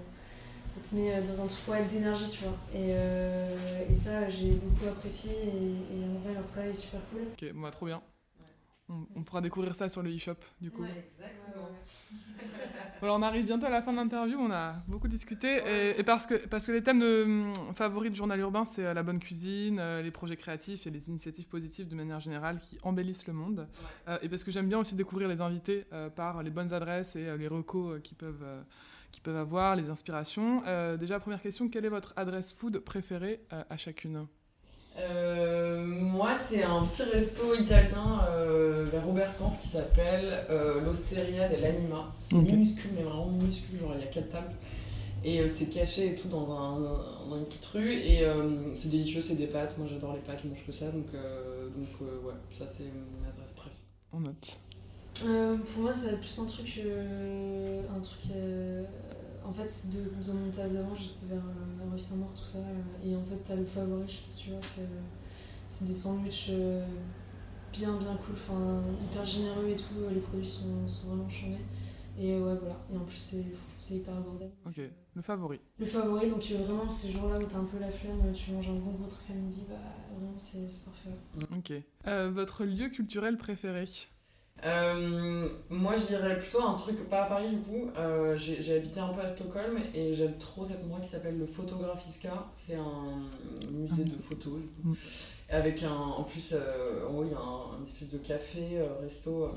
ça 0.66 0.80
te 0.88 0.94
met 0.94 1.20
dans 1.20 1.42
un 1.42 1.46
truc 1.46 1.68
ouais, 1.68 1.84
d'énergie, 1.84 2.30
tu 2.30 2.44
vois. 2.44 2.56
Et, 2.74 2.92
et 3.90 3.94
ça, 3.94 4.30
j'ai 4.30 4.52
beaucoup 4.52 4.86
apprécié 4.88 5.32
et, 5.32 5.96
et, 5.98 6.04
en 6.04 6.18
vrai, 6.20 6.32
leur 6.32 6.46
travail 6.46 6.70
est 6.70 6.74
super 6.74 7.00
cool. 7.10 7.26
Ok, 7.32 7.52
moi, 7.52 7.68
bah, 7.68 7.72
trop 7.76 7.86
bien. 7.86 8.00
On, 8.88 9.22
pourra 9.22 9.40
découvrir 9.40 9.74
ça 9.74 9.88
sur 9.88 10.02
le 10.02 10.14
e-shop, 10.14 10.34
du 10.60 10.70
coup. 10.70 10.82
Ouais, 10.82 11.08
exactement. 11.10 11.68
voilà, 13.00 13.14
on 13.14 13.22
arrive 13.22 13.44
bientôt 13.46 13.66
à 13.66 13.70
la 13.70 13.80
fin 13.80 13.92
de 13.92 13.96
l'interview. 13.96 14.38
On 14.38 14.50
a 14.50 14.82
beaucoup 14.86 15.08
discuté. 15.08 15.62
Et, 15.98 16.02
parce, 16.02 16.26
que, 16.26 16.46
parce 16.46 16.66
que 16.66 16.72
les 16.72 16.82
thèmes 16.82 17.00
de, 17.00 17.22
hum, 17.24 17.52
favoris 17.74 18.10
du 18.10 18.16
journal 18.16 18.38
urbain, 18.40 18.64
c'est 18.64 18.84
euh, 18.84 18.94
la 18.94 19.02
bonne 19.02 19.18
cuisine, 19.18 19.78
euh, 19.78 20.02
les 20.02 20.10
projets 20.10 20.36
créatifs 20.36 20.86
et 20.86 20.90
les 20.90 21.08
initiatives 21.08 21.48
positives 21.48 21.88
de 21.88 21.94
manière 21.94 22.20
générale 22.20 22.58
qui 22.58 22.78
embellissent 22.82 23.26
le 23.26 23.32
monde. 23.32 23.66
Euh, 24.08 24.18
et 24.20 24.28
parce 24.28 24.44
que 24.44 24.50
j'aime 24.50 24.68
bien 24.68 24.78
aussi 24.78 24.94
découvrir 24.94 25.28
les 25.28 25.40
invités 25.40 25.86
par 26.16 26.42
les 26.42 26.50
bonnes 26.50 26.74
adresses 26.74 27.16
et 27.16 27.36
les 27.36 27.48
recos 27.48 28.00
qu'ils 28.02 28.16
peuvent, 28.16 28.44
qui 29.10 29.20
peuvent 29.20 29.36
avoir, 29.36 29.76
les 29.76 29.88
inspirations. 29.88 30.62
déjà, 30.96 31.20
première 31.20 31.40
question, 31.40 31.68
quelle 31.68 31.84
est 31.84 31.90
votre 31.90 32.12
adresse 32.16 32.52
food 32.52 32.78
préférée 32.80 33.40
à 33.50 33.76
chacune? 33.76 34.16
euh, 34.16 34.41
moi, 36.22 36.34
c'est 36.34 36.62
un 36.62 36.84
petit 36.84 37.02
resto 37.02 37.54
italien 37.54 38.20
euh, 38.28 38.86
vers 38.90 39.08
Oberkampf 39.08 39.58
qui 39.60 39.68
s'appelle 39.68 40.46
euh, 40.50 40.80
l'Osteria 40.80 41.48
dell'Anima. 41.48 42.14
C'est 42.28 42.36
minuscule, 42.36 42.90
mais 42.94 43.02
vraiment 43.02 43.26
minuscule, 43.26 43.80
genre 43.80 43.92
il 43.96 44.00
y 44.00 44.04
a 44.04 44.06
quatre 44.06 44.30
tables. 44.30 44.54
Et 45.24 45.48
c'est 45.48 45.66
caché 45.66 46.12
et 46.12 46.14
tout 46.16 46.28
dans, 46.28 46.50
un, 46.50 46.80
dans, 47.28 47.36
une 47.36 47.44
petite 47.44 47.66
rue. 47.66 47.92
Et 47.92 48.26
c'est 48.74 48.88
délicieux, 48.88 49.22
c'est 49.26 49.36
des 49.36 49.46
pâtes. 49.46 49.78
Moi 49.78 49.86
j'adore 49.88 50.14
les 50.14 50.20
pâtes, 50.20 50.40
je 50.42 50.48
mange 50.48 50.64
que 50.66 50.72
ça. 50.72 50.86
Donc, 50.86 51.06
donc 51.12 52.00
ouais, 52.00 52.32
ça 52.56 52.64
c'est 52.66 52.84
mon 52.84 53.28
adresse 53.28 53.52
préférée. 53.52 53.76
On 54.12 54.20
note. 54.20 55.64
pour 55.64 55.82
moi, 55.82 55.92
ça 55.92 56.08
va 56.08 56.12
être 56.14 56.20
plus 56.20 56.38
un 56.40 56.46
truc. 56.46 56.80
un 57.96 58.00
truc 58.00 58.32
en 59.46 59.52
fait, 59.52 59.68
c'est 59.68 59.90
de, 59.90 60.02
de 60.02 60.32
mon 60.32 60.50
table 60.50 60.74
d'avant, 60.74 60.94
j'étais 60.94 61.26
vers 61.26 61.42
euh, 61.42 61.90
Rue 61.92 61.98
Saint-Maur, 61.98 62.30
tout 62.34 62.44
ça. 62.44 62.58
Euh, 62.58 63.04
et 63.04 63.14
en 63.16 63.22
fait, 63.24 63.36
t'as 63.44 63.56
le 63.56 63.64
favori, 63.64 64.04
je 64.06 64.12
sais 64.12 64.22
pas 64.22 64.28
si 64.28 64.42
tu 64.44 64.50
vois, 64.50 64.60
c'est 65.68 65.86
des 65.86 65.94
sandwichs 65.94 66.48
euh, 66.50 66.84
bien, 67.72 67.96
bien 67.98 68.16
cool, 68.16 68.34
enfin, 68.34 68.82
hyper 69.04 69.24
généreux 69.24 69.68
et 69.68 69.76
tout. 69.76 69.94
Les 70.12 70.20
produits 70.20 70.48
sont, 70.48 70.86
sont 70.86 71.08
vraiment 71.08 71.28
chambés. 71.28 71.56
Et 72.18 72.34
ouais, 72.34 72.56
voilà. 72.60 72.76
Et 72.92 72.96
en 72.96 73.04
plus, 73.04 73.34
c'est 73.78 73.94
hyper 73.94 74.14
abordable. 74.14 74.52
Ok, 74.66 74.80
le 75.14 75.22
favori. 75.22 75.60
Le 75.78 75.86
favori, 75.86 76.28
donc 76.28 76.44
vraiment, 76.44 76.88
ces 76.88 77.10
jours-là 77.10 77.38
où 77.38 77.44
t'as 77.44 77.58
un 77.58 77.64
peu 77.64 77.78
la 77.78 77.90
flemme, 77.90 78.20
tu 78.34 78.50
manges 78.52 78.68
un 78.68 78.74
bon 78.74 78.90
gros 78.92 79.08
truc 79.08 79.30
à 79.30 79.32
midi, 79.32 79.62
bah 79.68 79.76
vraiment, 80.14 80.34
c'est 80.36 80.84
parfait. 80.84 81.10
Ok. 81.56 82.32
votre 82.34 82.64
lieu 82.64 82.90
culturel 82.90 83.38
préféré? 83.38 83.86
Euh, 84.64 85.48
moi, 85.70 85.96
je 85.96 86.06
dirais 86.06 86.38
plutôt 86.38 86.62
un 86.62 86.74
truc, 86.74 87.08
pas 87.08 87.24
à 87.24 87.26
Paris 87.26 87.50
du 87.50 87.58
coup. 87.58 87.90
Euh, 87.96 88.38
j'ai 88.38 88.76
habité 88.76 89.00
un 89.00 89.08
peu 89.08 89.20
à 89.20 89.28
Stockholm 89.28 89.78
et 89.94 90.14
j'aime 90.14 90.38
trop 90.38 90.64
cet 90.64 90.82
endroit 90.84 91.00
qui 91.00 91.08
s'appelle 91.08 91.38
le 91.38 91.46
Fotografiska. 91.46 92.46
C'est 92.56 92.76
un 92.76 93.22
musée 93.70 94.04
de 94.04 94.22
photos. 94.22 94.60
Mm. 94.84 94.92
Avec 95.50 95.82
un, 95.82 95.92
en 95.92 96.22
plus, 96.22 96.52
euh, 96.52 97.06
en 97.08 97.18
haut, 97.18 97.24
il 97.24 97.32
y 97.32 97.34
a 97.34 97.38
un, 97.38 97.84
espèce 97.86 98.08
de 98.08 98.18
café, 98.18 98.80
resto 99.02 99.50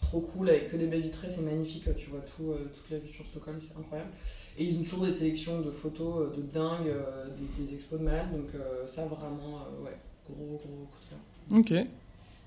trop 0.00 0.20
cool 0.20 0.48
avec 0.48 0.70
que 0.70 0.76
des 0.76 0.86
baies 0.86 1.00
vitrées. 1.00 1.28
C'est 1.34 1.42
magnifique. 1.42 1.84
Tu 1.96 2.08
vois 2.08 2.20
tout, 2.20 2.54
toute 2.74 2.90
la 2.90 2.98
vue 2.98 3.12
sur 3.12 3.26
Stockholm, 3.26 3.58
c'est 3.60 3.78
incroyable. 3.78 4.10
Et 4.56 4.64
ils 4.64 4.80
ont 4.80 4.82
toujours 4.82 5.04
des 5.04 5.12
sélections 5.12 5.60
de 5.60 5.70
photos 5.70 6.34
de 6.34 6.42
dingue, 6.42 6.92
des, 7.36 7.64
des, 7.64 7.74
expos 7.74 7.98
de 7.98 8.04
malades. 8.04 8.32
Donc, 8.32 8.48
ça, 8.86 9.04
vraiment, 9.04 9.66
ouais, 9.84 9.98
gros, 10.26 10.46
gros 10.46 10.58
coup 10.58 10.98
de 11.04 11.70
cœur. 11.74 11.82
Ok. 11.82 11.90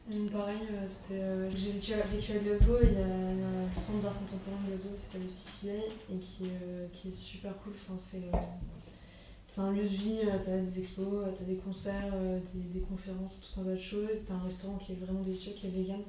Pareil, 0.06 0.60
euh, 0.74 0.88
euh, 1.12 1.50
j'ai 1.56 1.72
vécu 1.72 1.94
à 1.94 2.38
Glasgow 2.40 2.78
et 2.82 2.88
il 2.88 3.00
y, 3.00 3.02
a 3.02 3.06
un 3.06 3.76
centre 3.76 4.02
d'art 4.02 4.20
contemporain 4.20 4.58
de 4.64 4.68
Glasgow 4.68 4.90
qui 4.96 5.02
s'appelle 5.02 5.22
le 5.22 5.30
CCA 5.30 5.86
et 6.12 6.18
qui, 6.20 6.44
euh, 6.44 6.88
qui 6.92 7.08
est 7.08 7.12
super 7.12 7.54
cool. 7.64 7.72
Enfin, 7.74 7.96
c'est 7.96 9.62
un 9.62 9.72
lieu 9.72 9.84
de 9.84 9.88
vie, 9.88 10.20
tu 10.44 10.50
as 10.50 10.58
des 10.58 10.80
expos, 10.80 11.26
tu 11.38 11.44
as 11.44 11.46
des 11.46 11.56
concerts, 11.56 12.14
des, 12.54 12.80
des, 12.80 12.82
conférences, 12.82 13.40
tout 13.40 13.62
un 13.62 13.64
tas 13.64 13.72
de 13.72 13.78
choses. 13.78 14.26
Tu 14.26 14.34
un 14.34 14.40
restaurant 14.40 14.76
qui 14.78 14.92
est 14.92 14.96
vraiment 14.96 15.22
délicieux, 15.22 15.54
qui 15.54 15.68
est 15.68 15.70
vegan. 15.70 16.02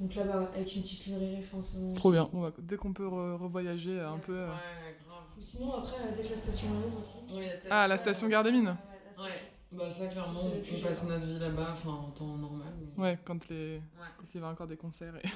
Donc 0.00 0.14
là, 0.14 0.24
bas 0.24 0.50
avec 0.54 0.74
une 0.74 0.80
petite 0.80 1.04
librairie, 1.06 1.38
enfin, 1.40 1.60
c'est 1.60 1.94
Trop 1.94 2.12
bien, 2.12 2.30
dès 2.58 2.76
qu'on 2.76 2.94
peut 2.94 3.06
revoyager 3.06 4.00
un 4.00 4.18
peu. 4.18 4.40
Ouais, 4.40 4.96
grave. 5.06 5.24
Sinon, 5.38 5.74
après, 5.74 5.96
dès 6.16 6.22
que 6.22 6.30
la 6.30 6.36
station 6.36 6.68
arrive 6.68 6.98
aussi. 6.98 7.58
ah, 7.68 7.86
la 7.88 7.98
station 7.98 8.26
Gare 8.28 8.42
des 8.42 8.52
Mines 8.52 8.76
Ouais. 9.18 9.53
Bah 9.76 9.90
ça 9.90 10.06
clairement, 10.06 10.40
on 10.44 10.50
peut 10.50 10.82
passer 10.82 11.06
notre 11.06 11.26
vie 11.26 11.38
là-bas, 11.38 11.74
enfin 11.76 11.90
en 11.90 12.10
temps 12.10 12.36
normal. 12.36 12.72
Ouais, 12.96 13.18
quand, 13.24 13.48
les... 13.48 13.80
quand 14.16 14.24
il 14.32 14.40
y 14.40 14.44
avait 14.44 14.52
encore 14.52 14.68
des 14.68 14.76
concerts. 14.76 15.16
Et... 15.16 15.28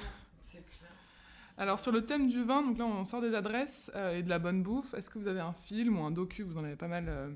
C'est 0.47 0.65
clair. 0.65 0.89
Alors 1.57 1.79
sur 1.79 1.91
le 1.91 2.05
thème 2.05 2.27
du 2.27 2.43
vin, 2.43 2.63
donc 2.63 2.77
là 2.77 2.85
on 2.85 3.03
sort 3.03 3.21
des 3.21 3.35
adresses 3.35 3.91
euh, 3.95 4.17
et 4.17 4.23
de 4.23 4.29
la 4.29 4.39
bonne 4.39 4.63
bouffe. 4.63 4.93
Est-ce 4.93 5.09
que 5.09 5.19
vous 5.19 5.27
avez 5.27 5.41
un 5.41 5.51
film 5.51 5.99
ou 5.99 6.03
un 6.03 6.11
docu, 6.11 6.43
vous 6.43 6.57
en 6.57 6.63
avez 6.63 6.77
pas 6.77 6.87
mal, 6.87 7.05
euh, 7.09 7.29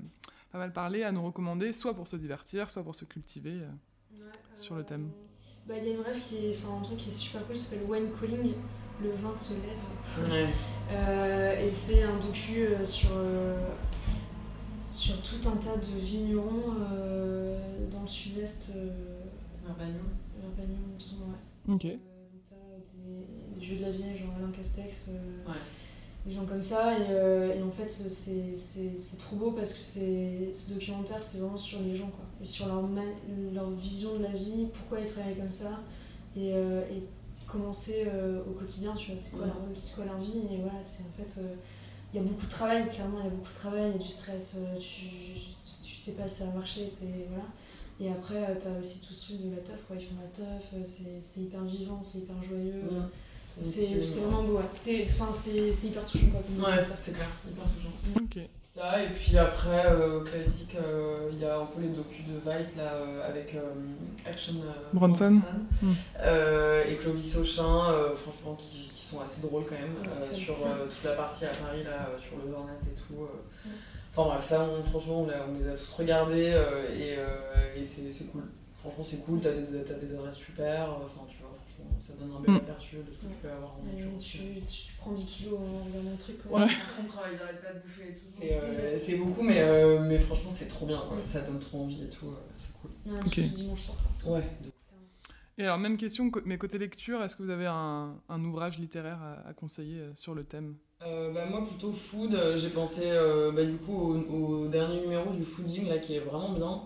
pas 0.50 0.56
mal 0.56 0.72
parlé, 0.72 1.02
à 1.02 1.12
nous 1.12 1.22
recommander, 1.22 1.74
soit 1.74 1.92
pour 1.94 2.08
se 2.08 2.16
divertir, 2.16 2.70
soit 2.70 2.82
pour 2.82 2.94
se 2.94 3.04
cultiver 3.04 3.60
euh, 3.60 4.22
sur 4.54 4.74
le 4.74 4.84
thème? 4.84 5.10
bah, 5.66 5.74
Il 5.76 5.86
y 5.86 5.90
a 5.90 5.94
une 5.96 6.00
rêve 6.00 6.18
qui 6.22 6.46
est, 6.46 6.56
enfin, 6.56 6.78
un 6.78 6.82
truc 6.82 6.96
qui 6.96 7.10
est 7.10 7.12
super 7.12 7.44
cool, 7.46 7.54
qui 7.54 7.60
s'appelle 7.60 7.84
Wine 7.86 8.08
Calling, 8.18 8.54
le 9.02 9.10
vin 9.10 9.34
se 9.34 9.52
lève. 9.52 10.30
Ouais. 10.30 11.66
et 11.66 11.72
c'est 11.72 12.02
un 12.02 12.16
docu 12.18 12.68
sur 12.84 13.10
sur 14.94 15.20
tout 15.22 15.48
un 15.48 15.56
tas 15.56 15.76
de 15.76 15.98
vignerons 15.98 16.74
euh, 16.92 17.58
dans 17.90 18.02
le 18.02 18.06
sud-est. 18.06 18.70
Euh, 18.74 19.20
Urbanium. 19.66 20.08
Urbanium, 20.42 20.80
il 20.88 20.94
me 20.94 21.00
semble, 21.00 21.22
ouais. 21.24 21.74
Ok. 21.74 21.84
Euh, 21.86 21.96
t'as 22.48 23.58
des, 23.58 23.64
jeux 23.64 23.76
de 23.76 23.82
la 23.82 23.90
vieille, 23.90 24.18
genre 24.18 24.34
Alain 24.38 24.52
Castex. 24.52 25.08
ouais. 25.08 25.54
Des 26.24 26.32
gens 26.32 26.46
comme 26.46 26.62
ça. 26.62 26.98
Et, 26.98 27.58
et 27.58 27.62
en 27.62 27.70
fait, 27.70 27.88
c'est 27.88 29.18
trop 29.18 29.36
beau 29.36 29.50
parce 29.50 29.74
que 29.74 29.82
ce 29.82 30.72
documentaire, 30.72 31.20
c'est 31.20 31.38
vraiment 31.38 31.56
sur 31.56 31.80
les 31.82 31.96
gens, 31.96 32.08
quoi. 32.08 32.24
Et 32.40 32.44
sur 32.44 32.66
leur, 32.66 32.82
leur 33.52 33.70
vision 33.72 34.16
de 34.16 34.22
la 34.22 34.30
vie, 34.30 34.68
pourquoi 34.72 35.00
ils 35.00 35.10
travaillent 35.10 35.36
comme 35.36 35.50
ça. 35.50 35.80
Et, 36.34 36.50
et 36.50 37.02
comment 37.46 37.72
c'est 37.74 38.10
au 38.48 38.52
quotidien, 38.52 38.94
tu 38.94 39.10
vois. 39.10 39.20
C'est 39.20 39.36
quoi, 39.36 39.46
quoi, 39.48 40.04
leur 40.06 40.18
vie. 40.18 40.40
Et 40.50 40.62
voilà, 40.62 40.82
c'est 40.82 41.02
en 41.02 41.12
fait 41.12 41.42
il 42.14 42.18
y 42.18 42.20
a 42.20 42.22
beaucoup 42.28 42.46
de 42.46 42.50
travail, 42.50 42.88
clairement, 42.90 43.18
il 43.18 43.24
y 43.24 43.26
a 43.26 43.30
beaucoup 43.30 43.50
de 43.50 43.58
travail, 43.58 43.90
il 43.92 44.00
y 44.00 44.04
a 44.04 44.06
du 44.06 44.12
stress, 44.12 44.56
euh, 44.58 44.78
tu, 44.78 45.06
tu 45.84 45.96
sais 45.96 46.12
pas 46.12 46.28
si 46.28 46.36
ça 46.36 46.44
va 46.46 46.52
marcher, 46.52 46.88
voilà. 47.28 47.44
Et 48.00 48.08
après, 48.08 48.36
euh, 48.36 48.54
tu 48.60 48.68
as 48.68 48.78
aussi 48.78 49.00
tout 49.00 49.12
ce 49.12 49.26
truc 49.26 49.42
de 49.42 49.56
la 49.56 49.62
teuf, 49.62 49.80
quoi. 49.88 49.96
ils 49.98 50.06
font 50.06 50.14
la 50.22 50.28
teuf, 50.28 50.62
euh, 50.74 51.18
c'est 51.20 51.40
hyper 51.40 51.64
vivant, 51.64 52.00
c'est 52.02 52.18
hyper 52.18 52.36
joyeux. 52.48 52.84
C'est 53.64 54.20
vraiment 54.20 54.44
beau, 54.44 54.60
c'est 54.72 55.02
hyper 55.02 56.06
touchant. 56.06 56.26
Quoi, 56.30 56.68
ouais, 56.68 56.84
c'est 57.00 57.12
clair, 57.12 57.30
hyper 57.48 57.64
touchant. 57.64 58.22
Ok. 58.22 58.48
Ça, 58.62 59.02
et 59.02 59.08
puis 59.08 59.38
après, 59.38 59.84
classique, 60.24 60.76
il 61.32 61.38
y 61.38 61.44
a 61.44 61.58
un 61.58 61.66
peu 61.66 61.80
les 61.80 61.88
docus 61.88 62.24
de 62.26 62.38
Vice 62.38 62.76
là, 62.76 62.92
avec 63.24 63.56
Action 64.24 64.54
Bronson, 64.92 65.40
mm. 65.82 65.92
et 66.88 66.96
Clovis 66.96 67.36
Auchin, 67.36 68.12
franchement, 68.16 68.56
qui, 68.56 68.90
sont 69.04 69.20
assez 69.20 69.40
drôles 69.40 69.64
quand 69.68 69.74
même, 69.74 69.94
euh, 70.06 70.34
sur 70.34 70.54
euh, 70.54 70.86
toute 70.86 71.04
la 71.04 71.12
partie 71.12 71.44
à 71.44 71.50
Paris, 71.50 71.82
là, 71.84 72.08
euh, 72.08 72.18
sur 72.18 72.36
le 72.38 72.50
Zornet 72.50 72.72
et 72.86 72.96
tout. 72.96 73.28
Enfin 74.16 74.30
bref, 74.30 74.46
ça, 74.46 74.66
franchement, 74.90 75.22
on, 75.22 75.24
on, 75.26 75.58
les 75.58 75.68
a 75.68 75.76
tous 75.76 75.92
regardés 75.92 76.54
et, 76.96 77.18
et 77.78 77.84
c'est 77.84 78.24
cool. 78.30 78.44
Franchement, 78.78 79.04
c'est 79.04 79.24
cool, 79.24 79.40
t'as 79.40 79.52
des, 79.52 79.78
as 79.78 79.94
des 79.94 80.14
adresses 80.14 80.36
super, 80.36 80.90
enfin 80.90 81.24
tu 81.26 81.38
vois, 81.40 81.56
franchement, 81.58 81.98
ça 82.06 82.12
donne 82.12 82.30
un 82.36 82.40
bel 82.40 82.52
mm. 82.52 82.56
aperçu 82.56 82.96
de 82.96 83.12
ce 83.12 83.24
que 83.24 83.32
tu 83.32 83.38
peux 83.42 83.50
avoir 83.50 83.72
en 83.72 83.82
nature. 83.82 84.10
Tu, 84.20 84.60
tu, 84.60 84.92
prends 84.98 85.12
10 85.12 85.24
kilos 85.24 85.58
en 85.58 85.84
regardant 85.86 86.12
un 86.12 86.16
truc. 86.16 86.46
Quoi. 86.46 86.60
Ouais. 86.60 86.66
Par 86.66 86.96
contre, 86.96 87.20
ils 87.32 87.38
n'arrêtent 87.38 87.62
pas 87.62 87.72
de 87.72 87.80
bouffer 87.80 88.08
et 88.10 88.14
tout, 88.14 89.04
c'est 89.04 89.14
beaucoup, 89.14 89.42
mais, 89.42 89.98
mais 90.00 90.18
franchement, 90.18 90.50
c'est 90.50 90.68
trop 90.68 90.86
bien, 90.86 91.02
quoi. 91.08 91.16
ça 91.24 91.40
donne 91.40 91.58
trop 91.58 91.82
envie 91.82 92.04
et 92.04 92.10
tout, 92.10 92.32
c'est 92.58 92.72
cool. 92.80 92.90
Ouais, 93.06 93.26
okay. 93.26 93.42
dimanche 93.44 93.80
soir. 93.80 93.96
Ouais, 94.26 94.44
et 95.56 95.64
alors, 95.64 95.78
même 95.78 95.96
question, 95.96 96.30
mais 96.44 96.58
côté 96.58 96.78
lecture, 96.78 97.22
est-ce 97.22 97.36
que 97.36 97.42
vous 97.42 97.50
avez 97.50 97.66
un, 97.66 98.16
un 98.28 98.44
ouvrage 98.44 98.78
littéraire 98.78 99.20
à, 99.46 99.52
conseiller 99.52 100.00
euh, 100.00 100.10
sur 100.16 100.34
le 100.34 100.44
thème? 100.44 100.76
Euh, 101.06 101.32
bah, 101.32 101.46
Moi, 101.48 101.64
plutôt 101.64 101.92
food. 101.92 102.34
Euh, 102.34 102.56
j'ai 102.56 102.70
pensé 102.70 103.12
bah, 103.54 103.64
du 103.64 103.76
coup 103.76 104.14
au, 104.32 104.66
dernier 104.66 105.00
numéro 105.00 105.32
du 105.32 105.44
Fooding, 105.44 105.88
là, 105.88 105.98
qui 105.98 106.14
est 106.14 106.20
vraiment 106.20 106.52
bien. 106.52 106.82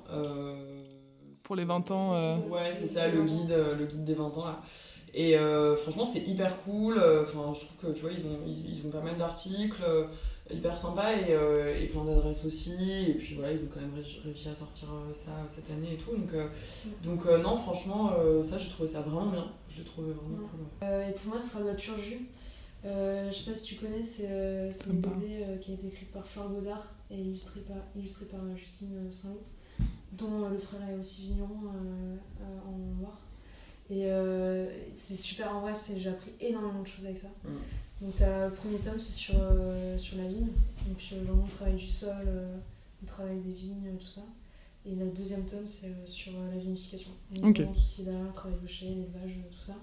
Pour 1.42 1.56
les 1.56 1.64
20 1.64 1.90
ans 1.92 2.40
Ouais, 2.48 2.72
c'est 2.72 2.88
ça, 2.88 3.08
le 3.08 3.24
guide, 3.24 3.56
le 3.78 3.86
guide 3.86 4.04
des 4.04 4.14
20 4.14 4.36
ans, 4.36 4.44
là. 4.44 4.62
Et 5.14 5.36
franchement, 5.82 6.04
c'est 6.04 6.20
hyper 6.20 6.60
cool. 6.62 6.98
Enfin, 7.22 7.54
je 7.54 7.64
trouve 7.64 7.76
que, 7.80 7.96
tu 7.96 8.02
vois, 8.02 8.12
ils 8.12 8.26
ont, 8.26 8.40
ils 8.46 8.86
ont 8.86 8.90
pas 8.90 9.00
mal 9.00 9.16
d'articles 9.16 9.82
hyper 10.50 10.76
sympa 10.76 11.12
et, 11.14 11.26
euh, 11.30 11.80
et 11.80 11.86
plein 11.86 12.04
d'adresses 12.04 12.44
aussi. 12.44 12.74
Et 13.08 13.14
puis 13.14 13.34
voilà, 13.34 13.52
ils 13.52 13.58
ont 13.58 13.68
quand 13.72 13.80
même 13.80 13.94
réussi 14.24 14.48
à 14.48 14.54
sortir 14.54 14.88
euh, 14.92 15.12
ça 15.12 15.32
cette 15.48 15.70
année 15.70 15.94
et 15.94 15.96
tout. 15.96 16.16
Donc, 16.16 16.32
euh, 16.34 16.48
donc 17.02 17.24
non, 17.26 17.56
franchement, 17.56 18.12
ça, 18.42 18.58
j'ai 18.58 18.70
trouvé 18.70 18.88
ça 18.88 19.00
vraiment 19.00 19.30
bien. 19.30 19.46
Je 19.70 19.78
l'ai 19.78 19.84
trouvé 19.84 20.12
vraiment 20.12 20.48
cool. 20.48 20.88
et 20.88 21.12
pour 21.12 21.28
moi, 21.28 21.38
ce 21.38 21.50
sera 21.50 21.64
la 21.64 21.74
pur 21.74 21.96
jus. 21.98 22.28
je 22.84 23.30
sais 23.32 23.44
pas 23.44 23.54
si 23.54 23.64
tu 23.64 23.74
connais, 23.76 24.02
c'est 24.02 24.28
une 24.86 25.00
BD 25.00 25.58
qui 25.60 25.72
a 25.72 25.74
été 25.74 25.86
écrite 25.86 26.12
par 26.12 26.26
Fleur 26.26 26.48
Baudard 26.48 26.86
et 27.10 27.16
illustrée 27.16 27.60
par, 27.60 27.76
illustrée 27.96 28.26
par 28.26 28.40
Justine 28.56 29.10
Saint-Loup, 29.10 29.86
dont 30.12 30.48
le 30.48 30.58
frère 30.58 30.80
est 30.90 30.98
aussi 30.98 31.22
vigneron 31.22 31.72
en 32.66 33.00
Loire. 33.00 33.20
Et 33.90 34.10
c'est 34.94 35.14
super, 35.14 35.54
en 35.54 35.60
vrai, 35.60 35.72
j'ai 35.96 36.10
appris 36.10 36.32
énormément 36.40 36.82
de 36.82 36.86
choses 36.86 37.04
avec 37.04 37.18
ça. 37.18 37.28
Mm. 37.44 37.48
Donc 38.00 38.14
t'as- 38.16 38.46
le 38.48 38.54
premier 38.54 38.78
tome 38.78 38.98
c'est 38.98 39.12
sur, 39.18 39.34
euh, 39.36 39.98
sur 39.98 40.16
la 40.18 40.28
vigne, 40.28 40.46
donc 40.86 40.98
euh, 41.12 41.24
vraiment 41.24 41.44
le 41.44 41.50
travail 41.50 41.74
du 41.74 41.88
sol, 41.88 42.14
euh, 42.26 42.56
le 43.02 43.06
travail 43.08 43.38
des 43.40 43.52
vignes, 43.52 43.96
tout 43.98 44.06
ça. 44.06 44.20
Et 44.86 44.94
le 44.94 45.06
deuxième 45.10 45.44
tome 45.46 45.66
c'est 45.66 45.88
euh, 45.88 46.06
sur 46.06 46.32
euh, 46.36 46.50
la 46.54 46.58
vinification. 46.60 47.10
Donc, 47.32 47.44
vraiment 47.62 47.74
tout 47.74 47.80
ce 47.80 47.96
qui 47.96 48.02
est 48.02 48.04
derrière, 48.04 48.24
le 48.26 48.32
travail 48.32 48.58
boucher, 48.60 48.86
l'élevage, 48.86 49.32
euh, 49.38 49.50
tout 49.54 49.62
ça. 49.62 49.74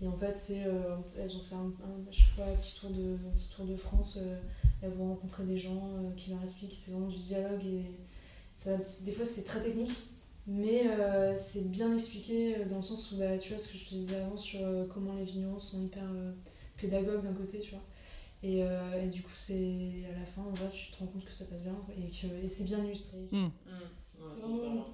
Et 0.00 0.06
en 0.06 0.16
fait 0.16 0.36
c'est, 0.36 0.64
euh, 0.64 0.96
elles 1.18 1.34
ont 1.36 1.40
fait 1.40 1.54
un, 1.56 1.58
un- 1.84 2.08
à 2.08 2.12
chaque 2.12 2.34
fois 2.36 2.44
un 2.46 2.54
petit 2.56 2.74
tour 2.78 2.90
de, 2.90 3.14
un 3.14 3.36
petit 3.36 3.50
tour 3.50 3.64
de 3.64 3.76
France, 3.76 4.18
euh, 4.22 4.38
elles 4.82 4.92
vont 4.92 5.08
rencontrer 5.08 5.44
des 5.44 5.58
gens 5.58 5.82
euh, 5.96 6.10
qui 6.16 6.30
leur 6.30 6.42
expliquent, 6.42 6.74
c'est 6.74 6.92
vraiment 6.92 7.08
du 7.08 7.18
dialogue 7.18 7.64
et 7.64 7.82
ça, 8.56 8.76
des 9.04 9.12
fois 9.12 9.24
c'est 9.24 9.42
très 9.42 9.60
technique. 9.60 9.92
Mais 10.48 10.82
euh, 10.86 11.34
c'est 11.34 11.68
bien 11.68 11.92
expliqué 11.92 12.56
euh, 12.58 12.64
dans 12.70 12.76
le 12.76 12.82
sens 12.82 13.10
où, 13.10 13.16
bah, 13.16 13.36
tu 13.36 13.48
vois, 13.48 13.58
ce 13.58 13.66
que 13.66 13.76
je 13.76 13.84
te 13.86 13.94
disais 13.96 14.14
avant 14.20 14.36
sur 14.36 14.60
euh, 14.62 14.84
comment 14.94 15.14
les 15.14 15.24
vignerons 15.24 15.58
sont 15.58 15.82
hyper 15.82 16.04
euh, 16.04 16.30
pédagogues 16.76 17.22
d'un 17.24 17.34
côté, 17.34 17.58
tu 17.58 17.70
vois. 17.70 17.84
Et, 18.42 18.62
euh, 18.62 19.02
et 19.04 19.08
du 19.08 19.22
coup, 19.22 19.30
c'est 19.34 20.04
à 20.14 20.18
la 20.18 20.26
fin, 20.26 20.42
en 20.42 20.50
vrai, 20.50 20.68
tu 20.70 20.92
te 20.92 20.98
rends 20.98 21.06
compte 21.06 21.24
que 21.24 21.32
ça 21.32 21.46
passe 21.46 21.62
bien 21.62 21.74
quoi, 21.84 21.94
et, 21.94 22.10
que, 22.10 22.26
et 22.44 22.48
c'est 22.48 22.64
bien 22.64 22.84
illustré. 22.84 23.18
Mm. 23.32 23.44
Ouais, 23.44 23.50
C'est 24.24 24.38
hyper 24.40 24.48
vraiment-. 24.56 24.84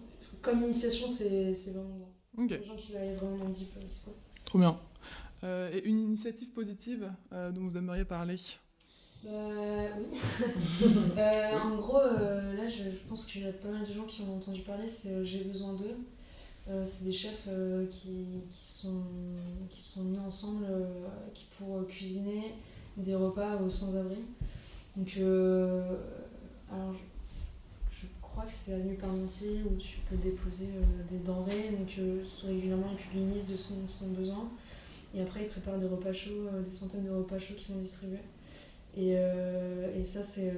Comme 0.41 0.63
initiation, 0.63 1.09
c'est 1.09 1.53
c'est 1.55 1.73
vraiment 1.73 1.97
bien. 1.97 2.45
Ok, 2.45 2.51
Les 2.51 2.65
gens 2.67 2.77
qui 2.77 2.97
aller 2.97 3.15
vraiment 3.17 3.45
euh, 3.45 3.53
c'est 3.89 4.05
cool. 4.05 4.15
trop 4.45 4.59
bien. 4.59 4.79
Euh, 5.45 5.71
et 5.73 5.85
une 5.85 5.99
initiative 5.99 6.51
positive 6.51 7.11
euh, 7.33 7.51
dont 7.51 7.63
vous 7.63 7.77
aimeriez 7.77 8.05
parler? 8.05 8.37
Bah 9.25 9.31
oui. 9.99 10.19
Euh, 11.19 11.59
en 11.61 11.77
gros, 11.77 11.99
euh, 11.99 12.55
là, 12.55 12.67
je, 12.67 12.85
je 12.91 12.97
pense 13.09 13.27
qu'il 13.27 13.43
y 13.43 13.47
a 13.47 13.53
pas 13.53 13.69
mal 13.69 13.87
de 13.87 13.93
gens 13.93 14.05
qui 14.05 14.23
ont 14.23 14.37
entendu 14.37 14.63
parler. 14.63 14.89
C'est 14.89 15.11
euh, 15.11 15.25
J'ai 15.25 15.45
besoin 15.45 15.75
d'eux. 15.75 15.97
Euh, 16.71 16.85
c'est 16.85 17.05
des 17.05 17.13
chefs 17.13 17.47
euh, 17.49 17.87
qui, 17.87 18.41
qui, 18.51 18.65
sont, 18.65 19.03
qui 19.69 19.81
sont 19.81 20.05
mis 20.05 20.19
ensemble 20.19 20.65
euh, 20.71 21.09
qui 21.35 21.47
pour 21.59 21.85
cuisiner 21.89 22.55
des 22.97 23.17
repas 23.17 23.57
aux 23.57 23.71
sans-abri. 23.71 24.19
Donc, 24.97 25.17
alors, 26.71 26.93
je, 27.91 28.01
je 28.03 28.07
crois 28.21 28.45
que 28.45 28.53
c'est 28.53 28.75
avenue 28.75 28.95
Parmentier 28.95 29.63
où 29.65 29.75
tu 29.77 29.99
peux 30.09 30.17
déposer 30.17 30.69
des 31.11 31.19
denrées. 31.19 31.71
Donc, 31.71 31.99
régulièrement, 32.47 32.91
ils 32.93 32.99
publient 33.03 33.23
une 33.23 33.33
liste 33.33 33.51
de 33.51 33.57
son, 33.57 33.87
son 33.87 34.09
besoin. 34.09 34.51
Et 35.15 35.23
après, 35.23 35.45
ils 35.45 35.49
préparent 35.49 35.79
des 35.79 35.87
repas 35.87 36.13
chauds, 36.13 36.49
des 36.63 36.71
centaines 36.71 37.05
de 37.05 37.11
repas 37.11 37.39
chauds 37.39 37.55
qu'ils 37.55 37.75
vont 37.75 37.81
distribuer. 37.81 38.19
Et, 38.95 39.13
et 39.13 40.05
ça, 40.05 40.23
c'est 40.23 40.53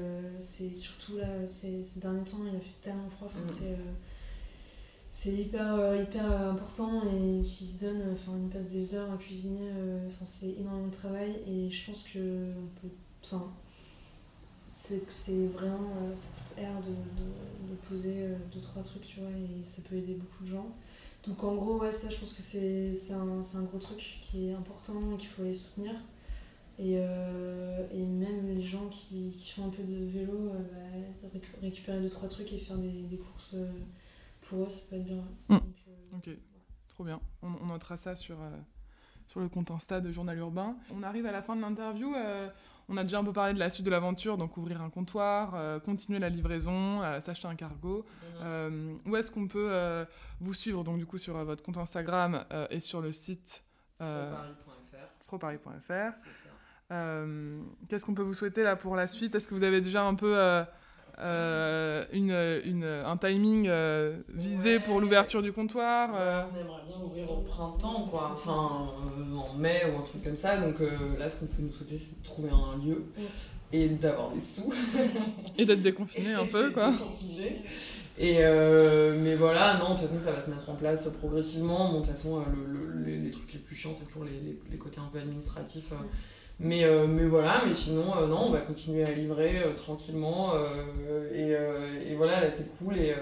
surtout 0.74 1.16
là, 1.18 1.46
ces, 1.46 1.84
ces 1.84 2.00
derniers 2.00 2.24
temps, 2.24 2.38
il 2.50 2.57
a 2.57 2.61
fait 2.61 2.80
tellement 2.82 3.09
froid. 3.09 3.28
enfin, 3.30 3.40
Mm. 3.40 3.46
C'est 3.46 3.76
c'est 5.17 5.33
hyper, 5.33 5.75
euh, 5.75 6.03
hyper 6.03 6.31
euh, 6.31 6.51
important 6.51 7.03
et 7.07 7.39
ils 7.39 7.45
se 7.45 7.85
donnent, 7.85 8.03
enfin, 8.12 8.33
ils 8.43 8.49
passent 8.51 8.73
des 8.73 8.95
heures 8.97 9.12
à 9.12 9.17
cuisiner. 9.17 9.69
euh, 9.73 10.09
c'est 10.25 10.55
énormément 10.59 10.89
de 10.89 10.93
travail 10.93 11.33
et 11.47 11.71
je 11.71 11.87
pense 11.87 12.03
que 12.03 12.19
c'est 14.73 15.03
c'est 15.11 15.47
vraiment, 15.47 15.91
euh, 16.03 16.15
ça 16.15 16.29
coûte 16.37 16.59
air 16.59 16.73
de, 16.81 16.89
de, 16.91 17.75
poser 17.89 18.23
euh, 18.25 18.35
deux 18.53 18.61
trois 18.61 18.83
trucs, 18.83 19.07
tu 19.07 19.21
vois, 19.21 19.31
et 19.31 19.65
ça 19.65 19.83
peut 19.89 19.97
aider 19.97 20.15
beaucoup 20.15 20.45
de 20.45 20.51
gens. 20.51 20.67
Donc 21.27 21.43
en 21.45 21.55
gros, 21.55 21.79
ouais, 21.81 21.93
ça, 21.93 22.11
je 22.11 22.17
pense 22.19 22.33
que 22.33 22.43
c'est 22.43 23.12
un, 23.12 23.41
un 23.41 23.62
gros 23.65 23.79
truc 23.79 24.19
qui 24.21 24.49
est 24.49 24.55
important 24.55 24.95
et 25.15 25.17
qu'il 25.17 25.29
faut 25.29 25.43
les 25.45 25.55
soutenir. 25.55 25.93
Et, 26.79 26.97
euh, 26.99 27.87
et 27.93 28.05
même 28.05 28.47
les 28.49 28.62
gens 28.62 28.89
qui, 28.91 29.33
qui 29.39 29.53
font 29.53 29.67
un 29.67 29.71
peu 29.71 29.83
de 29.85 30.07
vélo, 30.07 30.33
euh, 30.51 30.59
bah, 30.73 31.29
récu- 31.35 31.61
récupérer 31.62 32.01
deux 32.01 32.11
trois 32.11 32.29
trucs 32.29 32.53
et 32.53 32.59
faire 32.59 32.79
des, 32.79 33.03
des 33.05 33.19
courses 33.19 33.55
euh, 33.55 33.69
pour 34.49 34.66
eux, 34.66 34.70
ça 34.70 34.82
peut 34.90 34.97
être 34.97 35.05
bien. 35.05 35.24
Donc, 35.49 35.62
euh, 35.88 36.16
Ok, 36.16 36.28
trop 36.88 37.05
bien. 37.05 37.20
On, 37.42 37.49
on 37.62 37.66
notera 37.66 37.97
ça 37.97 38.14
sur, 38.16 38.40
euh, 38.40 38.51
sur 39.26 39.40
le 39.40 39.49
compte 39.49 39.70
Insta 39.70 40.01
de 40.01 40.11
Journal 40.12 40.38
Urbain. 40.38 40.76
On 40.95 41.03
arrive 41.03 41.26
à 41.26 41.32
la 41.32 41.42
fin 41.42 41.57
de 41.57 41.61
l'interview. 41.61 42.14
euh, 42.14 42.49
on 42.88 42.99
a 42.99 43.03
déjà 43.03 43.18
un 43.18 43.24
peu 43.24 43.32
parlé 43.32 43.55
de 43.55 43.59
la 43.59 43.70
suite 43.70 43.86
de 43.86 43.90
l'aventure, 43.90 44.36
donc 44.36 44.59
ouvrir 44.59 44.82
un 44.82 44.90
comptoir, 44.90 45.55
euh, 45.55 45.80
continuer 45.80 46.18
la 46.18 46.28
livraison, 46.28 47.01
euh, 47.03 47.18
s'acheter 47.20 47.49
un 47.49 47.55
cargo. 47.57 48.05
Euh, 48.42 48.95
où 49.07 49.16
est-ce 49.16 49.32
qu'on 49.32 49.49
peut 49.49 49.68
euh, 49.70 50.05
vous 50.40 50.53
suivre 50.53 50.84
Donc 50.84 50.99
du 50.99 51.07
coup 51.07 51.16
sur 51.16 51.34
euh, 51.36 51.45
votre 51.45 51.62
compte 51.62 51.78
Instagram 51.78 52.45
euh, 52.53 52.66
et 52.70 52.80
sur 52.80 53.01
le 53.01 53.11
site 53.12 53.64
euh, 54.03 54.30
Paris.fr, 54.34 55.24
proparis.fr. 55.26 55.72
c'est 55.88 55.90
ça. 55.95 56.12
Euh, 56.92 57.62
Qu'est-ce 57.88 58.05
qu'on 58.05 58.12
peut 58.14 58.22
vous 58.22 58.34
souhaiter 58.34 58.62
là 58.62 58.76
pour 58.76 58.97
la 58.97 59.07
suite? 59.07 59.34
Est-ce 59.34 59.49
que 59.49 59.55
vous 59.55 59.62
avez 59.62 59.80
déjà 59.80 60.05
un 60.05 60.14
peu 60.14 60.36
euh, 60.36 60.62
euh, 61.21 62.05
une, 62.12 62.31
une- 62.65 62.85
un 62.85 63.17
timing 63.17 63.67
euh, 63.69 64.19
visé 64.35 64.75
Ouais. 64.75 64.81
pour 64.81 65.01
l'ouverture 65.01 65.43
du 65.43 65.53
comptoir 65.53 66.11
euh, 66.15 66.43
On 66.53 66.61
aimerait 66.61 66.83
bien 66.87 66.97
ouvrir 67.05 67.31
au 67.31 67.41
printemps, 67.43 68.09
quoi. 68.11 68.31
Enfin, 68.35 68.89
euh, 69.19 69.37
en 69.37 69.55
mai 69.55 69.83
ou 69.95 69.99
un 69.99 70.03
truc 70.03 70.25
comme 70.25 70.37
ça. 70.37 70.57
Donc 70.59 70.81
euh, 70.81 70.91
là, 71.19 71.29
ce 71.29 71.37
qu'on 71.37 71.47
peut 71.47 71.61
nous 71.62 71.71
souhaiter, 71.73 71.99
c'est 71.99 72.19
de 72.19 72.25
trouver 72.25 72.51
un 72.51 72.85
lieu 72.85 73.05
et 73.73 73.89
d'avoir 73.89 74.31
des 74.31 74.41
sous. 74.41 74.73
Et 75.59 75.65
d'être 75.67 75.83
déconfiné 75.83 76.33
un 76.35 76.47
peu, 76.47 76.71
quoi. 76.71 76.93
Et 78.17 78.37
euh, 78.45 79.19
mais 79.21 79.35
voilà, 79.35 79.77
non, 79.79 79.95
de 79.95 79.99
toute 79.99 80.09
façon, 80.09 80.21
ça 80.21 80.31
va 80.33 80.41
se 80.41 80.49
mettre 80.51 80.69
en 80.71 80.75
place 80.77 81.09
progressivement. 81.19 81.91
Bon, 81.91 82.01
de 82.01 82.07
toute 82.07 82.11
façon, 82.15 82.39
euh, 82.39 82.43
le- 82.69 82.87
le- 82.87 83.05
les, 83.05 83.19
les 83.19 83.31
trucs 83.33 83.53
les 83.53 83.59
plus 83.59 83.75
chiants, 83.75 83.93
c'est 83.99 84.05
toujours 84.07 84.25
les, 84.25 84.31
les- 84.41 84.59
les 84.71 84.79
côtés 84.79 85.01
un 85.01 85.09
peu 85.12 85.19
administratifs. 85.19 85.91
euh. 85.93 85.97
Mais, 86.61 86.84
euh, 86.84 87.07
mais 87.09 87.24
voilà, 87.26 87.62
mais 87.66 87.74
sinon, 87.74 88.16
euh, 88.16 88.26
non, 88.28 88.44
on 88.46 88.50
va 88.50 88.61
continuer 88.61 89.05
à 89.05 89.11
livrer 89.11 89.59
euh, 89.59 89.74
tranquillement. 89.74 90.52
euh, 90.55 91.28
et, 91.32 91.52
euh, 91.55 92.09
et 92.09 92.14
voilà, 92.14 92.40
là, 92.40 92.50
c'est 92.50 92.68
cool. 92.78 92.96
Et, 92.96 93.11
euh, 93.11 93.16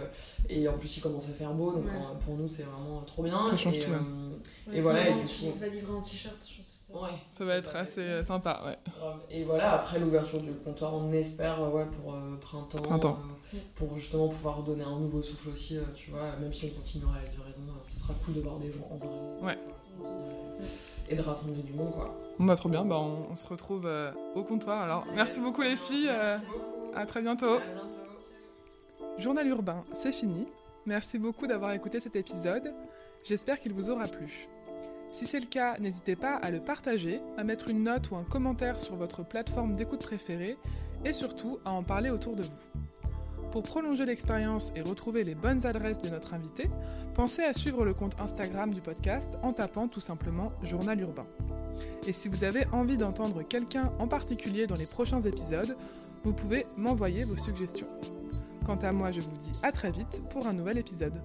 et 0.50 0.68
en 0.68 0.74
plus, 0.76 0.98
il 0.98 1.00
commence 1.00 1.24
à 1.24 1.32
faire 1.32 1.52
beau, 1.54 1.72
donc 1.72 1.84
Ouais. 1.86 1.90
pour 2.24 2.36
nous, 2.36 2.46
c'est 2.46 2.62
vraiment 2.64 3.00
trop 3.06 3.22
bien. 3.22 3.48
Ça 3.48 3.56
change 3.56 3.76
et, 3.76 3.80
tout, 3.80 3.90
ouais. 3.90 3.96
euh, 3.96 4.70
ouais, 4.70 4.76
Et 4.76 4.80
voilà, 4.82 5.08
et 5.08 5.14
du 5.14 5.20
coup- 5.24 5.58
vas 5.58 5.66
livrer 5.66 5.92
un 5.96 6.00
t-shirt, 6.02 6.36
je 6.46 6.56
pense 6.58 6.66
que 6.70 6.78
ça. 6.78 6.92
Ouais, 7.00 7.08
Ça 7.38 7.44
va 7.46 7.54
être 7.56 7.72
ça, 7.72 7.78
assez 7.78 8.22
sympa, 8.24 8.60
ouais. 8.66 8.76
Et 9.30 9.44
voilà, 9.44 9.72
après 9.76 9.98
l'ouverture 9.98 10.40
du 10.42 10.52
comptoir, 10.52 10.92
on 10.94 11.10
espère 11.14 11.58
ouais, 11.72 11.86
pour 12.02 12.12
euh, 12.12 12.36
printemps, 12.38 12.82
Printemps. 12.82 13.18
euh, 13.54 13.58
pour 13.76 13.96
justement 13.96 14.28
pouvoir 14.28 14.62
donner 14.62 14.84
un 14.84 14.98
nouveau 14.98 15.22
souffle 15.22 15.48
aussi, 15.48 15.78
tu 15.94 16.10
vois, 16.10 16.36
même 16.38 16.52
si 16.52 16.66
on 16.70 16.78
continuera 16.80 17.14
la 17.24 17.30
livraison, 17.30 17.60
ce 17.86 17.98
sera 17.98 18.12
cool 18.26 18.34
de 18.34 18.40
voir 18.40 18.58
des 18.58 18.70
gens 18.70 18.86
en 18.90 18.96
vrai. 18.96 19.08
Ouais. 19.42 19.58
Et 21.08 21.14
de 21.16 21.22
rassembler 21.22 21.62
du 21.62 21.72
monde, 21.72 21.92
quoi. 21.92 22.18
Bon, 22.38 22.46
bah, 22.46 22.56
trop 22.56 22.68
bien, 22.68 22.84
bah, 22.84 22.96
on, 22.98 23.30
on 23.30 23.36
se 23.36 23.46
retrouve 23.46 23.86
euh, 23.86 24.12
au 24.34 24.44
comptoir. 24.44 24.82
Alors, 24.82 25.04
merci 25.14 25.40
beaucoup 25.40 25.62
les 25.62 25.76
filles, 25.76 26.08
euh, 26.08 26.38
à 26.94 27.06
très 27.06 27.20
bientôt. 27.20 27.54
À 27.54 27.58
bientôt. 27.58 29.18
Journal 29.18 29.46
urbain, 29.48 29.84
c'est 29.94 30.12
fini. 30.12 30.46
Merci 30.86 31.18
beaucoup 31.18 31.46
d'avoir 31.46 31.72
écouté 31.72 32.00
cet 32.00 32.16
épisode. 32.16 32.72
J'espère 33.24 33.60
qu'il 33.60 33.72
vous 33.72 33.90
aura 33.90 34.04
plu. 34.04 34.48
Si 35.12 35.26
c'est 35.26 35.40
le 35.40 35.46
cas, 35.46 35.76
n'hésitez 35.78 36.16
pas 36.16 36.36
à 36.36 36.50
le 36.50 36.60
partager, 36.60 37.20
à 37.36 37.44
mettre 37.44 37.68
une 37.68 37.82
note 37.82 38.10
ou 38.10 38.16
un 38.16 38.24
commentaire 38.24 38.80
sur 38.80 38.96
votre 38.96 39.22
plateforme 39.22 39.76
d'écoute 39.76 40.02
préférée 40.02 40.56
et 41.04 41.12
surtout 41.12 41.58
à 41.66 41.70
en 41.70 41.82
parler 41.82 42.08
autour 42.08 42.34
de 42.34 42.42
vous. 42.42 42.58
Pour 43.52 43.62
prolonger 43.62 44.06
l'expérience 44.06 44.72
et 44.74 44.80
retrouver 44.80 45.24
les 45.24 45.34
bonnes 45.34 45.66
adresses 45.66 46.00
de 46.00 46.08
notre 46.08 46.32
invité, 46.32 46.70
pensez 47.14 47.42
à 47.42 47.52
suivre 47.52 47.84
le 47.84 47.92
compte 47.92 48.18
Instagram 48.18 48.72
du 48.72 48.80
podcast 48.80 49.38
en 49.42 49.52
tapant 49.52 49.88
tout 49.88 50.00
simplement 50.00 50.52
Journal 50.62 50.98
Urbain. 50.98 51.26
Et 52.06 52.14
si 52.14 52.28
vous 52.28 52.44
avez 52.44 52.66
envie 52.72 52.96
d'entendre 52.96 53.42
quelqu'un 53.42 53.92
en 53.98 54.08
particulier 54.08 54.66
dans 54.66 54.74
les 54.74 54.86
prochains 54.86 55.20
épisodes, 55.20 55.76
vous 56.24 56.32
pouvez 56.32 56.64
m'envoyer 56.78 57.24
vos 57.24 57.36
suggestions. 57.36 57.88
Quant 58.64 58.76
à 58.76 58.92
moi, 58.92 59.12
je 59.12 59.20
vous 59.20 59.36
dis 59.36 59.60
à 59.62 59.70
très 59.70 59.90
vite 59.90 60.22
pour 60.32 60.46
un 60.46 60.54
nouvel 60.54 60.78
épisode. 60.78 61.20